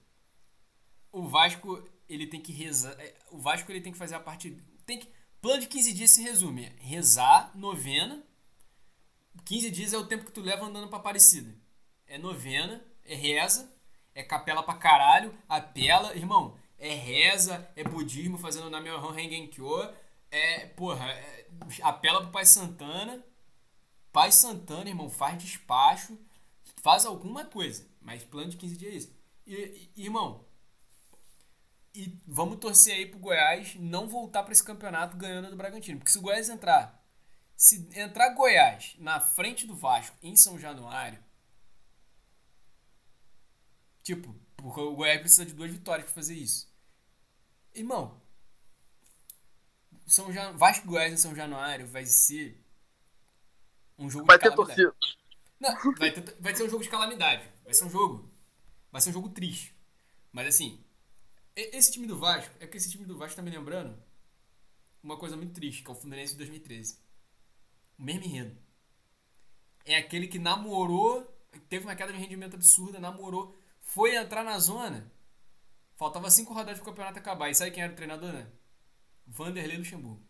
[1.10, 2.92] O Vasco, ele tem que rezar.
[3.00, 4.50] é, O Vasco, ele tem que fazer a parte.
[4.84, 5.08] Tem que.
[5.40, 8.22] Plano de 15 dias se resume: rezar, novena.
[9.44, 11.54] 15 dias é o tempo que tu leva andando pra Aparecida.
[12.06, 13.74] É novena, é reza,
[14.14, 16.14] é capela pra caralho, apela.
[16.14, 19.88] Irmão, é reza, é budismo fazendo Namyoho Rengenkyo.
[20.28, 21.46] É, porra, é,
[21.80, 23.24] apela pro Pai Santana.
[24.10, 26.18] Pai Santana, irmão, faz despacho,
[26.82, 27.86] faz alguma coisa.
[28.00, 29.16] Mas plano de 15 dias é isso.
[29.46, 30.44] E, e, irmão,
[31.94, 35.98] e vamos torcer aí pro Goiás não voltar pra esse campeonato ganhando do Bragantino.
[35.98, 37.00] Porque se o Goiás entrar.
[37.56, 41.22] Se entrar Goiás na frente do Vasco em São Januário.
[44.02, 46.71] Tipo, porque o Goiás precisa de duas vitórias pra fazer isso.
[47.74, 48.20] Irmão,
[50.06, 50.52] São Jan...
[50.52, 52.62] Vasco Goiás em São Januário vai ser
[53.98, 54.94] um jogo Vai de ter torcida.
[55.58, 57.48] Não, vai, ter- vai ser um jogo de calamidade.
[57.64, 58.30] Vai ser um jogo.
[58.90, 59.74] Vai ser um jogo triste.
[60.32, 60.82] Mas assim,
[61.54, 63.96] esse time do Vasco, é que esse time do Vasco tá me lembrando
[65.02, 66.98] uma coisa muito triste, que é o Fluminense de 2013.
[67.98, 68.56] O mesmo enredo.
[69.84, 71.22] É aquele que namorou,
[71.68, 75.10] teve uma queda de rendimento absurda, namorou, foi entrar na zona.
[76.02, 77.48] Faltava cinco rodadas pro campeonato acabar.
[77.48, 78.50] E sabe quem era o treinador, né?
[79.24, 80.20] Vanderlei Luxemburgo.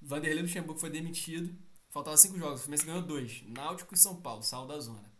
[0.00, 1.58] Vanderlei Luxemburgo foi demitido.
[1.90, 2.60] Faltava cinco jogos.
[2.60, 3.42] O Fluminense ganhou dois.
[3.48, 4.44] Náutico e São Paulo.
[4.44, 5.12] Saiu da zona.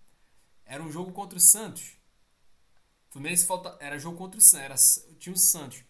[0.65, 1.97] Era um jogo contra o Santos.
[3.09, 3.77] O Fluminense falta...
[3.81, 4.99] era jogo contra o Santos.
[4.99, 5.17] Era...
[5.19, 5.83] Tinha o Santos.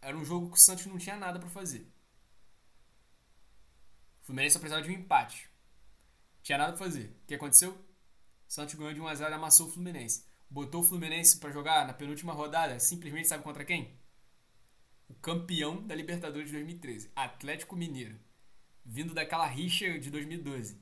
[0.00, 1.80] Era um jogo que o Santos não tinha nada pra fazer.
[4.22, 5.50] O Fluminense só precisava de um empate.
[6.44, 7.06] Tinha nada pra fazer.
[7.24, 7.72] O que aconteceu?
[7.72, 10.24] O Santos ganhou de 1x0 e amassou o Fluminense.
[10.48, 12.78] Botou o Fluminense pra jogar na penúltima rodada.
[12.78, 13.98] Simplesmente sabe contra quem?
[15.08, 17.10] O campeão da Libertadores de 2013.
[17.14, 18.18] Atlético Mineiro
[18.86, 20.80] vindo daquela rixa de 2012.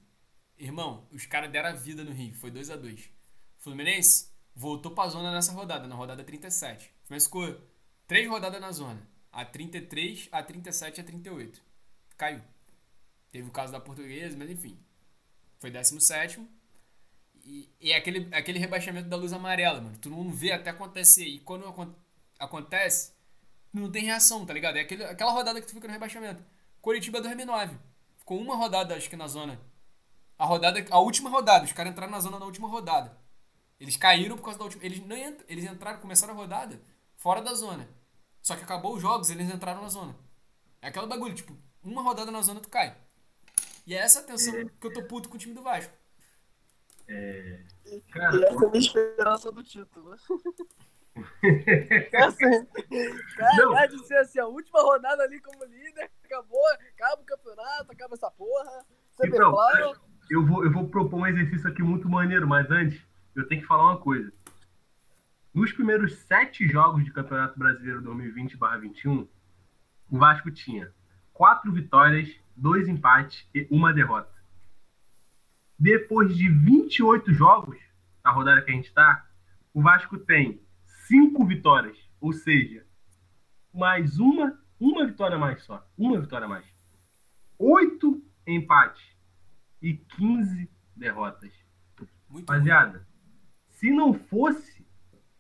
[0.59, 3.11] Irmão, os caras deram a vida no Rio, foi 2 a 2
[3.57, 6.87] Fluminense voltou pra zona nessa rodada, na rodada 37.
[6.87, 7.69] O Fluminense ficou
[8.07, 11.63] três rodadas na zona, a 33, a 37 e a 38.
[12.17, 12.43] Caiu.
[13.33, 14.79] Teve o caso da Portuguesa, mas enfim.
[15.59, 16.47] Foi 17
[17.45, 19.97] e, e é aquele, aquele rebaixamento da luz amarela, mano.
[19.99, 21.25] Tu não vê até acontecer.
[21.27, 21.95] E quando acon-
[22.39, 23.13] acontece,
[23.73, 24.77] não tem reação, tá ligado?
[24.77, 26.45] É aquele, aquela rodada que tu fica no rebaixamento.
[26.81, 27.77] Curitiba 2009.
[28.19, 29.61] Ficou uma rodada, acho que na zona.
[30.39, 31.65] A rodada, a última rodada.
[31.65, 33.17] Os caras entraram na zona na última rodada.
[33.79, 34.85] Eles caíram por causa da última.
[34.85, 35.17] Eles não
[35.49, 36.81] eles entraram, começaram a rodada
[37.17, 37.89] fora da zona.
[38.43, 40.17] Só que acabou os jogos, eles entraram na zona.
[40.81, 42.97] É aquele bagulho, tipo, uma rodada na zona tu cai.
[43.87, 45.93] E é essa a tensão que eu tô puto com o time do Vasco.
[48.11, 50.15] Cara, E essa é a minha esperança do título.
[51.47, 52.35] É cara,
[53.57, 53.73] Não.
[53.73, 58.15] vai de ser assim, a última rodada ali como líder, acabou, acaba o campeonato, acaba
[58.15, 58.85] essa porra.
[59.13, 59.97] Você Então, claro.
[60.29, 63.01] eu vou, eu vou propor um exercício aqui muito maneiro, mas antes,
[63.37, 64.33] eu tenho que falar uma coisa.
[65.53, 69.29] Nos primeiros sete jogos de Campeonato Brasileiro 2020-21,
[70.11, 70.93] o Vasco tinha
[71.33, 74.34] quatro vitórias, dois empates e uma derrota.
[75.79, 77.79] Depois de 28 jogos,
[78.25, 79.27] na rodada que a gente está,
[79.73, 80.61] o Vasco tem
[81.07, 82.87] cinco vitórias, ou seja,
[83.73, 86.65] mais uma, uma vitória mais só, uma vitória mais.
[87.59, 89.05] Oito empates
[89.83, 91.53] e 15 derrotas.
[92.29, 92.49] Muito.
[92.49, 93.07] Rapaziada,
[93.69, 94.87] se não fosse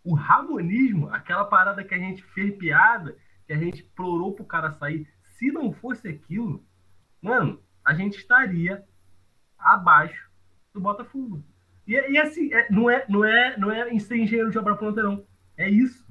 [0.02, 3.16] o ramonismo, aquela parada que a gente fez piada,
[3.46, 6.64] que a gente plorou pro cara sair, se não fosse aquilo,
[7.22, 8.86] mano, a gente estaria
[9.58, 10.30] abaixo
[10.72, 11.42] do Botafogo.
[11.86, 14.76] E, e assim, é- não, é, não, é, não é em ser engenheiro de obra
[14.76, 15.24] pronta, não.
[15.56, 16.04] É isso.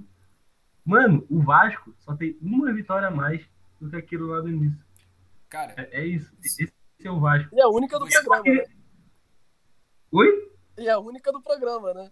[0.86, 3.46] Mano, o Vasco só tem uma vitória a mais
[3.80, 4.84] do que aquilo lá no início.
[5.50, 6.34] Cara, É, é isso.
[6.44, 6.72] Esse
[7.04, 7.50] é o Vasco.
[7.56, 8.66] E a única do programa, né?
[10.12, 10.52] Oi?
[10.78, 12.12] E a única do programa, né?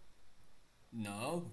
[0.91, 1.51] não.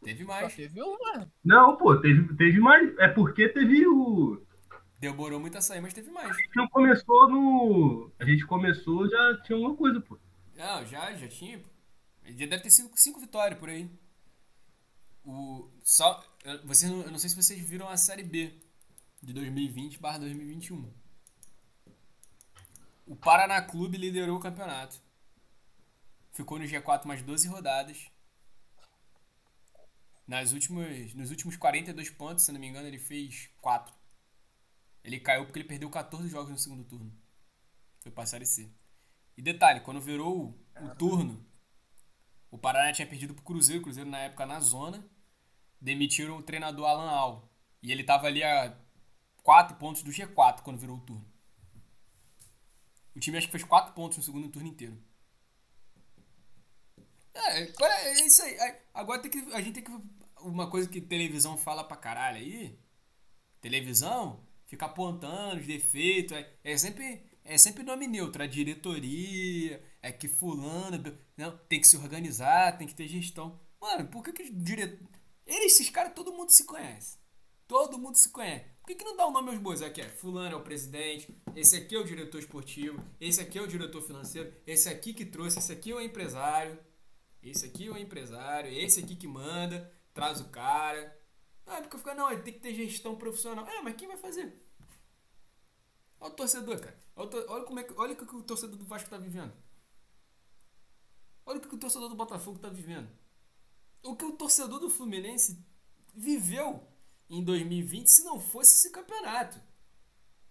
[0.00, 0.54] Teve Só mais.
[0.54, 1.28] teve uma.
[1.44, 2.96] Não, pô, teve, teve mais.
[2.98, 4.40] É porque teve o.
[4.98, 6.28] Demorou muito a sair, mas teve mais.
[6.30, 8.10] A gente não começou no.
[8.18, 10.18] A gente começou, já tinha uma coisa, pô.
[10.56, 11.62] Não, já, já tinha.
[12.24, 13.88] já deve ter sido cinco vitórias por aí.
[15.24, 18.52] O, só, eu- vocês não, eu não sei se vocês viram a Série B
[19.22, 20.92] de 2020 barra 2021.
[23.06, 25.00] O Paraná Clube liderou o campeonato.
[26.32, 28.10] ficou no G4 mais 12 rodadas.
[30.26, 33.94] Nas últimas, nos últimos 42 pontos, se não me engano, ele fez 4.
[35.04, 37.12] Ele caiu porque ele perdeu 14 jogos no segundo turno.
[38.00, 38.70] Foi pra Série C.
[39.36, 41.44] E detalhe, quando virou o, o turno,
[42.50, 45.08] o Paraná tinha perdido pro Cruzeiro, o Cruzeiro na época na zona.
[45.80, 47.48] Demitiram o treinador Alan Al.
[47.82, 48.76] E ele tava ali a
[49.42, 51.24] 4 pontos do G4 quando virou o turno.
[53.14, 55.00] O time acho que fez 4 pontos no segundo turno inteiro.
[57.34, 58.56] É, é isso aí.
[58.92, 60.18] Agora tem que, a gente tem que.
[60.40, 62.78] Uma coisa que televisão fala pra caralho aí.
[63.60, 66.36] Televisão fica apontando os defeitos.
[66.36, 67.26] É, é sempre.
[67.44, 72.86] É sempre nome neutro, a diretoria, é que fulano, não, tem que se organizar, tem
[72.86, 73.58] que ter gestão.
[73.80, 75.08] Mano, por que que diretor...
[75.46, 77.16] Eles, esses caras, todo mundo se conhece.
[77.66, 78.66] Todo mundo se conhece.
[78.82, 79.80] Por que, que não dá o nome aos bois?
[79.80, 83.62] Aqui é fulano é o presidente, esse aqui é o diretor esportivo, esse aqui é
[83.62, 86.78] o diretor financeiro, esse aqui que trouxe, esse aqui é o empresário.
[87.42, 91.17] Esse aqui é o empresário, esse aqui que manda, traz o cara.
[91.68, 93.66] Ah, porque fica, não, ele tem que ter gestão profissional.
[93.66, 94.52] É, mas quem vai fazer?
[96.18, 96.98] Olha o torcedor, cara.
[97.14, 99.52] Olha, como é que, olha o que o torcedor do Vasco tá vivendo.
[101.44, 103.08] Olha o que o torcedor do Botafogo tá vivendo.
[104.02, 105.64] O que o torcedor do Fluminense
[106.14, 106.86] viveu
[107.28, 109.60] em 2020 se não fosse esse campeonato.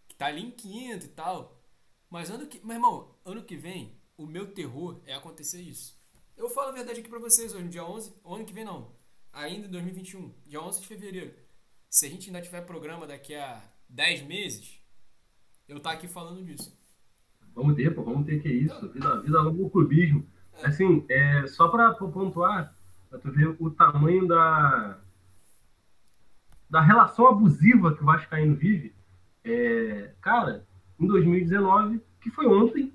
[0.08, 1.62] Que tá ali em quinto e tal.
[2.10, 2.66] Mas ano que.
[2.66, 5.98] Meu irmão, ano que vem, o meu terror é acontecer isso.
[6.36, 8.92] Eu falo a verdade aqui pra vocês hoje, no dia 11, ano que vem não,
[9.38, 11.34] ainda em 2021, dia 11 de fevereiro.
[11.90, 14.82] Se a gente ainda tiver programa daqui a 10 meses,
[15.68, 16.76] eu tá aqui falando disso.
[17.54, 18.90] Vamos ter, pô, vamos ter que é isso.
[18.90, 20.28] Vida, vida logo o clubismo.
[20.54, 20.68] É.
[20.68, 22.76] Assim, é, só pra, pra pontuar,
[23.10, 25.00] pra tu ver o tamanho da,
[26.70, 28.94] da relação abusiva que o Vascaíno vive.
[29.44, 30.66] É, cara,
[31.00, 32.92] em 2019, que foi ontem,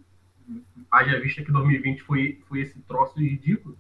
[0.91, 3.77] haja vista que 2020 foi, foi esse troço ridículo,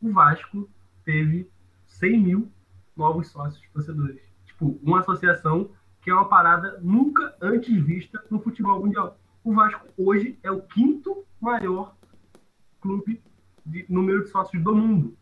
[0.00, 0.68] o Vasco
[1.04, 1.50] teve
[1.86, 2.52] 100 mil
[2.96, 4.20] novos sócios torcedores.
[4.44, 5.70] Tipo, uma associação
[6.02, 9.18] que é uma parada nunca antes vista no futebol mundial.
[9.44, 11.94] O Vasco hoje é o quinto maior
[12.80, 13.22] clube
[13.64, 15.16] de número de sócios do mundo.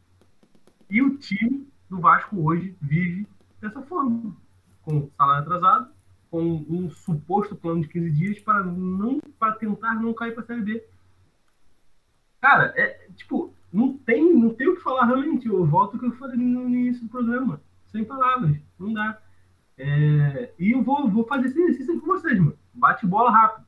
[0.90, 3.26] E o time do Vasco hoje vive
[3.60, 4.36] dessa forma,
[4.82, 5.90] com salário atrasado,
[6.30, 10.46] com um suposto plano de 15 dias para não para tentar não cair para a
[10.46, 10.84] Série B.
[12.40, 15.46] Cara, é tipo, não tem, não tem o que falar realmente.
[15.46, 17.60] Eu volto ao que eu falei no início do programa.
[17.86, 19.20] Sem palavras, não dá.
[19.76, 22.58] É, e eu vou, vou fazer esse exercício com vocês, mano.
[22.74, 23.66] Bate bola rápido.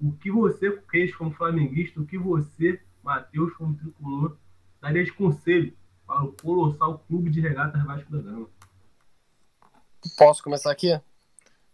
[0.00, 4.36] O que você fez como flamenguista, o que você, Matheus, como tricolor,
[4.80, 5.72] daria de conselho
[6.06, 8.48] para o colossal clube de regatas Vasco da Gama?
[10.18, 11.00] Posso começar aqui?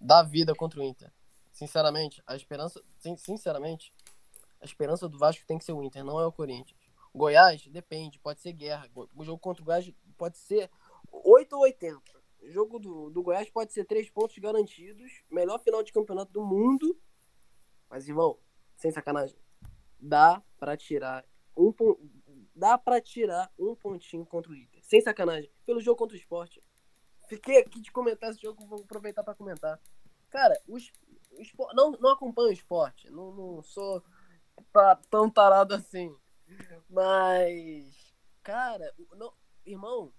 [0.02, 1.10] da vida contra o Inter.
[1.52, 2.82] Sinceramente, a esperança,
[3.16, 3.94] sinceramente,
[4.60, 6.81] a esperança do Vasco tem que ser o Inter, não é o Corinthians.
[7.14, 8.88] Goiás, depende, pode ser guerra.
[9.14, 10.70] O jogo contra o Goiás pode ser
[11.10, 12.00] 8 ou 80.
[12.40, 16.42] O jogo do, do Goiás pode ser 3 pontos garantidos, melhor final de campeonato do
[16.42, 16.98] mundo.
[17.88, 18.38] Mas, irmão,
[18.76, 19.36] sem sacanagem,
[19.98, 21.24] dá para tirar
[21.56, 21.72] um
[22.54, 24.82] dá para tirar um pontinho contra o Inter.
[24.84, 25.50] Sem sacanagem.
[25.64, 26.62] Pelo jogo contra o esporte.
[27.28, 29.80] Fiquei aqui de comentar esse jogo, vou aproveitar para comentar.
[30.28, 30.90] Cara, os,
[31.30, 34.02] o não, não acompanho o esporte, não, não sou
[35.10, 36.14] tão tarado assim.
[36.88, 39.32] Mas, cara, não,
[39.64, 40.12] irmão,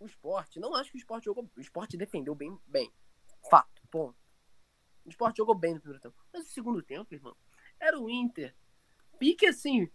[0.00, 1.50] o esporte, não acho que o esporte jogou.
[1.56, 2.92] O esporte defendeu bem, bem.
[3.50, 4.18] Fato, ponto.
[5.04, 6.16] O esporte jogou bem no primeiro tempo.
[6.32, 7.36] Mas no segundo tempo, irmão,
[7.80, 8.54] era o Inter.
[9.18, 9.90] Pique assim,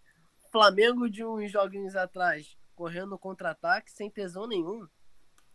[0.52, 4.88] Flamengo de uns joguinhos atrás, correndo contra-ataque, sem tesão nenhum.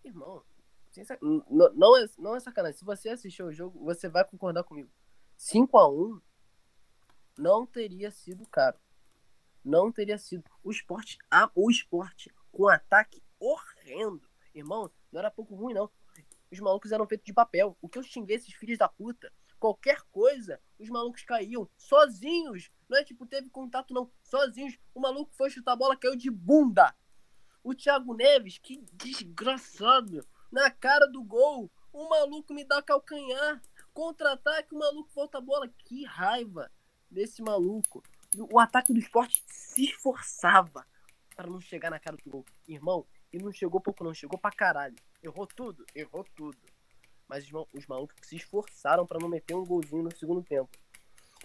[0.04, 0.42] Irmão,
[1.20, 2.78] não, não, é, não é sacanagem.
[2.78, 4.90] Se você assistiu o jogo, você vai concordar comigo.
[5.36, 6.20] 5 a 1
[7.36, 8.78] não teria sido caro.
[9.68, 10.42] Não teria sido.
[10.64, 11.18] O esporte,
[11.54, 14.26] o esporte com ataque horrendo.
[14.54, 15.90] Irmão, não era pouco ruim, não.
[16.50, 17.76] Os malucos eram feitos de papel.
[17.82, 19.30] O que eu xinguei esses filhos da puta?
[19.60, 22.70] Qualquer coisa, os malucos caíam sozinhos.
[22.88, 24.10] Não é tipo, teve contato, não.
[24.22, 24.78] Sozinhos.
[24.94, 26.96] O maluco foi chutar a bola, caiu de bunda.
[27.62, 31.70] O Thiago Neves, que desgraçado na cara do gol.
[31.92, 33.60] O maluco me dá calcanhar.
[33.92, 35.68] Contra-ataque, o maluco volta a bola.
[35.68, 36.72] Que raiva
[37.10, 38.02] desse maluco.
[38.50, 40.86] O ataque do esporte se esforçava
[41.34, 42.44] para não chegar na cara do gol.
[42.66, 44.12] Irmão, e não chegou pouco, não.
[44.12, 44.96] Chegou pra caralho.
[45.22, 45.84] Errou tudo?
[45.94, 46.58] Errou tudo.
[47.26, 50.70] Mas os malucos se esforçaram para não meter um golzinho no segundo tempo.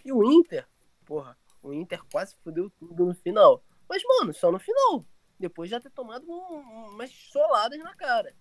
[0.03, 0.67] E o Inter,
[1.05, 3.63] porra, o Inter quase fodeu tudo no final.
[3.88, 5.05] Mas, mano, só no final.
[5.39, 8.34] Depois de já ter tomado um, umas soladas na cara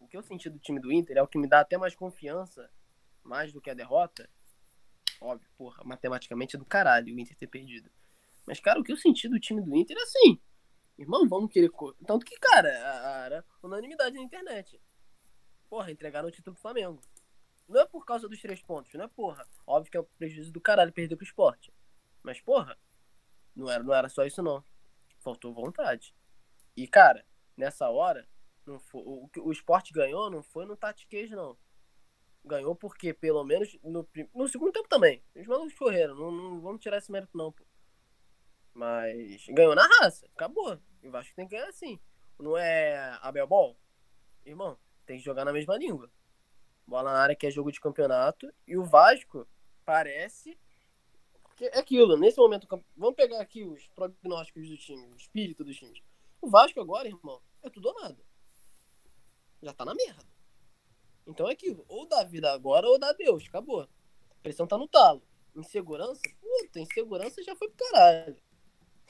[0.00, 1.94] o que eu senti do time do Inter é o que me dá até mais
[1.94, 2.68] confiança,
[3.22, 4.28] mais do que a derrota.
[5.20, 7.90] Óbvio, porra, matematicamente é do caralho o Inter ter perdido.
[8.46, 10.40] Mas, cara, o que eu senti do time do Inter é assim.
[10.98, 11.70] Irmão, vamos querer.
[11.70, 14.80] co- Tanto que, cara, era unanimidade na internet.
[15.68, 17.00] Porra, entregaram o título pro Flamengo.
[17.68, 19.46] Não é por causa dos três pontos, não é porra.
[19.66, 21.72] Óbvio que é um prejuízo do caralho perder pro esporte.
[22.22, 22.76] Mas, porra,
[23.54, 24.64] não era, não era só isso, não.
[25.20, 26.14] Faltou vontade.
[26.76, 27.24] E, cara,
[27.56, 28.28] nessa hora,
[28.66, 31.56] não foi, o, o esporte ganhou não foi no tatiquejo, não.
[32.44, 35.22] Ganhou porque, pelo menos, no, no segundo tempo também.
[35.34, 36.14] Os malucos correram.
[36.14, 37.64] Não, não vamos tirar esse mérito, não, pô.
[38.72, 40.26] Mas ganhou na raça.
[40.34, 40.78] Acabou.
[41.02, 42.00] E o Vasco tem que ganhar assim.
[42.38, 43.76] Não é Abel Ball?
[44.44, 46.10] Irmão, tem que jogar na mesma língua.
[46.86, 48.52] Bola na área que é jogo de campeonato.
[48.66, 49.46] E o Vasco
[49.84, 50.58] parece.
[51.42, 52.66] Porque é aquilo, nesse momento.
[52.96, 56.02] Vamos pegar aqui os prognósticos do time, o espírito dos times.
[56.40, 58.24] O Vasco agora, irmão, é tudo ou nada.
[59.62, 60.24] Já tá na merda.
[61.30, 61.84] Então é aquilo.
[61.88, 63.44] Ou dá vida agora ou dá Deus.
[63.48, 63.80] Acabou.
[63.82, 63.88] A
[64.42, 65.22] pressão tá no talo.
[65.54, 66.20] Insegurança?
[66.40, 68.36] Puta, insegurança já foi pro caralho.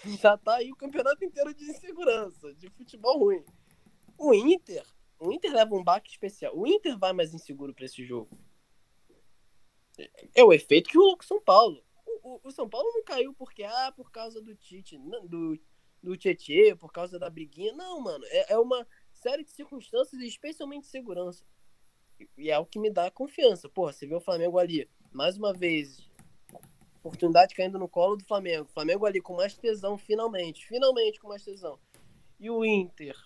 [0.19, 3.45] Já tá aí o campeonato inteiro de insegurança, de futebol ruim.
[4.17, 4.83] O Inter,
[5.19, 6.57] o Inter leva um baque especial.
[6.57, 8.31] O Inter vai mais inseguro pra esse jogo.
[10.35, 11.85] É o efeito que o São Paulo.
[12.07, 14.97] O, o- o São Paulo não caiu porque, ah, por causa do Tite,
[15.29, 15.59] do,
[16.03, 17.73] do Tietê, por causa da briguinha.
[17.75, 18.25] Não, mano.
[18.29, 21.45] É, é uma série de circunstâncias, especialmente segurança.
[22.37, 23.69] E- é o que me dá confiança.
[23.69, 26.11] Porra, você vê o Flamengo ali, mais uma vez,
[27.03, 28.69] oportunidade caindo no colo do Flamengo.
[28.69, 30.67] Flamengo ali com mais tesão, finalmente.
[30.67, 31.79] Finalmente com mais tesão.
[32.39, 33.17] E o Inter,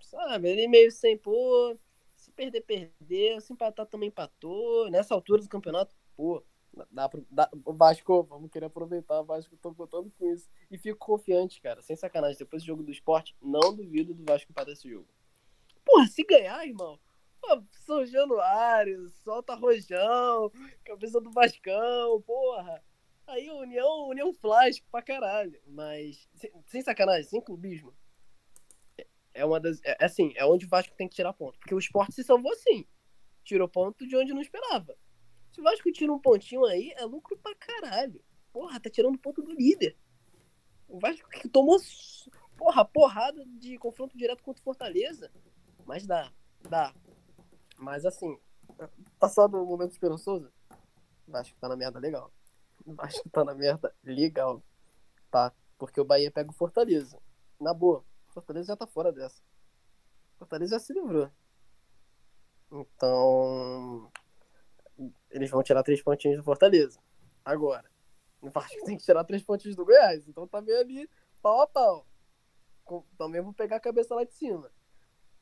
[0.00, 1.76] sabe, ele meio sem, pô,
[2.14, 3.40] se perder, perdeu.
[3.40, 4.90] Se empatar, também empatou.
[4.90, 6.42] Nessa altura do campeonato, pô,
[6.90, 10.48] dá dá, o Vasco, vamos querer aproveitar, o Vasco, tô contando com isso.
[10.70, 12.38] E fico confiante, cara, sem sacanagem.
[12.38, 15.08] Depois do jogo do esporte, não duvido do Vasco empatar esse jogo.
[15.84, 16.98] Porra, se ganhar, irmão,
[17.84, 20.50] São Januário, solta Rojão,
[20.84, 22.82] cabeça do Vascão, porra.
[23.26, 25.60] Aí União, União Flasco pra caralho.
[25.66, 26.28] Mas,
[26.66, 27.94] sem, sacanagem, sem clubismo.
[28.98, 29.80] é- É uma das.
[29.84, 31.58] É, assim, é onde o Vasco tem que tirar ponto.
[31.58, 32.86] Porque o esporte se salvou assim.
[33.44, 34.96] Tirou ponto de onde não esperava.
[35.52, 38.22] Se o Vasco tira um pontinho aí, é lucro pra caralho.
[38.52, 39.96] Porra, tá tirando ponto do líder.
[40.88, 41.78] O Vasco que tomou,
[42.56, 45.32] porra, porrada de confronto direto contra o Fortaleza.
[45.86, 46.30] Mas dá,
[46.68, 46.94] dá.
[47.82, 48.38] Mas assim,
[49.18, 50.52] passado o momento esperançoso,
[51.26, 52.32] o Vasco tá na merda legal.
[52.86, 54.62] O Vasco tá na merda legal.
[55.28, 55.52] Tá?
[55.76, 57.20] Porque o Bahia pega o Fortaleza.
[57.60, 59.42] Na boa, o Fortaleza já tá fora dessa.
[60.36, 61.28] O Fortaleza já se livrou.
[62.70, 64.08] Então.
[65.28, 67.00] Eles vão tirar três pontinhos do Fortaleza.
[67.44, 67.90] Agora.
[68.40, 70.28] O Vasco tem que tirar três pontinhos do Goiás.
[70.28, 71.10] Então tá meio ali,
[71.42, 72.06] pau a pau.
[73.18, 74.70] Também vou pegar a cabeça lá de cima.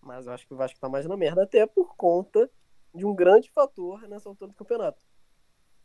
[0.00, 2.50] Mas eu acho que o Vasco tá mais na merda, até por conta
[2.94, 5.04] de um grande fator nessa altura do campeonato.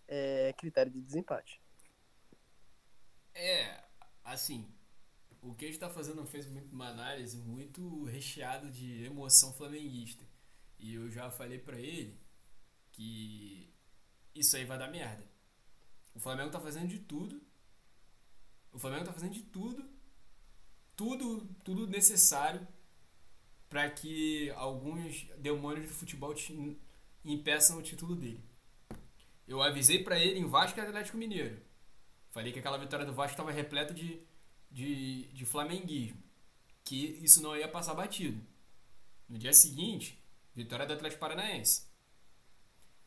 [0.07, 1.61] É critério de desempate.
[3.33, 3.83] É,
[4.23, 4.65] assim,
[5.41, 10.25] o que a gente tá fazendo fez muito uma análise muito recheado de emoção flamenguista.
[10.79, 12.19] E eu já falei pra ele
[12.91, 13.73] que
[14.33, 15.23] isso aí vai dar merda.
[16.13, 17.41] O Flamengo tá fazendo de tudo.
[18.71, 19.87] O Flamengo tá fazendo de tudo.
[20.95, 22.65] Tudo, tudo necessário
[23.69, 26.33] para que alguns demônios do futebol
[27.23, 28.43] impeçam o título dele.
[29.47, 31.61] Eu avisei pra ele em Vasco e Atlético Mineiro.
[32.31, 34.21] Falei que aquela vitória do Vasco estava repleta de,
[34.69, 36.21] de, de flamenguismo.
[36.83, 38.41] Que isso não ia passar batido.
[39.27, 40.21] No dia seguinte,
[40.53, 41.87] vitória do Atlético Paranaense.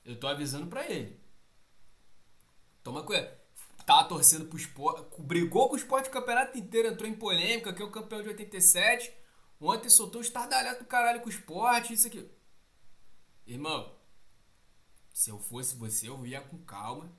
[0.04, 1.18] Eu tô avisando pra ele.
[2.82, 3.36] Toma cuidado.
[3.84, 5.20] Tava torcendo pro esporte.
[5.20, 8.28] Brigou com o esporte o campeonato inteiro, entrou em polêmica, que é o campeão de
[8.28, 9.12] 87.
[9.60, 12.30] Ontem soltou o estardalhaço do caralho com o esporte, isso aqui.
[13.46, 13.92] Irmão,
[15.12, 17.10] se eu fosse você, eu ia com calma.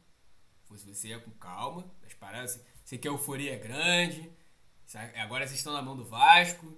[0.64, 1.92] Fosse você, ia com calma.
[2.06, 2.64] As paradas.
[2.86, 4.32] Você quer euforia grande.
[4.86, 5.20] sabe?
[5.20, 6.78] Agora vocês estão na mão do Vasco.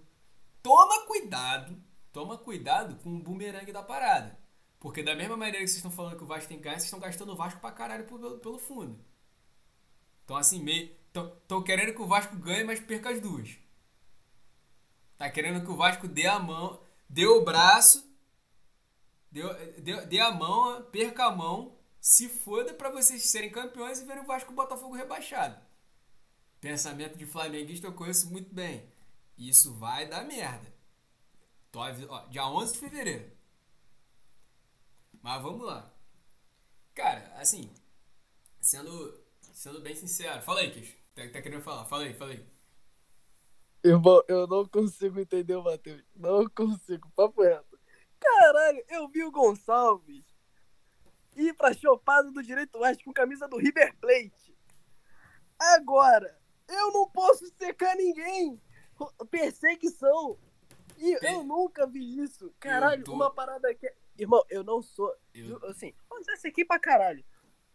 [0.63, 1.79] Toma cuidado.
[2.11, 4.37] Toma cuidado com o bumerangue da parada.
[4.79, 6.85] Porque da mesma maneira que vocês estão falando que o Vasco tem que ganhar, vocês
[6.85, 8.99] estão gastando o Vasco pra caralho pelo, pelo fundo.
[10.25, 10.89] Então assim, meio.
[11.13, 13.57] Estão querendo que o Vasco ganhe, mas perca as duas.
[15.21, 18.11] Tá querendo que o Vasco dê a mão, dê o braço,
[19.29, 19.43] dê,
[19.79, 24.23] dê, dê a mão, perca a mão, se foda pra vocês serem campeões e verem
[24.23, 25.63] o Vasco e o Botafogo rebaixado.
[26.59, 28.91] Pensamento de flamenguista eu conheço muito bem.
[29.37, 30.73] Isso vai dar merda.
[31.71, 33.31] Tô ó, dia 11 de fevereiro.
[35.21, 35.93] Mas vamos lá.
[36.95, 37.71] Cara, assim,
[38.59, 40.41] sendo, sendo bem sincero.
[40.41, 40.95] Fala aí, Kish.
[41.13, 41.85] Tá, tá querendo falar?
[41.85, 42.43] Fala aí, fala aí.
[43.83, 46.03] Irmão, eu não consigo entender o Matheus.
[46.15, 47.79] Não consigo, papo reto.
[48.19, 50.23] Caralho, eu vi o Gonçalves
[51.35, 54.55] ir pra chopada do Direito Oeste com camisa do River Plate.
[55.59, 56.39] Agora,
[56.73, 58.57] Eu não posso secar ninguém.
[59.29, 60.37] Perseguição.
[60.97, 62.53] E Per- eu nunca vi isso.
[62.61, 63.91] Caralho, tô- uma parada que.
[64.17, 65.13] Irmão, eu não sou.
[65.33, 67.25] Eu- Assim, eu já sequei pra caralho.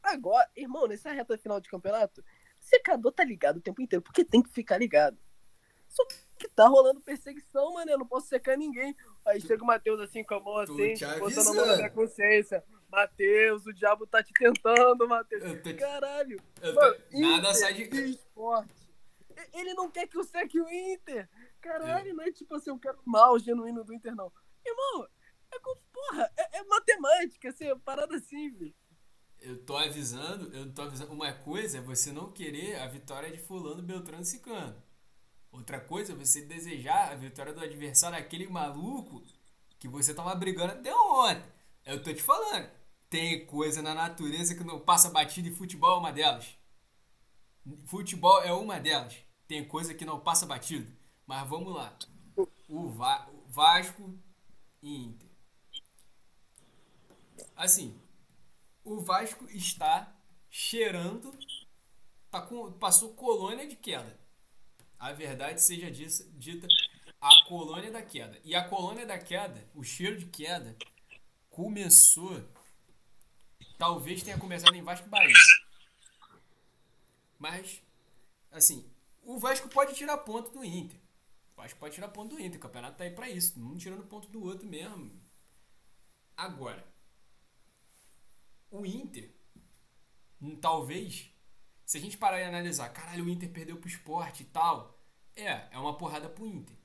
[0.02, 2.24] Agora, irmão, nessa reta final de campeonato,
[2.59, 5.18] secador tá ligado o tempo inteiro, porque tem que ficar ligado.
[5.97, 6.05] Só
[6.38, 7.90] que tá rolando perseguição, mano.
[7.90, 8.94] Eu não posso secar ninguém.
[9.24, 12.62] Aí chega o Matheus assim com a mão assim, botando a mão na minha consciência.
[12.90, 15.42] Matheus, o diabo tá te tentando, Matheus.
[15.62, 16.38] Te- Caralho.
[16.62, 17.82] Mano, Nada sai de.
[17.97, 18.74] e esporte.
[19.53, 21.28] Ele não quer que eu seque o Inter.
[21.61, 24.30] Caralho, não é tipo assim, eu quero mal genuíno do Inter, não.
[24.64, 25.09] Irmão,
[25.53, 28.72] é com, porra, é, é matemática, assim, é parada simples.
[29.40, 31.12] Eu tô avisando, eu tô avisando.
[31.12, 34.74] Uma coisa é você não querer a vitória de fulano, beltrano e.
[35.57, 39.22] Outra coisa é você desejar a vitória do adversário, aquele maluco
[39.78, 41.42] que você tava brigando até ontem.
[41.84, 42.70] Eu tô te falando.
[43.11, 46.46] Tem coisa na natureza que não passa batida e futebol é uma delas.
[47.86, 49.14] Futebol é uma delas.
[49.46, 50.90] Tem coisa que não passa batido.
[51.26, 51.96] Mas vamos lá.
[52.68, 54.18] O, Va- Vasco
[54.82, 55.28] e Inter.
[57.57, 57.98] Assim,
[58.84, 60.12] o Vasco está
[60.50, 61.32] cheirando,
[62.30, 64.18] tá com, passou colônia de queda.
[64.99, 66.66] A verdade seja dita,
[67.20, 68.40] a colônia da queda.
[68.44, 70.76] E a colônia da queda, o cheiro de queda,
[71.51, 72.42] começou,
[73.78, 75.34] talvez tenha começado em Vasco Bahia.
[77.38, 77.82] Mas,
[78.51, 78.90] assim,
[79.22, 80.99] o Vasco pode tirar ponto do Inter.
[81.53, 82.59] O Vasco pode tirar ponto do Inter.
[82.59, 83.59] O campeonato tá aí pra isso.
[83.61, 85.11] Um tirando ponto do outro mesmo.
[86.36, 86.86] Agora,
[88.70, 89.30] o Inter,
[90.40, 91.30] hum, talvez,
[91.87, 94.99] se a gente parar e analisar, caralho, o Inter perdeu pro esporte e tal,
[95.37, 96.76] é, é uma porrada pro Inter.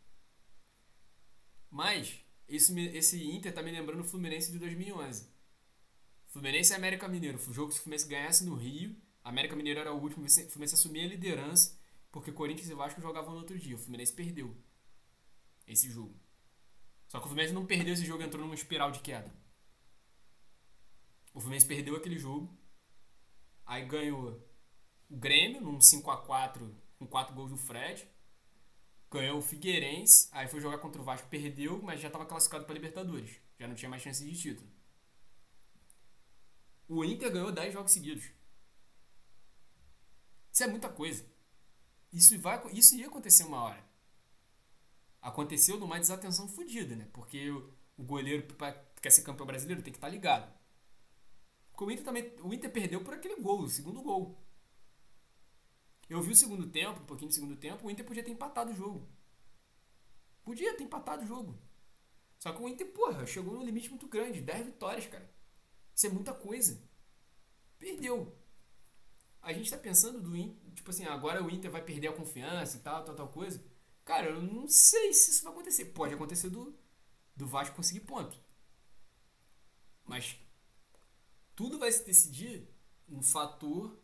[1.70, 5.28] Mas, esse, me- esse Inter tá me lembrando o Fluminense de 2011.
[6.28, 7.38] Fluminense e América Mineiro.
[7.38, 8.96] O jogo que o Fluminense ganhasse no Rio.
[9.24, 11.78] América Mineiro era o último, o Fluminense assumia a liderança,
[12.12, 13.76] porque Corinthians e Vasco jogavam no outro dia.
[13.76, 14.56] O Fluminense perdeu
[15.68, 16.20] esse jogo.
[17.08, 19.32] Só que o Fluminense não perdeu esse jogo, entrou numa espiral de queda.
[21.34, 22.50] O Fluminense perdeu aquele jogo.
[23.66, 24.42] Aí ganhou
[25.12, 28.08] o Grêmio num 5x4 com 4 gols do Fred.
[29.12, 30.30] Ganhou o Figueirense.
[30.32, 33.38] Aí foi jogar contra o Vasco, perdeu, mas já estava classificado para Libertadores.
[33.60, 34.72] Já não tinha mais chance de título.
[36.88, 38.24] O Inter ganhou 10 jogos seguidos.
[40.52, 41.26] Isso é muita coisa.
[42.12, 43.84] Isso, vai, isso ia acontecer uma hora.
[45.22, 47.08] Aconteceu numa desatenção fodida, né?
[47.14, 48.48] Porque o, o goleiro,
[49.02, 50.52] quer ser campeão brasileiro, tem que estar ligado.
[51.72, 52.34] Porque o Inter também.
[52.42, 54.41] O Inter perdeu por aquele gol, o segundo gol.
[56.12, 58.70] Eu vi o segundo tempo, um pouquinho do segundo tempo, o Inter podia ter empatado
[58.70, 59.08] o jogo.
[60.44, 61.58] Podia ter empatado o jogo.
[62.38, 64.42] Só que o Inter, porra, chegou num limite muito grande.
[64.42, 65.34] 10 vitórias, cara.
[65.96, 66.84] Isso é muita coisa.
[67.80, 68.38] Perdeu.
[69.42, 72.76] A gente tá pensando do Inter, tipo assim, agora o Inter vai perder a confiança
[72.76, 73.64] e tal, tal, tal coisa.
[74.04, 75.86] Cara, eu não sei se isso vai acontecer.
[75.86, 76.78] Pode acontecer do,
[77.38, 78.38] do Vasco conseguir ponto.
[80.04, 80.38] Mas
[81.56, 82.68] tudo vai se decidir
[83.08, 83.98] no fator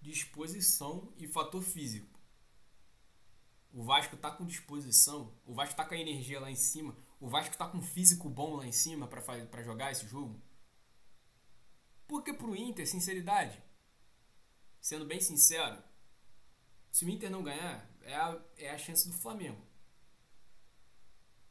[0.00, 2.18] disposição e fator físico.
[3.72, 7.28] O Vasco tá com disposição, o Vasco tá com a energia lá em cima, o
[7.28, 10.40] Vasco tá com físico bom lá em cima pra jogar esse jogo.
[12.06, 13.62] Porque pro Inter, sinceridade,
[14.80, 15.82] sendo bem sincero,
[16.90, 19.62] se o Inter não ganhar, é a, é a chance do Flamengo.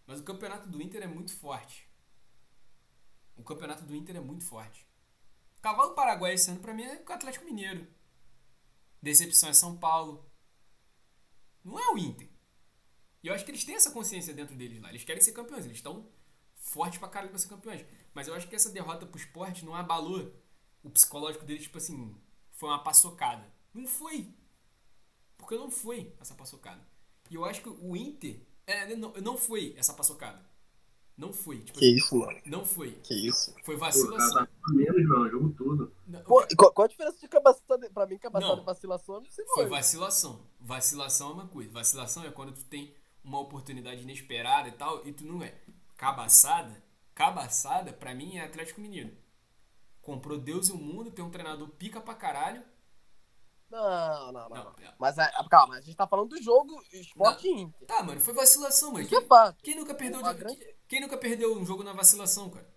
[0.07, 1.87] Mas o campeonato do Inter é muito forte.
[3.35, 4.87] O campeonato do Inter é muito forte.
[5.61, 7.87] Cavalo Paraguai esse ano pra mim é o Atlético Mineiro.
[9.01, 10.29] Decepção é São Paulo.
[11.63, 12.29] Não é o Inter.
[13.23, 14.89] E eu acho que eles têm essa consciência dentro deles lá.
[14.89, 15.65] Eles querem ser campeões.
[15.65, 16.09] Eles estão
[16.55, 17.85] fortes pra caralho pra ser campeões.
[18.13, 20.33] Mas eu acho que essa derrota pro esporte não abalou
[20.83, 22.15] o psicológico deles, tipo assim,
[22.51, 23.51] foi uma paçocada.
[23.73, 24.33] Não foi.
[25.37, 26.85] Porque não foi essa paçocada.
[27.29, 28.41] E eu acho que o Inter.
[28.65, 30.46] É, não, não foi essa paçocada.
[31.17, 31.61] Não foi.
[31.61, 32.41] Tipo, Que assim, isso, mano.
[32.45, 32.91] Não foi.
[33.03, 33.51] Que isso.
[33.63, 34.45] Foi Pô, o cara vacilação.
[34.45, 35.91] tá menos, mano, jogo todo.
[36.05, 37.89] Não, Pô, qual, qual a diferença de capacidade?
[37.89, 38.59] Pra mim, Não.
[38.59, 40.39] e vacilação não sei Foi vacilação.
[40.59, 41.71] Vacilação é uma coisa.
[41.71, 45.55] Vacilação é quando tu tem uma oportunidade inesperada e tal, e tu não é.
[45.97, 46.81] Cabaçada,
[47.15, 49.11] cabaçada, pra mim é Atlético Mineiro.
[50.01, 52.63] Comprou Deus e o mundo, tem um treinador pica pra caralho.
[53.69, 54.49] Não, não, não.
[54.49, 54.93] Não, é.
[54.97, 57.85] Mas é, calma, a gente tá falando do jogo Esporte Inter.
[57.87, 59.03] Tá, mano, foi vacilação, mano.
[59.03, 59.57] Isso é Quem, fato.
[59.63, 62.67] quem nunca perdeu de- grande- quem, nunca perdeu um jogo na vacilação, cara?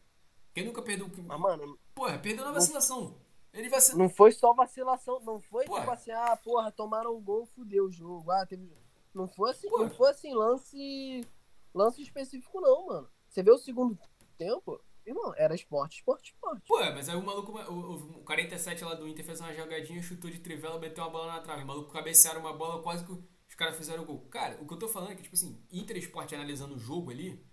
[0.52, 1.08] Quem nunca perdeu.
[1.26, 3.16] Mas, mano, Porra, perdeu na vacilação.
[3.52, 3.98] Ele vacilou.
[4.02, 5.80] não foi só vacilação, não foi Porra.
[5.80, 8.30] tipo assim, ah, porra, tomaram um gol, fudeu o jogo.
[8.30, 8.70] Ah, teve.
[9.12, 9.84] Não foi assim, Porra.
[9.84, 11.26] não foi assim, lance.
[11.74, 13.08] Lance específico, não, mano.
[13.28, 13.96] Você vê o segundo
[14.36, 16.62] tempo, Irmão, era esporte, esporte, esporte.
[16.66, 20.30] Pô, mas aí o maluco, o, o 47 lá do Inter fez uma jogadinha, chutou
[20.30, 21.64] de trivela, meteu uma bola na trave.
[21.64, 24.20] O maluco cabecearam uma bola, quase que os caras fizeram o gol.
[24.30, 27.10] Cara, o que eu tô falando é que, tipo assim, Inter Esporte analisando o jogo
[27.10, 27.44] ali,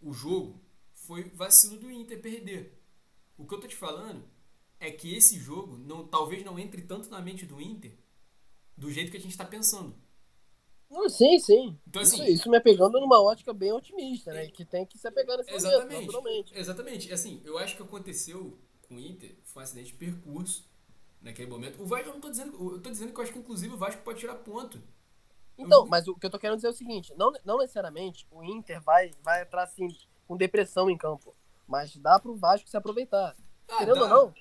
[0.00, 0.60] o jogo
[0.94, 2.78] foi vacilo do Inter perder.
[3.36, 4.24] O que eu tô te falando
[4.80, 7.92] é que esse jogo não, talvez não entre tanto na mente do Inter
[8.76, 9.94] do jeito que a gente tá pensando.
[10.90, 11.78] Não, sim, sim.
[11.86, 14.46] Então, isso, assim- isso me apegando numa ótica bem otimista, né?
[14.48, 16.00] Que tem que se apegar nesse momento, Exatamente.
[16.06, 16.58] naturalmente.
[16.58, 17.12] Exatamente.
[17.12, 18.58] Assim, eu acho que aconteceu
[18.88, 20.66] com o Inter foi um acidente de percurso
[21.20, 21.82] naquele momento.
[21.82, 22.74] O Vasco, eu não tô dizendo.
[22.74, 24.80] Eu tô dizendo que eu acho que inclusive o Vasco pode tirar ponto.
[25.58, 28.42] Então, mas o que eu tô querendo dizer é o seguinte: não, não necessariamente o
[28.44, 29.88] Inter vai, vai entrar assim,
[30.26, 31.34] com depressão em campo.
[31.66, 33.36] Mas dá pro Vasco se aproveitar.
[33.68, 34.02] Ah, Querendo dá.
[34.02, 34.34] ou não,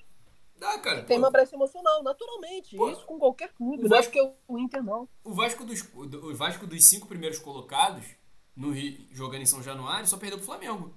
[0.59, 1.03] Dá, cara.
[1.03, 2.75] tem Pô, uma brecha emocional, naturalmente.
[2.77, 5.07] Pô, Isso com qualquer clube, o não é Vasco- porque o Inter não.
[5.23, 8.05] O Vasco dos, o Vasco dos cinco primeiros colocados,
[8.55, 10.95] no Rio, jogando em São Januário, só perdeu pro Flamengo.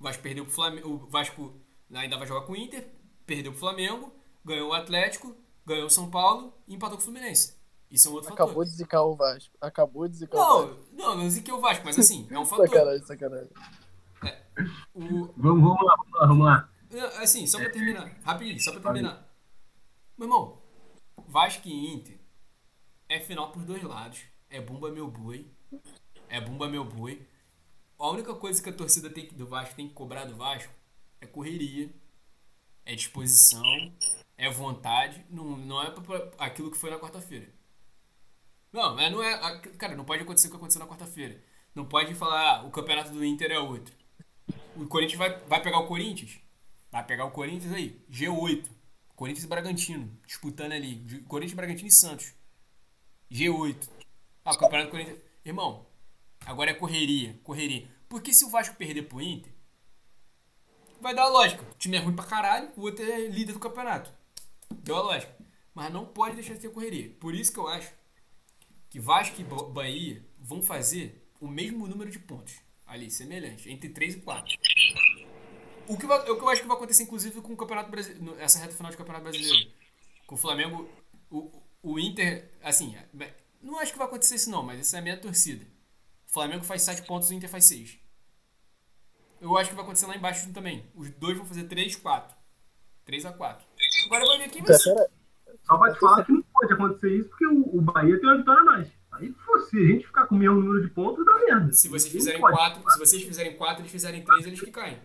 [0.00, 0.88] O Vasco perdeu pro Flamengo.
[0.88, 1.54] O Vasco
[1.92, 2.88] ainda vai jogar com o Inter,
[3.26, 4.10] perdeu pro Flamengo,
[4.44, 7.57] ganhou o Atlético, ganhou o São Paulo e empatou com o Fluminense.
[7.90, 8.64] Isso é um outro Acabou fator.
[8.66, 9.56] de zicar o Vasco.
[9.60, 10.84] Acabou de zicar o Vasco.
[10.92, 12.68] Não, não, não é o Vasco, mas assim, é um fator.
[12.68, 13.50] Sacanagem, sacanagem.
[14.94, 16.68] O, Vamos, vamos lá, vamos lá, vamos lá.
[16.90, 18.10] Não, Assim, só pra terminar.
[18.24, 19.26] Rapidinho, só pra terminar.
[20.16, 20.58] Meu irmão,
[21.26, 22.18] Vasco e Inter
[23.08, 24.20] é final por dois lados.
[24.50, 25.46] É bumba meu boi.
[26.28, 27.26] É bumba meu boi.
[27.98, 30.72] A única coisa que a torcida tem que- do Vasco tem que cobrar do Vasco
[31.20, 31.90] é correria,
[32.84, 33.62] é disposição,
[34.36, 35.24] é vontade.
[35.30, 37.48] Não, não é pra- pra- aquilo que foi na quarta-feira.
[38.72, 39.58] Não, é, não é.
[39.78, 41.42] Cara, não pode acontecer o que aconteceu na quarta-feira.
[41.74, 43.94] Não pode falar, ah, o campeonato do Inter é outro.
[44.76, 46.38] O Corinthians vai, vai pegar o Corinthians?
[46.90, 48.66] Vai pegar o Corinthians aí, G8.
[49.14, 51.22] Corinthians e Bragantino, disputando ali.
[51.26, 52.32] Corinthians, Bragantino e Santos.
[53.30, 53.88] G8.
[54.44, 55.18] Ah, o Campeonato Corinthians.
[55.44, 55.86] Irmão,
[56.46, 57.88] agora é correria, correria.
[58.08, 59.52] Porque se o Vasco perder pro Inter,
[61.00, 61.62] vai dar a lógica.
[61.62, 64.12] O time é ruim pra caralho, o outro é líder do campeonato.
[64.70, 65.34] Deu a lógica.
[65.74, 67.10] Mas não pode deixar de ter correria.
[67.20, 67.92] Por isso que eu acho
[68.90, 72.54] que Vasco e Ba- Bahia vão fazer o mesmo número de pontos.
[72.86, 74.56] Ali, semelhante, entre 3 e 4.
[75.86, 78.38] O que, vai- o que eu acho que vai acontecer, inclusive, com o Campeonato Brasileiro,
[78.40, 79.70] essa reta final de Campeonato Brasileiro.
[80.26, 80.88] Com o Flamengo,
[81.30, 81.50] o,
[81.82, 85.02] o Inter, assim, é, não acho que vai acontecer isso não, mas essa é a
[85.02, 85.64] minha torcida.
[86.26, 87.98] O Flamengo faz 7 pontos, o Inter faz 6.
[89.40, 90.84] Eu acho que vai acontecer lá embaixo também.
[90.94, 92.36] Os dois vão fazer 3, 4.
[93.04, 93.66] 3 a 4.
[94.06, 94.94] Agora vai ver quem vai ser.
[95.64, 96.42] Só vai falar que não
[96.84, 98.88] acontecer isso, porque o, o Bahia tem uma vitória a mais.
[99.12, 99.34] Aí,
[99.68, 101.72] se a gente ficar com o mesmo número de pontos, dá merda.
[101.72, 102.56] Se vocês fizerem pode.
[102.56, 104.98] 4, se vocês fizerem 4, eles fizerem 3, eles que caem.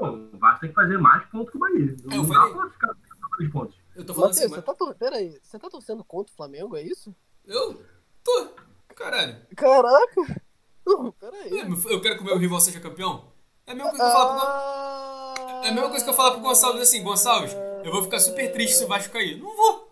[0.00, 1.94] Não, o Vasco tem que fazer mais pontos que o Bahia.
[2.10, 2.54] É, eu Não dá falei.
[2.54, 2.94] pra ficar
[3.38, 3.76] com pontos.
[3.94, 6.36] Eu tô falando Matheus, assim, você tá, tor- pera aí, você tá torcendo contra o
[6.36, 7.14] Flamengo, é isso?
[7.46, 7.80] eu
[8.24, 8.48] tô.
[8.96, 9.36] Caralho.
[9.56, 10.42] Caraca!
[10.86, 11.50] Não, pera aí.
[11.90, 13.32] Eu quero que o meu rival seja campeão?
[13.66, 14.34] É a mesma coisa que eu falar
[15.34, 17.52] pro Ah, É a mesma coisa que eu falar pro Gonçalves assim, Gonçalves,
[17.84, 19.38] eu vou ficar super triste se o Vasco cair.
[19.40, 19.83] Não vou.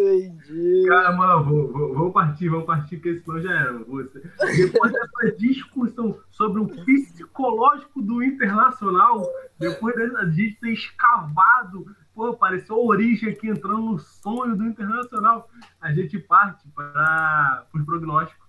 [0.00, 0.84] Entendi.
[0.88, 3.72] Cara, mano, vou, vou- vamos partir, vamos partir, porque senão já era.
[3.84, 4.20] Você.
[4.56, 9.26] Depois dessa discussão sobre o psicológico do Internacional,
[9.58, 15.48] depois da gente ter escavado, pô, pareceu a origem aqui entrando no sonho do Internacional,
[15.80, 18.48] a gente parte para os prognósticos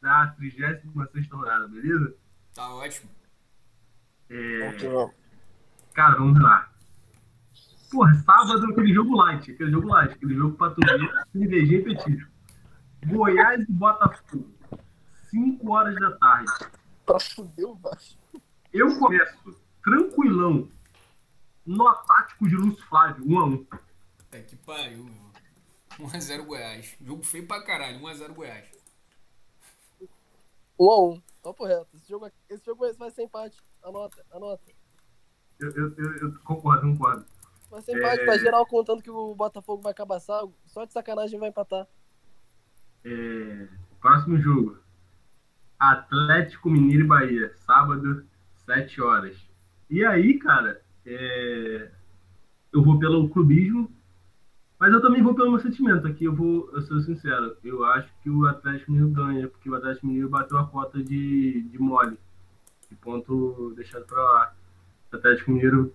[0.00, 2.14] da 36 rodada, beleza?
[2.54, 3.10] Tá ótimo.
[4.30, 5.10] É.
[5.94, 6.71] Cara, vamos lá.
[7.92, 11.84] Porra, sábado aquele jogo light, aquele jogo light, aquele jogo pra tu ver, cervejinha e
[11.84, 12.30] petisco.
[13.04, 14.50] Goiás e Botafogo,
[15.28, 16.52] 5 horas da tarde.
[17.04, 18.18] Pra fuder o Vasco.
[18.72, 20.70] Eu começo tranquilão,
[21.66, 23.66] no tático de Lúcio Flávio, 1x1.
[24.30, 26.08] Tá que pariu, meu.
[26.08, 26.96] 1x0 Goiás.
[26.98, 28.70] Jogo feio pra caralho, 1x0 Goiás.
[30.78, 31.88] 1 a 1 Papo reto.
[31.94, 33.60] Esse jogo, esse jogo vai ser empate.
[33.82, 34.62] Anota, anota.
[35.60, 37.26] Eu, eu, eu, eu concordo, concordo.
[37.78, 38.20] Empate.
[38.20, 38.26] É.
[38.26, 40.42] Tá geral contando que o Botafogo vai cabaçar.
[40.66, 41.86] Só de sacanagem vai empatar.
[43.04, 43.68] É,
[44.00, 44.78] próximo jogo.
[45.78, 48.24] Atlético Mineiro e Bahia, sábado,
[48.64, 49.36] 7 horas.
[49.90, 51.90] E aí, cara, é,
[52.72, 53.90] eu vou pelo clubismo,
[54.78, 56.06] mas eu também vou pelo meu sentimento.
[56.06, 59.74] Aqui eu vou, eu sou sincero, eu acho que o Atlético Mineiro ganha, porque o
[59.74, 62.16] Atlético Mineiro bateu a cota de, de mole.
[62.88, 64.54] De ponto deixado pra lá.
[65.12, 65.92] O Atlético Mineiro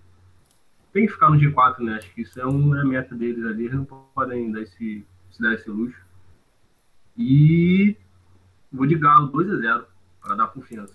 [0.92, 1.94] tem que ficar no G4, né?
[1.96, 5.54] Acho que isso é uma meta deles ali, eles não podem dar esse, se dar
[5.54, 6.00] esse luxo.
[7.16, 7.96] E
[8.72, 9.84] vou de Galo 2x0
[10.20, 10.94] para dar confiança.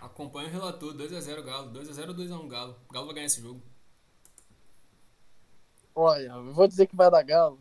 [0.00, 1.70] Acompanha o relator, 2x0 Galo.
[1.72, 2.76] 2x0 ou 2x1 Galo.
[2.88, 3.62] O Galo vai ganhar esse jogo.
[5.94, 7.60] Olha, eu vou dizer que vai dar galo.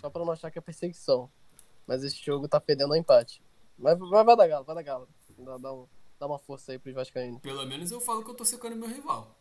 [0.00, 1.30] Só pra não achar que é perseguição.
[1.86, 3.40] Mas esse jogo tá fedendo a empate.
[3.78, 5.08] Mas vai, vai dar galo, vai dar galo.
[5.38, 5.86] Dá, dá, um-
[6.18, 7.40] dá uma força aí pros Vascaínos.
[7.40, 9.37] Pelo menos eu falo que eu tô secando meu rival.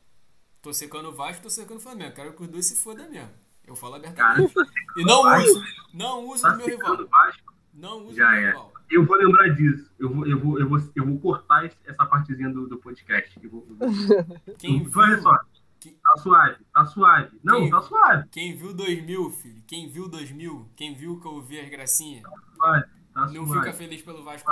[0.61, 2.15] Tô secando o Vasco, tô secando o Flamengo.
[2.15, 3.29] Quero que os dois se fodam mesmo.
[3.65, 4.53] Eu falo Cara, abertamente.
[4.97, 5.63] E não uso,
[5.93, 7.07] não uso tá do meu rival.
[7.07, 7.53] Vasco.
[7.73, 8.47] Não uso Já do meu é.
[8.49, 8.73] rival.
[8.89, 9.91] Eu vou lembrar disso.
[9.99, 13.37] Eu vou, eu vou, eu vou, eu vou cortar essa partezinha do, do podcast.
[13.43, 15.37] Eu vou, eu Quem Então, Olha viu, só.
[15.79, 17.39] que- Tá suave, tá suave.
[17.43, 21.41] Não, Quem- tá suave, quem viu 2000, filho, quem viu 2000, quem viu que eu
[21.41, 22.23] vi as gracinhas,
[22.55, 23.59] suave, tá não suave.
[23.61, 24.49] fica feliz pelo Vasco.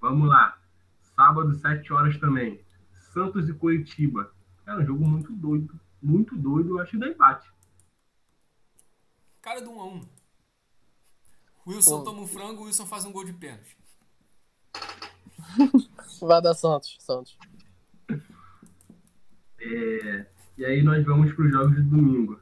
[0.00, 0.56] Vamos lá.
[1.16, 2.60] Sábado, 7 horas também.
[3.12, 4.32] Santos e Curitiba.
[4.68, 5.80] Cara, um jogo muito doido.
[6.02, 7.50] Muito doido, eu acho que dá empate.
[9.40, 10.08] Cara do 1 a 1
[11.66, 12.04] Wilson Pô.
[12.04, 13.78] toma um frango, o Wilson faz um gol de pênalti.
[16.20, 17.38] Vai dar Santos, Santos.
[19.58, 20.26] É,
[20.58, 22.38] E aí nós vamos para os jogos de domingo.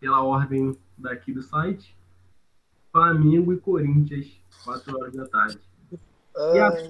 [0.00, 1.94] Pela ordem daqui do site.
[2.90, 4.34] Flamengo e Corinthians,
[4.64, 5.60] 4 horas da tarde.
[5.92, 6.88] E a- Ai,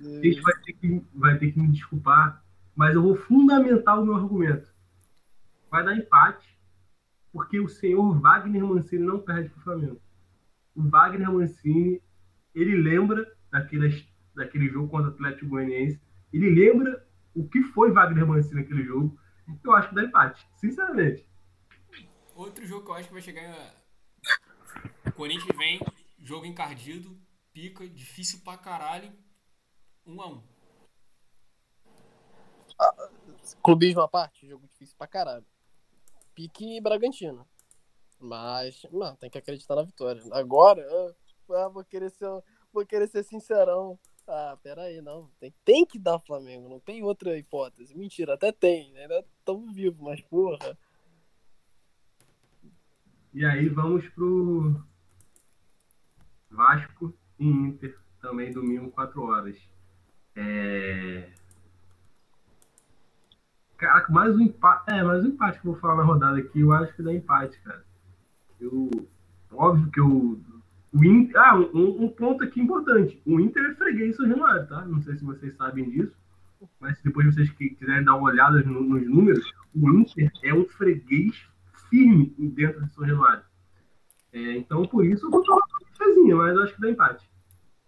[0.00, 2.43] meu A vai ter, que, vai ter que me desculpar,
[2.74, 4.72] mas eu vou fundamentar o meu argumento.
[5.70, 6.58] Vai dar empate,
[7.32, 10.00] porque o senhor Wagner Mancini não perde para o Flamengo.
[10.74, 12.02] O Wagner Mancini,
[12.54, 16.00] ele lembra daquele, daquele jogo contra o Atlético Goianiense,
[16.32, 19.18] ele lembra o que foi Wagner Mancini naquele jogo.
[19.62, 21.26] Eu acho que dá empate, sinceramente.
[22.34, 23.42] Outro jogo que eu acho que vai chegar.
[23.42, 23.74] é-
[25.12, 25.80] Corinthians vem,
[26.20, 27.16] jogo encardido,
[27.52, 29.12] pica, difícil pra caralho.
[30.06, 30.53] 1 a 1
[33.62, 35.46] Clubismo à parte, jogo difícil pra caralho.
[36.34, 37.46] Pique Bragantino.
[38.18, 40.22] Mas, mano, tem que acreditar na vitória.
[40.32, 40.82] Agora,
[41.50, 42.28] ah, vou querer ser,
[42.72, 43.98] vou querer ser sincerão.
[44.26, 45.30] Ah, pera aí, não.
[45.38, 47.96] Tem, tem que dar Flamengo, não tem outra hipótese.
[47.96, 50.78] Mentira, até tem, ainda estamos vivos, mas porra.
[53.34, 54.80] E aí vamos pro
[56.50, 59.58] Vasco e Inter, também domingo, 4 horas.
[60.36, 61.32] É...
[63.84, 64.90] Caraca, mais um empate.
[64.90, 67.12] É, mais um empate que eu vou falar na rodada aqui, eu acho que dá
[67.12, 67.84] empate, cara.
[68.58, 68.90] Eu...
[69.52, 70.40] Óbvio que eu.
[70.94, 71.36] O Inter...
[71.38, 73.20] Ah, um, um ponto aqui importante.
[73.26, 74.86] O Inter é freguês São Januário, tá?
[74.86, 76.14] Não sei se vocês sabem disso.
[76.80, 80.64] Mas se depois vocês quiserem dar uma olhada no- nos números, o Inter é um
[80.64, 81.46] freguês
[81.90, 83.44] firme dentro de São Januário.
[84.32, 87.30] É, então, por isso, eu vou falar uma defesinha, mas eu acho que dá empate.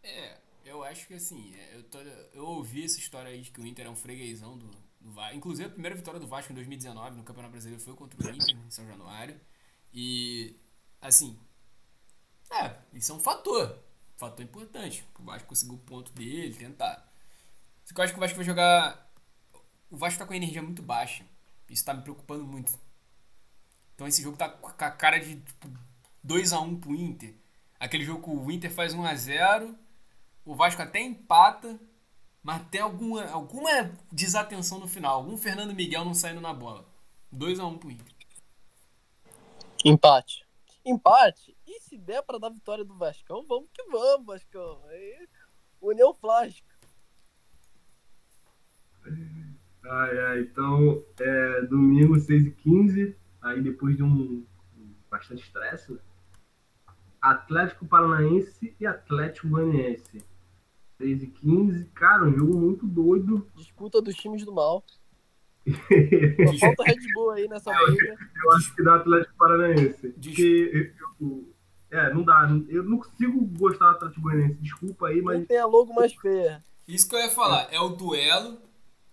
[0.02, 0.36] É,
[0.66, 1.98] eu acho que assim, é, eu, tô-
[2.34, 4.85] eu ouvi essa história aí de que o Inter é um freguesão do, do.
[5.32, 8.56] Inclusive, a primeira vitória do Vasco em 2019 no Campeonato Brasileiro foi contra o Inter,
[8.56, 9.40] em São Januário.
[9.92, 10.56] E,
[11.00, 11.38] assim,
[12.50, 13.78] é, isso é um fator.
[14.16, 15.04] Fator importante.
[15.18, 17.06] O Vasco conseguiu o ponto dele, tentar.
[17.84, 19.10] Só que eu acho que o Vasco vai jogar.
[19.90, 21.24] O Vasco tá com a energia muito baixa.
[21.68, 22.72] Isso tá me preocupando muito.
[23.94, 25.68] Então esse jogo tá com a cara de tipo,
[26.26, 27.34] 2x1 pro Inter.
[27.78, 29.76] Aquele jogo que o Inter faz 1x0,
[30.44, 31.78] o Vasco até empata,
[32.46, 35.16] mas tem alguma, alguma desatenção no final.
[35.16, 36.86] Algum Fernando Miguel não saindo na bola.
[37.34, 38.14] 2x1 pro Inter.
[39.84, 40.46] Empate.
[40.84, 41.56] Empate.
[41.66, 44.80] E se der pra dar vitória do Vascão, vamos que vamos, Vascão.
[44.86, 45.26] Aí,
[45.82, 46.68] União Flasco.
[49.84, 54.46] Ai, ai, então, é, domingo, 6h15, aí depois de um
[55.10, 55.98] bastante estresse, né?
[57.20, 60.35] Atlético Paranaense e Atlético Goianiense.
[61.00, 63.46] 6h15, cara, um jogo muito doido.
[63.56, 64.84] Disputa dos times do mal.
[65.66, 68.16] Só falta Red Bull aí nessa briga.
[68.44, 70.08] Eu acho que dá Atlético Paranaense.
[70.10, 71.54] Porque eu, eu-
[71.90, 72.48] é, não dá.
[72.68, 74.54] Eu não consigo gostar do Atlético Goianiense.
[74.60, 76.64] Desculpa aí, mas Quem tem a logo mais feia?
[76.86, 78.58] Isso que eu ia falar, é o duelo,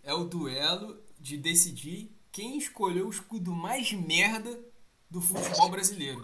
[0.03, 4.60] é o duelo de decidir quem escolheu o escudo mais merda
[5.10, 6.22] do futebol brasileiro.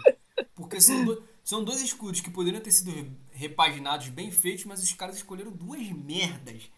[0.56, 4.94] Porque são, do- são dois escudos que poderiam ter sido repaginados, bem feitos, mas os
[4.94, 6.70] caras escolheram duas merdas.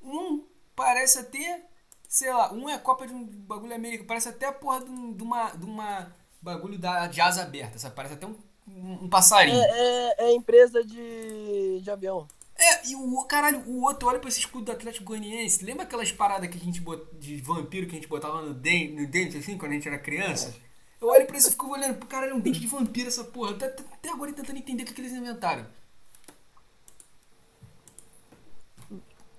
[0.00, 0.44] Um
[0.76, 1.64] parece até,
[2.08, 4.92] sei lá, um é a Copa de um bagulho americano, parece até a porra de,
[4.92, 7.96] um- de uma, de uma bagulho da, de asa aberta, sabe?
[7.96, 9.60] Parece até um, um, um passarinho.
[9.60, 12.28] É, é, é empresa de, de avião.
[12.56, 15.64] É, e o caralho, o outro olha pra esse escudo do Atlético Goianiense.
[15.64, 17.04] Lembra aquelas paradas que a gente bot...
[17.18, 19.98] de vampiro que a gente botava no dente, no dente assim, quando a gente era
[19.98, 20.54] criança?
[21.02, 23.50] Eu olho pra isso e fico olhando, caralho, é um dente de vampiro essa porra.
[23.50, 25.66] Até, até agora tentando entender o que, que eles inventaram.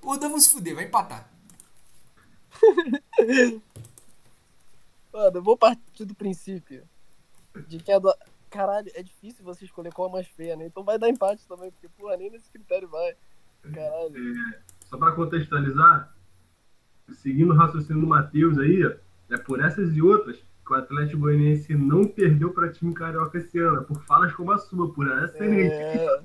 [0.01, 1.31] Ô, dá vamos se fuder, vai empatar.
[5.13, 6.83] Mano, eu vou partir do princípio
[7.65, 8.13] de que a do...
[8.49, 10.65] Caralho, é difícil você escolher qual é a mais feia, né?
[10.65, 13.15] Então vai dar empate também, porque, porra, nem nesse critério vai.
[13.73, 14.13] Caralho.
[14.85, 16.13] só para contextualizar,
[17.21, 18.95] seguindo o raciocínio do Matheus aí, ó,
[19.33, 23.57] é por essas e outras que o Atlético Goianiense não perdeu para time carioca esse
[23.59, 26.17] ano, é por falas como a sua, por essa energia, É,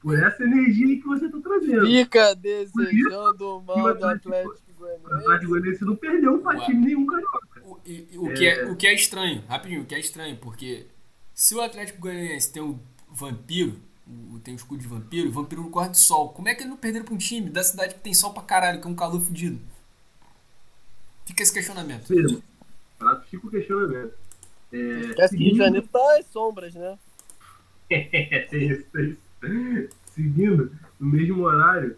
[0.00, 1.86] por essa energia aí que você tá trazendo.
[1.86, 5.46] Fica desejando o E mal do Atlético- Atlético O Atlético Goianiense.
[5.46, 6.64] Goianiense não perdeu pra Ué.
[6.66, 7.62] time nenhum carioca.
[7.64, 10.86] O, e- o, que é, o que é estranho, rapidinho, o que é estranho, porque
[11.32, 12.78] se o Atlético Goianiense tem o
[13.10, 13.76] vampiro,
[14.06, 16.28] o, tem o escudo de vampiro, o vampiro não corre do sol.
[16.34, 18.42] Como é que ele não perderam pra um time da cidade que tem sol pra
[18.42, 19.58] caralho, que é um calor fudido?
[21.24, 22.06] Fica esse questionamento.
[22.06, 22.42] Firma.
[23.34, 24.14] Fica o questionamento.
[24.72, 26.98] É, Esquece que Rio de Janeiro tá às sombras, né?
[27.90, 29.94] é isso, é isso.
[30.06, 31.96] Seguindo, no mesmo horário,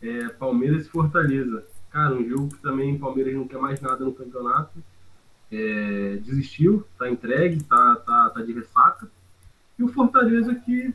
[0.00, 1.64] é, Palmeiras e Fortaleza.
[1.90, 4.82] Cara, um jogo que também Palmeiras não quer mais nada no campeonato.
[5.50, 9.08] É, desistiu, tá entregue, tá, tá, tá de ressaca.
[9.78, 10.92] E o Fortaleza que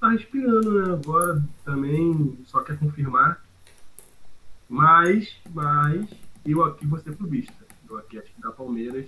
[0.00, 0.92] tá respirando, né?
[0.92, 3.42] Agora também só quer confirmar.
[4.68, 6.08] Mas, mas,
[6.46, 7.54] eu aqui vou ser clubista.
[7.88, 9.06] Eu aqui acho que dá Palmeiras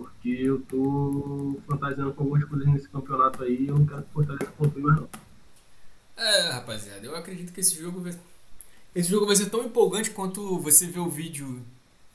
[0.00, 4.08] porque eu tô fantasiando com algumas coisas nesse campeonato aí e eu não quero que
[4.08, 5.08] o Fortaleza pontue mais não.
[6.16, 8.18] É, rapaziada, eu acredito que esse jogo vai.
[8.94, 11.62] Esse jogo vai ser tão empolgante quanto você vê o vídeo.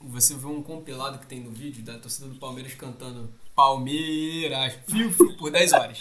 [0.00, 5.10] Você vê um compilado que tem no vídeo da torcida do Palmeiras cantando Palmeiras, fio,
[5.12, 5.98] fio, por 10 horas.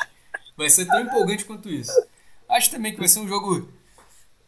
[0.58, 1.92] Vai ser tão empolgante quanto isso.
[2.50, 3.68] Acho também que vai ser um jogo.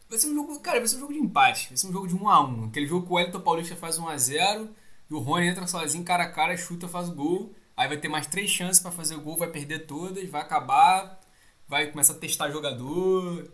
[0.08, 0.60] Vai ser um jogo.
[0.60, 1.68] Cara, vai ser um jogo de empate.
[1.68, 2.68] Vai ser um jogo de 1x1.
[2.68, 4.68] Aquele jogo que o Wellington Paulista faz 1x0
[5.10, 7.54] e o Rony entra sozinho, cara a cara, chuta, faz o gol.
[7.76, 11.20] Aí vai ter mais três chances pra fazer o gol, vai perder todas, vai acabar,
[11.66, 13.50] vai começar a testar jogador.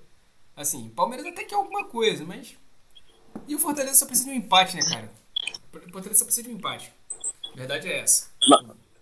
[0.57, 2.57] Assim, Palmeiras até quer alguma coisa, mas.
[3.47, 5.13] E o Fortaleza só precisa de um empate, né, cara?
[5.75, 6.93] O Fortaleza só precisa de um empate.
[7.53, 8.31] A verdade é essa.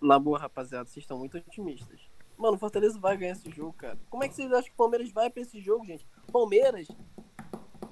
[0.01, 2.01] Na boa, rapaziada, vocês estão muito otimistas.
[2.37, 3.97] Mano, o Fortaleza vai ganhar esse jogo, cara.
[4.09, 6.05] Como é que vocês acham que o Palmeiras vai pra esse jogo, gente?
[6.31, 6.87] Palmeiras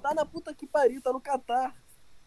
[0.02, 1.76] tá na puta que pariu, tá no Catar.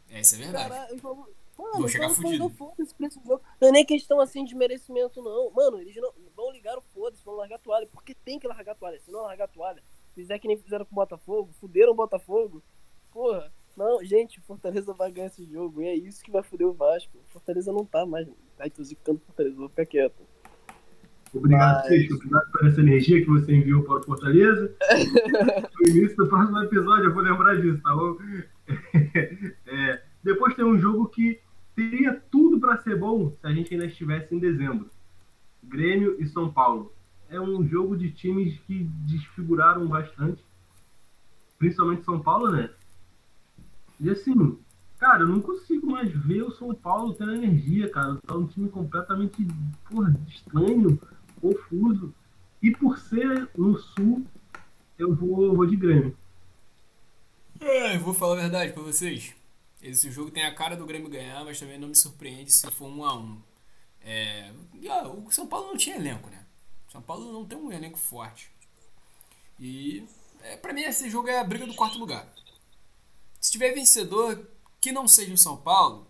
[0.08, 0.70] É, isso é verdade.
[0.70, 1.72] Caralho, vamos.
[1.72, 2.38] Vou Mano, chegar fudido.
[2.38, 3.40] não foda-se pra esse jogo.
[3.60, 5.50] Não é nem questão assim de merecimento, não.
[5.50, 7.86] Mano, eles não vão ligar o foda-se, vão largar a toalha.
[7.92, 9.00] Porque tem que largar a toalha.
[9.00, 9.82] Se não largar a toalha,
[10.14, 12.62] fizer que nem fizeram com o Botafogo, fuderam o Botafogo.
[13.12, 15.82] Porra, não, gente, Fortaleza vai ganhar esse jogo.
[15.82, 17.18] E é isso que vai fuder o Vasco.
[17.28, 18.28] Fortaleza não tá mais.
[18.58, 20.22] Ai, tô zicando o Fortaleza, vou ficar quieto.
[21.34, 22.14] Obrigado, Mas- Seixo.
[22.14, 24.72] Obrigado por essa energia que você enviou para o Fortaleza.
[25.80, 28.16] No início do próximo episódio eu vou lembrar disso, tá bom?
[29.66, 31.40] É, depois tem um jogo que
[31.74, 34.90] teria tudo para ser bom se a gente ainda estivesse em dezembro.
[35.62, 36.92] Grêmio e São Paulo.
[37.28, 40.42] É um jogo de times que desfiguraram bastante.
[41.58, 42.70] Principalmente São Paulo, né?
[43.98, 44.58] E assim,
[44.98, 48.18] cara, eu não consigo mais ver o São Paulo tendo energia, cara.
[48.26, 49.46] Tá um time completamente,
[49.88, 51.00] porra, estranho,
[51.40, 52.14] confuso.
[52.62, 54.24] E por ser no Sul,
[54.98, 56.16] eu vou, eu vou de Grêmio.
[57.60, 59.34] É, eu vou falar a verdade pra vocês.
[59.84, 62.86] Esse jogo tem a cara do Grêmio ganhar, mas também não me surpreende se for
[62.86, 63.38] um a um.
[64.00, 64.50] É,
[65.14, 66.42] o São Paulo não tinha elenco, né?
[66.88, 68.50] O São Paulo não tem um elenco forte.
[69.60, 70.08] E
[70.42, 72.26] é, pra mim esse jogo é a briga do quarto lugar.
[73.38, 74.48] Se tiver vencedor
[74.80, 76.06] que não seja o São Paulo,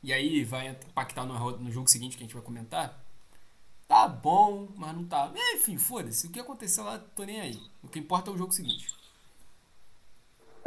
[0.00, 3.04] e aí vai impactar no, no jogo seguinte que a gente vai comentar,
[3.88, 5.32] tá bom, mas não tá.
[5.56, 6.28] Enfim, foda-se.
[6.28, 7.60] O que acontecer lá, tô nem aí.
[7.82, 8.97] O que importa é o jogo seguinte.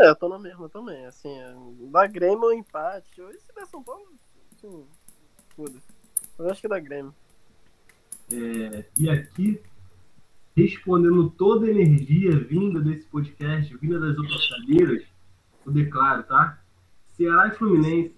[0.01, 1.55] É, eu tô na mesma também, assim, é,
[1.91, 3.21] da Grêmio ou empate.
[3.21, 4.07] Ou se der São Paulo,
[4.55, 4.83] assim,
[5.55, 5.87] foda-se.
[6.39, 7.13] Eu acho que é da Grêmio.
[8.33, 9.61] É, e aqui,
[10.57, 15.05] respondendo toda a energia vinda desse podcast, vinda das outras cadeiras,
[15.67, 16.59] eu declaro, tá?
[17.09, 18.15] Ceará e Fluminense,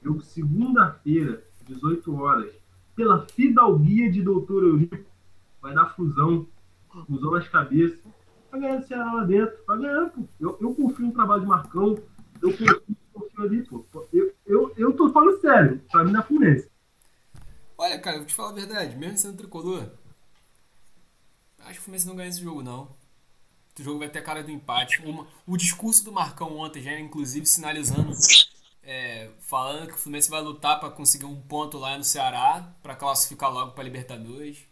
[0.00, 2.54] jogo segunda-feira, 18 horas,
[2.94, 5.10] pela fidalguia de Doutor Eurico,
[5.60, 6.46] vai dar fusão,
[7.08, 7.98] fusão nas cabeças.
[8.58, 10.22] Ganhar o Ceará lá dentro, vai ganhar, pô.
[10.40, 11.98] Eu, eu confio no trabalho de Marcão,
[12.42, 13.84] eu confio, confio ali, pô.
[14.12, 16.68] Eu, eu, eu tô falando sério, pra mim na Fluminense.
[17.78, 19.90] Olha, cara, eu vou te falar a verdade, mesmo sendo tricolor,
[21.60, 22.88] acho que o Fluminense não ganha esse jogo, não.
[23.74, 25.02] Esse jogo vai ter a cara do empate.
[25.02, 28.12] Uma- o discurso do Marcão ontem já era, inclusive, sinalizando,
[28.82, 32.96] é, falando que o Fluminense vai lutar pra conseguir um ponto lá no Ceará, pra
[32.96, 34.64] classificar logo pra Libertadores.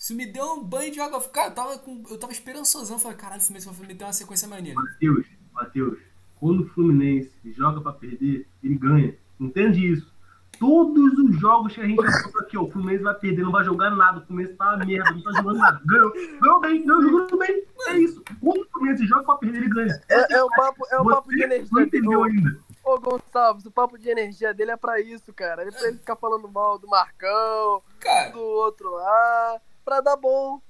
[0.00, 1.20] Isso me deu um banho de água.
[1.28, 2.98] Cara, eu tava, com, eu tava esperançosão.
[2.98, 4.80] Falei, caralho, o Fluminense vai meter uma sequência maneira.
[4.80, 5.98] Matheus, Matheus,
[6.40, 9.14] quando o Fluminense joga pra perder, ele ganha.
[9.38, 10.10] Entende isso?
[10.58, 13.62] Todos os jogos que a gente falou aqui, ó, o Fluminense vai perder, não vai
[13.64, 15.80] jogar nada, o Fluminense tá uma merda, não tá jogando nada.
[15.84, 17.64] Ganhou, ganhou bem, ganhou jogando bem.
[17.88, 18.22] É isso.
[18.40, 20.02] Quando o Fluminense joga pra perder, ele ganha.
[20.08, 21.86] É, é o papo, é o papo de Você não energia dele.
[21.86, 22.58] entendeu ainda.
[22.84, 25.62] ô, Gonçalves, o papo de energia dele é pra isso, cara.
[25.62, 30.60] É pra ele ficar falando mal do Marcão, Cara, do outro lá, pra dar bom.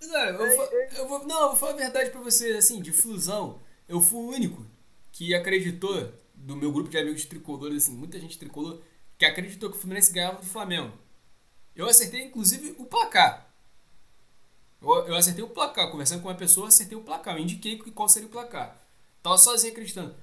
[0.00, 2.80] Cara, eu, vou, fa- eu vou- não, eu vou falar a verdade pra vocês, assim,
[2.82, 4.64] de fusão, eu fui o único
[5.12, 8.80] que acreditou, do meu grupo de amigos tricolores, assim, muita gente tricolor,
[9.18, 10.92] que acreditou que o Fluminense ganhava do Flamengo.
[11.76, 13.48] Eu acertei, inclusive, o placar.
[14.80, 17.36] Eu, eu acertei o placar, conversando com uma pessoa, eu acertei o placar.
[17.36, 18.80] Eu indiquei qual seria o placar.
[19.22, 20.14] Tava sozinho acreditando.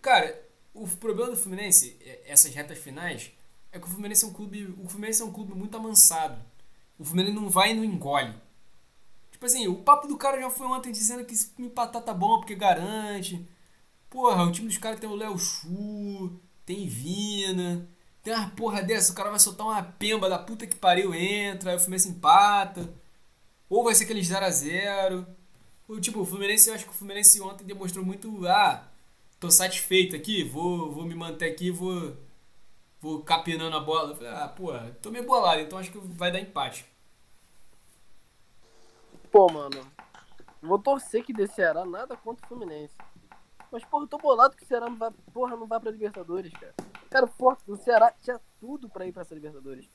[0.00, 0.40] Cara,
[0.74, 3.30] o problema do Fluminense, é, essas retas finais,
[3.70, 4.74] é que o Fluminense é um clube.
[4.82, 6.40] O Fluminense é um clube muito amansado.
[7.02, 8.32] O Fluminense não vai e não engole.
[9.32, 12.38] Tipo assim, o papo do cara já foi ontem dizendo que se empatar tá bom
[12.38, 13.44] porque garante.
[14.08, 17.88] Porra, o time dos caras tem o Léo Chu, tem Vina,
[18.22, 21.70] tem uma porra dessa, o cara vai soltar uma pemba da puta que pariu, entra,
[21.70, 22.94] aí o Fluminense empata.
[23.68, 25.26] Ou vai ser aquele 0x0.
[26.00, 28.88] Tipo, o Fluminense, eu acho que o Fluminense ontem demonstrou muito, ah,
[29.40, 32.16] tô satisfeito aqui, vou, vou me manter aqui, vou,
[33.00, 34.16] vou capinando a bola.
[34.40, 36.91] Ah, porra, tô meio bolado, então acho que vai dar empate.
[39.32, 39.80] Pô, mano,
[40.60, 42.94] vou torcer que dê Ceará nada contra o Fluminense.
[43.70, 46.52] Mas, porra, eu tô bolado que o Ceará não vai, porra, não vai pra Libertadores,
[46.52, 46.74] cara.
[47.08, 49.88] Cara, porra, o Ceará tinha tudo pra ir pra essa Libertadores.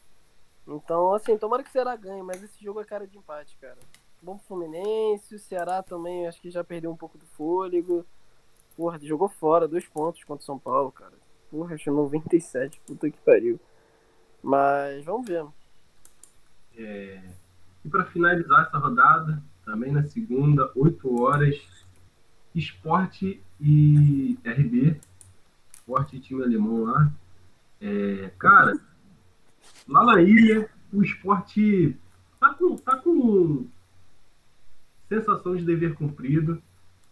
[0.67, 3.77] Então, assim, tomara que o Ceará ganhe, mas esse jogo é cara de empate, cara.
[4.23, 8.03] Bom pro Fluminense, o Ceará também acho que já perdeu um pouco do fôlego.
[8.75, 11.13] Porra, jogou fora, dois pontos contra o São Paulo, cara.
[11.51, 13.59] Porra, achei 97, puta que pariu.
[14.41, 15.45] Mas vamos ver.
[16.75, 17.46] É...
[17.87, 21.55] E para finalizar essa rodada, também na segunda, 8 horas,
[22.53, 24.99] Esporte e RB,
[25.71, 27.09] Esporte e time alemão lá.
[27.79, 28.77] É, cara,
[29.87, 31.95] lá na ilha, o esporte
[32.41, 33.65] tá com, tá com
[35.07, 36.61] sensação de dever cumprido.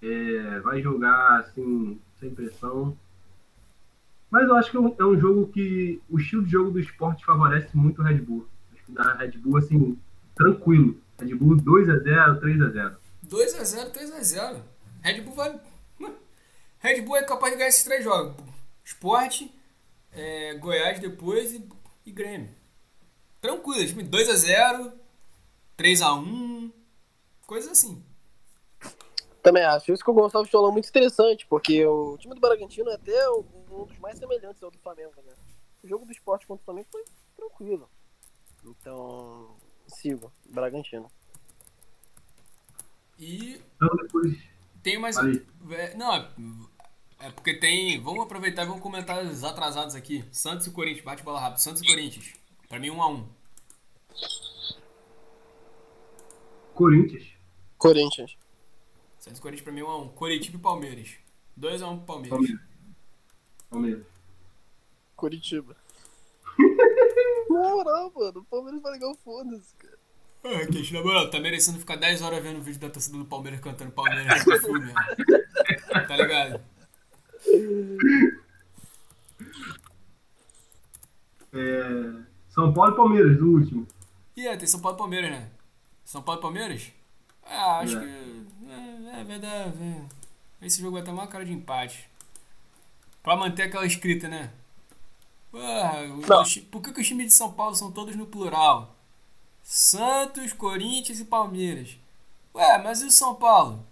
[0.01, 2.97] É, vai jogar assim, sem pressão.
[4.29, 6.79] Mas eu acho que é um, é um, jogo que o estilo de jogo do
[6.81, 8.45] esporte favorece muito o Red Bull.
[8.73, 9.97] Acho que dá Red Bull assim,
[10.35, 11.01] tranquilo.
[11.19, 12.97] Red Bull 2x0, 3x0.
[13.27, 14.61] 2x0, 3x0.
[15.01, 15.59] Red Bull vai.
[16.79, 18.35] Red Bull é capaz de ganhar esses três jogos.
[18.83, 19.51] Esporte,
[20.11, 21.67] é, Goiás depois e,
[22.05, 22.49] e Grêmio.
[23.41, 24.93] Tranquilo, 2x0,
[25.77, 26.71] 3x1,
[27.47, 28.03] coisas assim.
[29.41, 29.91] Também acho.
[29.91, 33.43] Isso que o Gonçalves falou muito interessante, porque o time do Bragantino é até um
[33.67, 35.33] dos mais semelhantes ao do Flamengo, né?
[35.83, 37.03] O jogo do esporte contra o Flamengo foi
[37.35, 37.89] tranquilo.
[38.63, 39.55] Então,
[39.87, 41.09] sigo, Bragantino.
[43.19, 43.61] E.
[43.75, 44.37] Então depois.
[44.83, 45.17] Tem mais.
[45.17, 46.29] É, não, é,
[47.19, 47.99] é porque tem.
[48.01, 50.23] Vamos aproveitar e vamos comentar os atrasados aqui.
[50.31, 51.59] Santos e Corinthians, bate bola rápido.
[51.59, 52.33] Santos e Corinthians.
[52.67, 53.29] Pra mim, 1 a 1
[56.73, 57.23] Corinthians.
[57.77, 58.37] Corinthians.
[59.17, 60.13] Santos e Corinthians pra mim 1x1.
[60.13, 61.15] Coritiba e Palmeiras.
[61.57, 62.29] 2x1 pro Palmeiras.
[62.29, 62.61] Palmeiras.
[63.69, 64.05] Palmeiras.
[65.15, 65.75] Curitiba.
[67.55, 69.97] Na moral, mano, o Palmeiras vai ligar o foda-se, cara.
[70.43, 73.25] É, que na moral, tá merecendo ficar 10 horas vendo o vídeo da torcida do
[73.25, 74.93] Palmeiras cantando Palmeiras no filme,
[76.07, 76.61] Tá ligado?
[81.51, 83.87] É, São Paulo e Palmeiras, o último.
[84.35, 85.49] E é, tem São Paulo e Palmeiras, né?
[86.03, 86.91] São Paulo e Palmeiras?
[87.43, 88.01] Ah, acho é.
[88.01, 88.07] que.
[88.69, 89.73] É, é verdade.
[89.81, 90.65] É.
[90.65, 92.09] Esse jogo vai ter uma cara de empate.
[93.23, 94.51] Pra manter aquela escrita, né?
[95.55, 98.95] Os, por que, que os times de São Paulo são todos no plural?
[99.63, 101.97] Santos, Corinthians e Palmeiras.
[102.53, 103.85] Ué, mas e o São Paulo?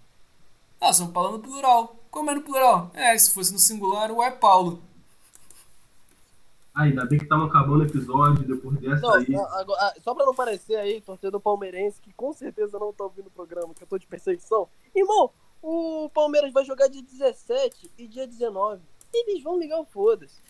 [0.80, 1.96] Ah, São Paulo é no plural.
[2.10, 2.90] Como é no plural?
[2.94, 4.82] É, se fosse no singular, o é Paulo.
[6.74, 9.28] Ah, ainda bem que tava acabando o episódio depois dessa não, aí.
[9.28, 13.04] Não, agora, ah, só pra não parecer aí, torcedor palmeirense, que com certeza não tá
[13.04, 14.68] ouvindo o programa, que eu tô de perseguição.
[14.94, 15.30] Irmão,
[15.62, 18.82] o Palmeiras vai jogar dia 17 e dia 19.
[19.12, 20.42] Eles vão ligar o foda-se.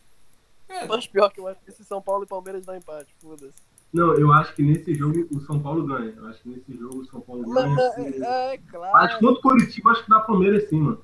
[0.69, 0.86] É.
[0.86, 3.55] Mas pior que eu acho que esse São Paulo e Palmeiras dá empate, foda-se.
[3.93, 6.12] Não, eu acho que nesse jogo o São Paulo ganha.
[6.16, 7.69] Eu acho que nesse jogo o São Paulo ganha.
[7.69, 8.97] Mas, é, é, claro.
[8.97, 11.01] Acho que contra o Curitiba, acho que dá Palmeiras sim, mano.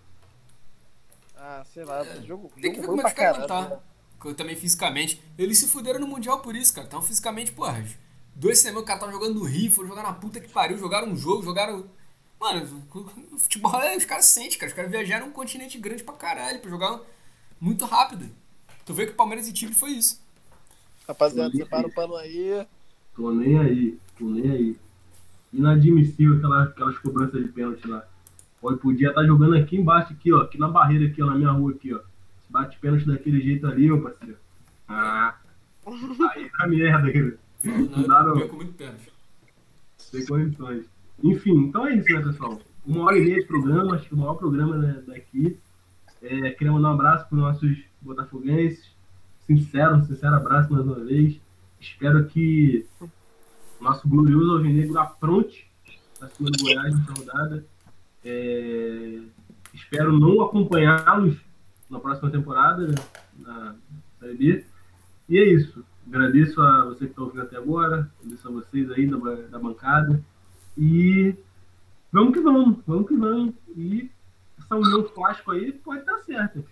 [1.37, 3.81] Ah, sei lá, é, jogo, Tem que ver como é que vai contar
[4.37, 5.23] também fisicamente.
[5.39, 6.87] Eles se fuderam no Mundial por isso, cara.
[6.87, 7.83] Então, fisicamente, porra,
[8.35, 11.09] dois semanas o cara tava jogando no Rio, foram jogar na puta que pariu, jogaram
[11.09, 11.87] um jogo, jogaram.
[12.39, 12.85] Mano,
[13.33, 14.69] o futebol é, os caras sentem, cara.
[14.69, 17.01] Os caras viajaram um continente grande pra caralho, pra jogar
[17.61, 18.29] muito rápido.
[18.91, 20.21] Tu vê que o Palmeiras e Chile foi isso.
[21.07, 22.67] Rapaziada, separa o pano aí.
[23.15, 24.77] Tô nem aí, tô nem aí.
[25.53, 28.05] Inadmissível aquela, aquelas cobranças de pênalti lá.
[28.61, 30.41] Pode, podia estar tá jogando aqui embaixo, aqui, ó.
[30.41, 32.01] Aqui na barreira, aqui, ó, na minha rua, aqui, ó.
[32.49, 34.37] Bate pênalti daquele jeito ali, meu parceiro.
[34.89, 35.37] Ah.
[36.35, 37.39] Aí tá merda, cara.
[37.63, 38.49] Não, dá não.
[38.49, 39.13] com muito pênalti.
[39.99, 40.85] Sem condições.
[41.23, 42.61] Enfim, então é isso, né, pessoal?
[42.85, 45.57] Uma hora e meia de programa, acho que o maior programa né, daqui.
[46.23, 48.91] É, queria mandar um abraço para os nossos botafoguenses.
[49.47, 51.41] Sincero, sincero abraço mais uma vez.
[51.81, 55.67] Espero que o nosso glorioso Alvinegro apronte
[56.21, 57.65] a cima do Goiás nessa rodada.
[58.23, 59.19] É,
[59.73, 61.39] espero não acompanhá-los
[61.89, 62.95] na próxima temporada,
[63.39, 63.75] na
[64.21, 64.65] Série B.
[65.29, 65.83] E é isso.
[66.07, 70.23] Agradeço a você que está ouvindo até agora, agradeço a vocês aí da, da bancada.
[70.77, 71.35] E
[72.13, 73.55] vamos que vamos, vamos que vamos.
[73.77, 74.11] E
[74.71, 76.65] essa união Flasco aí pode estar certa.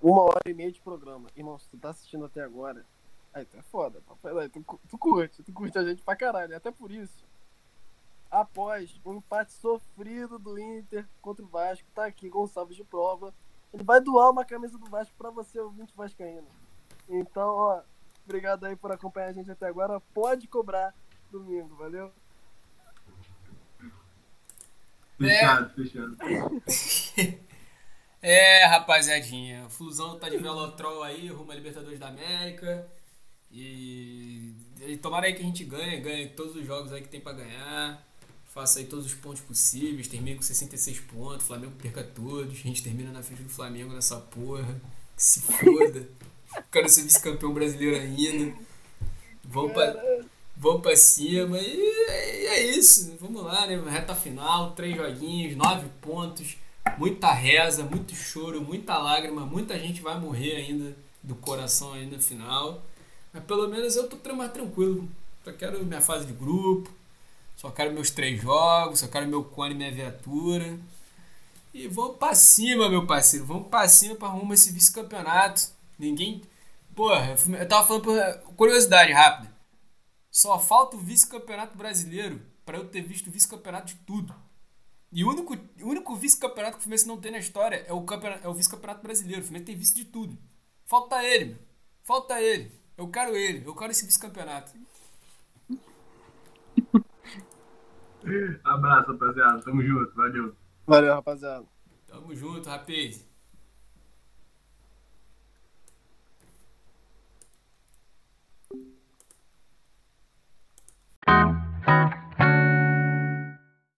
[0.00, 1.28] Uma hora e meia de programa.
[1.34, 2.86] Irmão, se tu tá assistindo até agora,
[3.34, 4.00] aí tu é foda.
[4.06, 6.56] papai, Tu, tu curte, tu curte a gente pra caralho.
[6.56, 7.26] Até por isso,
[8.30, 13.34] após um empate sofrido do Inter contra o Vasco, tá aqui Gonçalves de prova.
[13.72, 16.46] Ele vai doar uma camisa do Vasco pra você, ouvinte vascaíno.
[17.08, 17.82] Então, ó,
[18.24, 19.98] obrigado aí por acompanhar a gente até agora.
[20.14, 20.94] Pode cobrar
[21.28, 22.12] domingo, valeu?
[25.18, 26.16] Fechado, fechado.
[28.20, 32.84] É, rapaziadinha, o Flusão tá de Velotrol aí, rumo a Libertadores da América.
[33.50, 37.20] E, e tomara aí que a gente ganhe, ganhe todos os jogos aí que tem
[37.20, 38.04] pra ganhar.
[38.52, 42.82] Faça aí todos os pontos possíveis, termine com 66 pontos, Flamengo perca todos, a gente
[42.82, 44.80] termina na frente do Flamengo nessa porra.
[45.16, 46.08] Que se foda.
[46.72, 48.56] Quero ser vice-campeão brasileiro ainda.
[49.44, 49.94] Vamos pra,
[50.58, 53.16] vamos pra cima e é, é isso.
[53.20, 53.80] Vamos lá, né?
[53.88, 56.56] Reta final, três joguinhos, nove pontos
[56.96, 62.82] muita reza, muito choro, muita lágrima, muita gente vai morrer ainda do coração no final.
[63.32, 65.08] Mas pelo menos eu tô mais tranquilo.
[65.44, 66.90] Só quero minha fase de grupo,
[67.56, 70.78] só quero meus três jogos, só quero meu cone e minha viatura.
[71.74, 73.44] E vamos pra cima, meu parceiro.
[73.44, 75.68] Vamos pra cima pra arrumar esse vice-campeonato.
[75.98, 76.42] Ninguém.
[76.94, 79.57] Porra, eu tava falando por curiosidade rápida.
[80.30, 84.34] Só falta o vice-campeonato brasileiro pra eu ter visto o vice-campeonato de tudo.
[85.10, 88.02] E o único, o único vice-campeonato que o Fluminense não tem na história é o,
[88.02, 89.40] campeonato, é o vice-campeonato brasileiro.
[89.40, 90.36] O Fluminense tem vice de tudo.
[90.84, 91.58] Falta ele, meu.
[92.02, 92.70] Falta ele.
[92.96, 93.66] Eu quero ele.
[93.66, 94.72] Eu quero esse vice-campeonato.
[98.64, 99.62] Abraço, rapaziada.
[99.62, 100.14] Tamo junto.
[100.14, 100.56] Valeu.
[100.86, 101.66] Valeu, rapaziada.
[102.06, 103.26] Tamo junto, rapaz.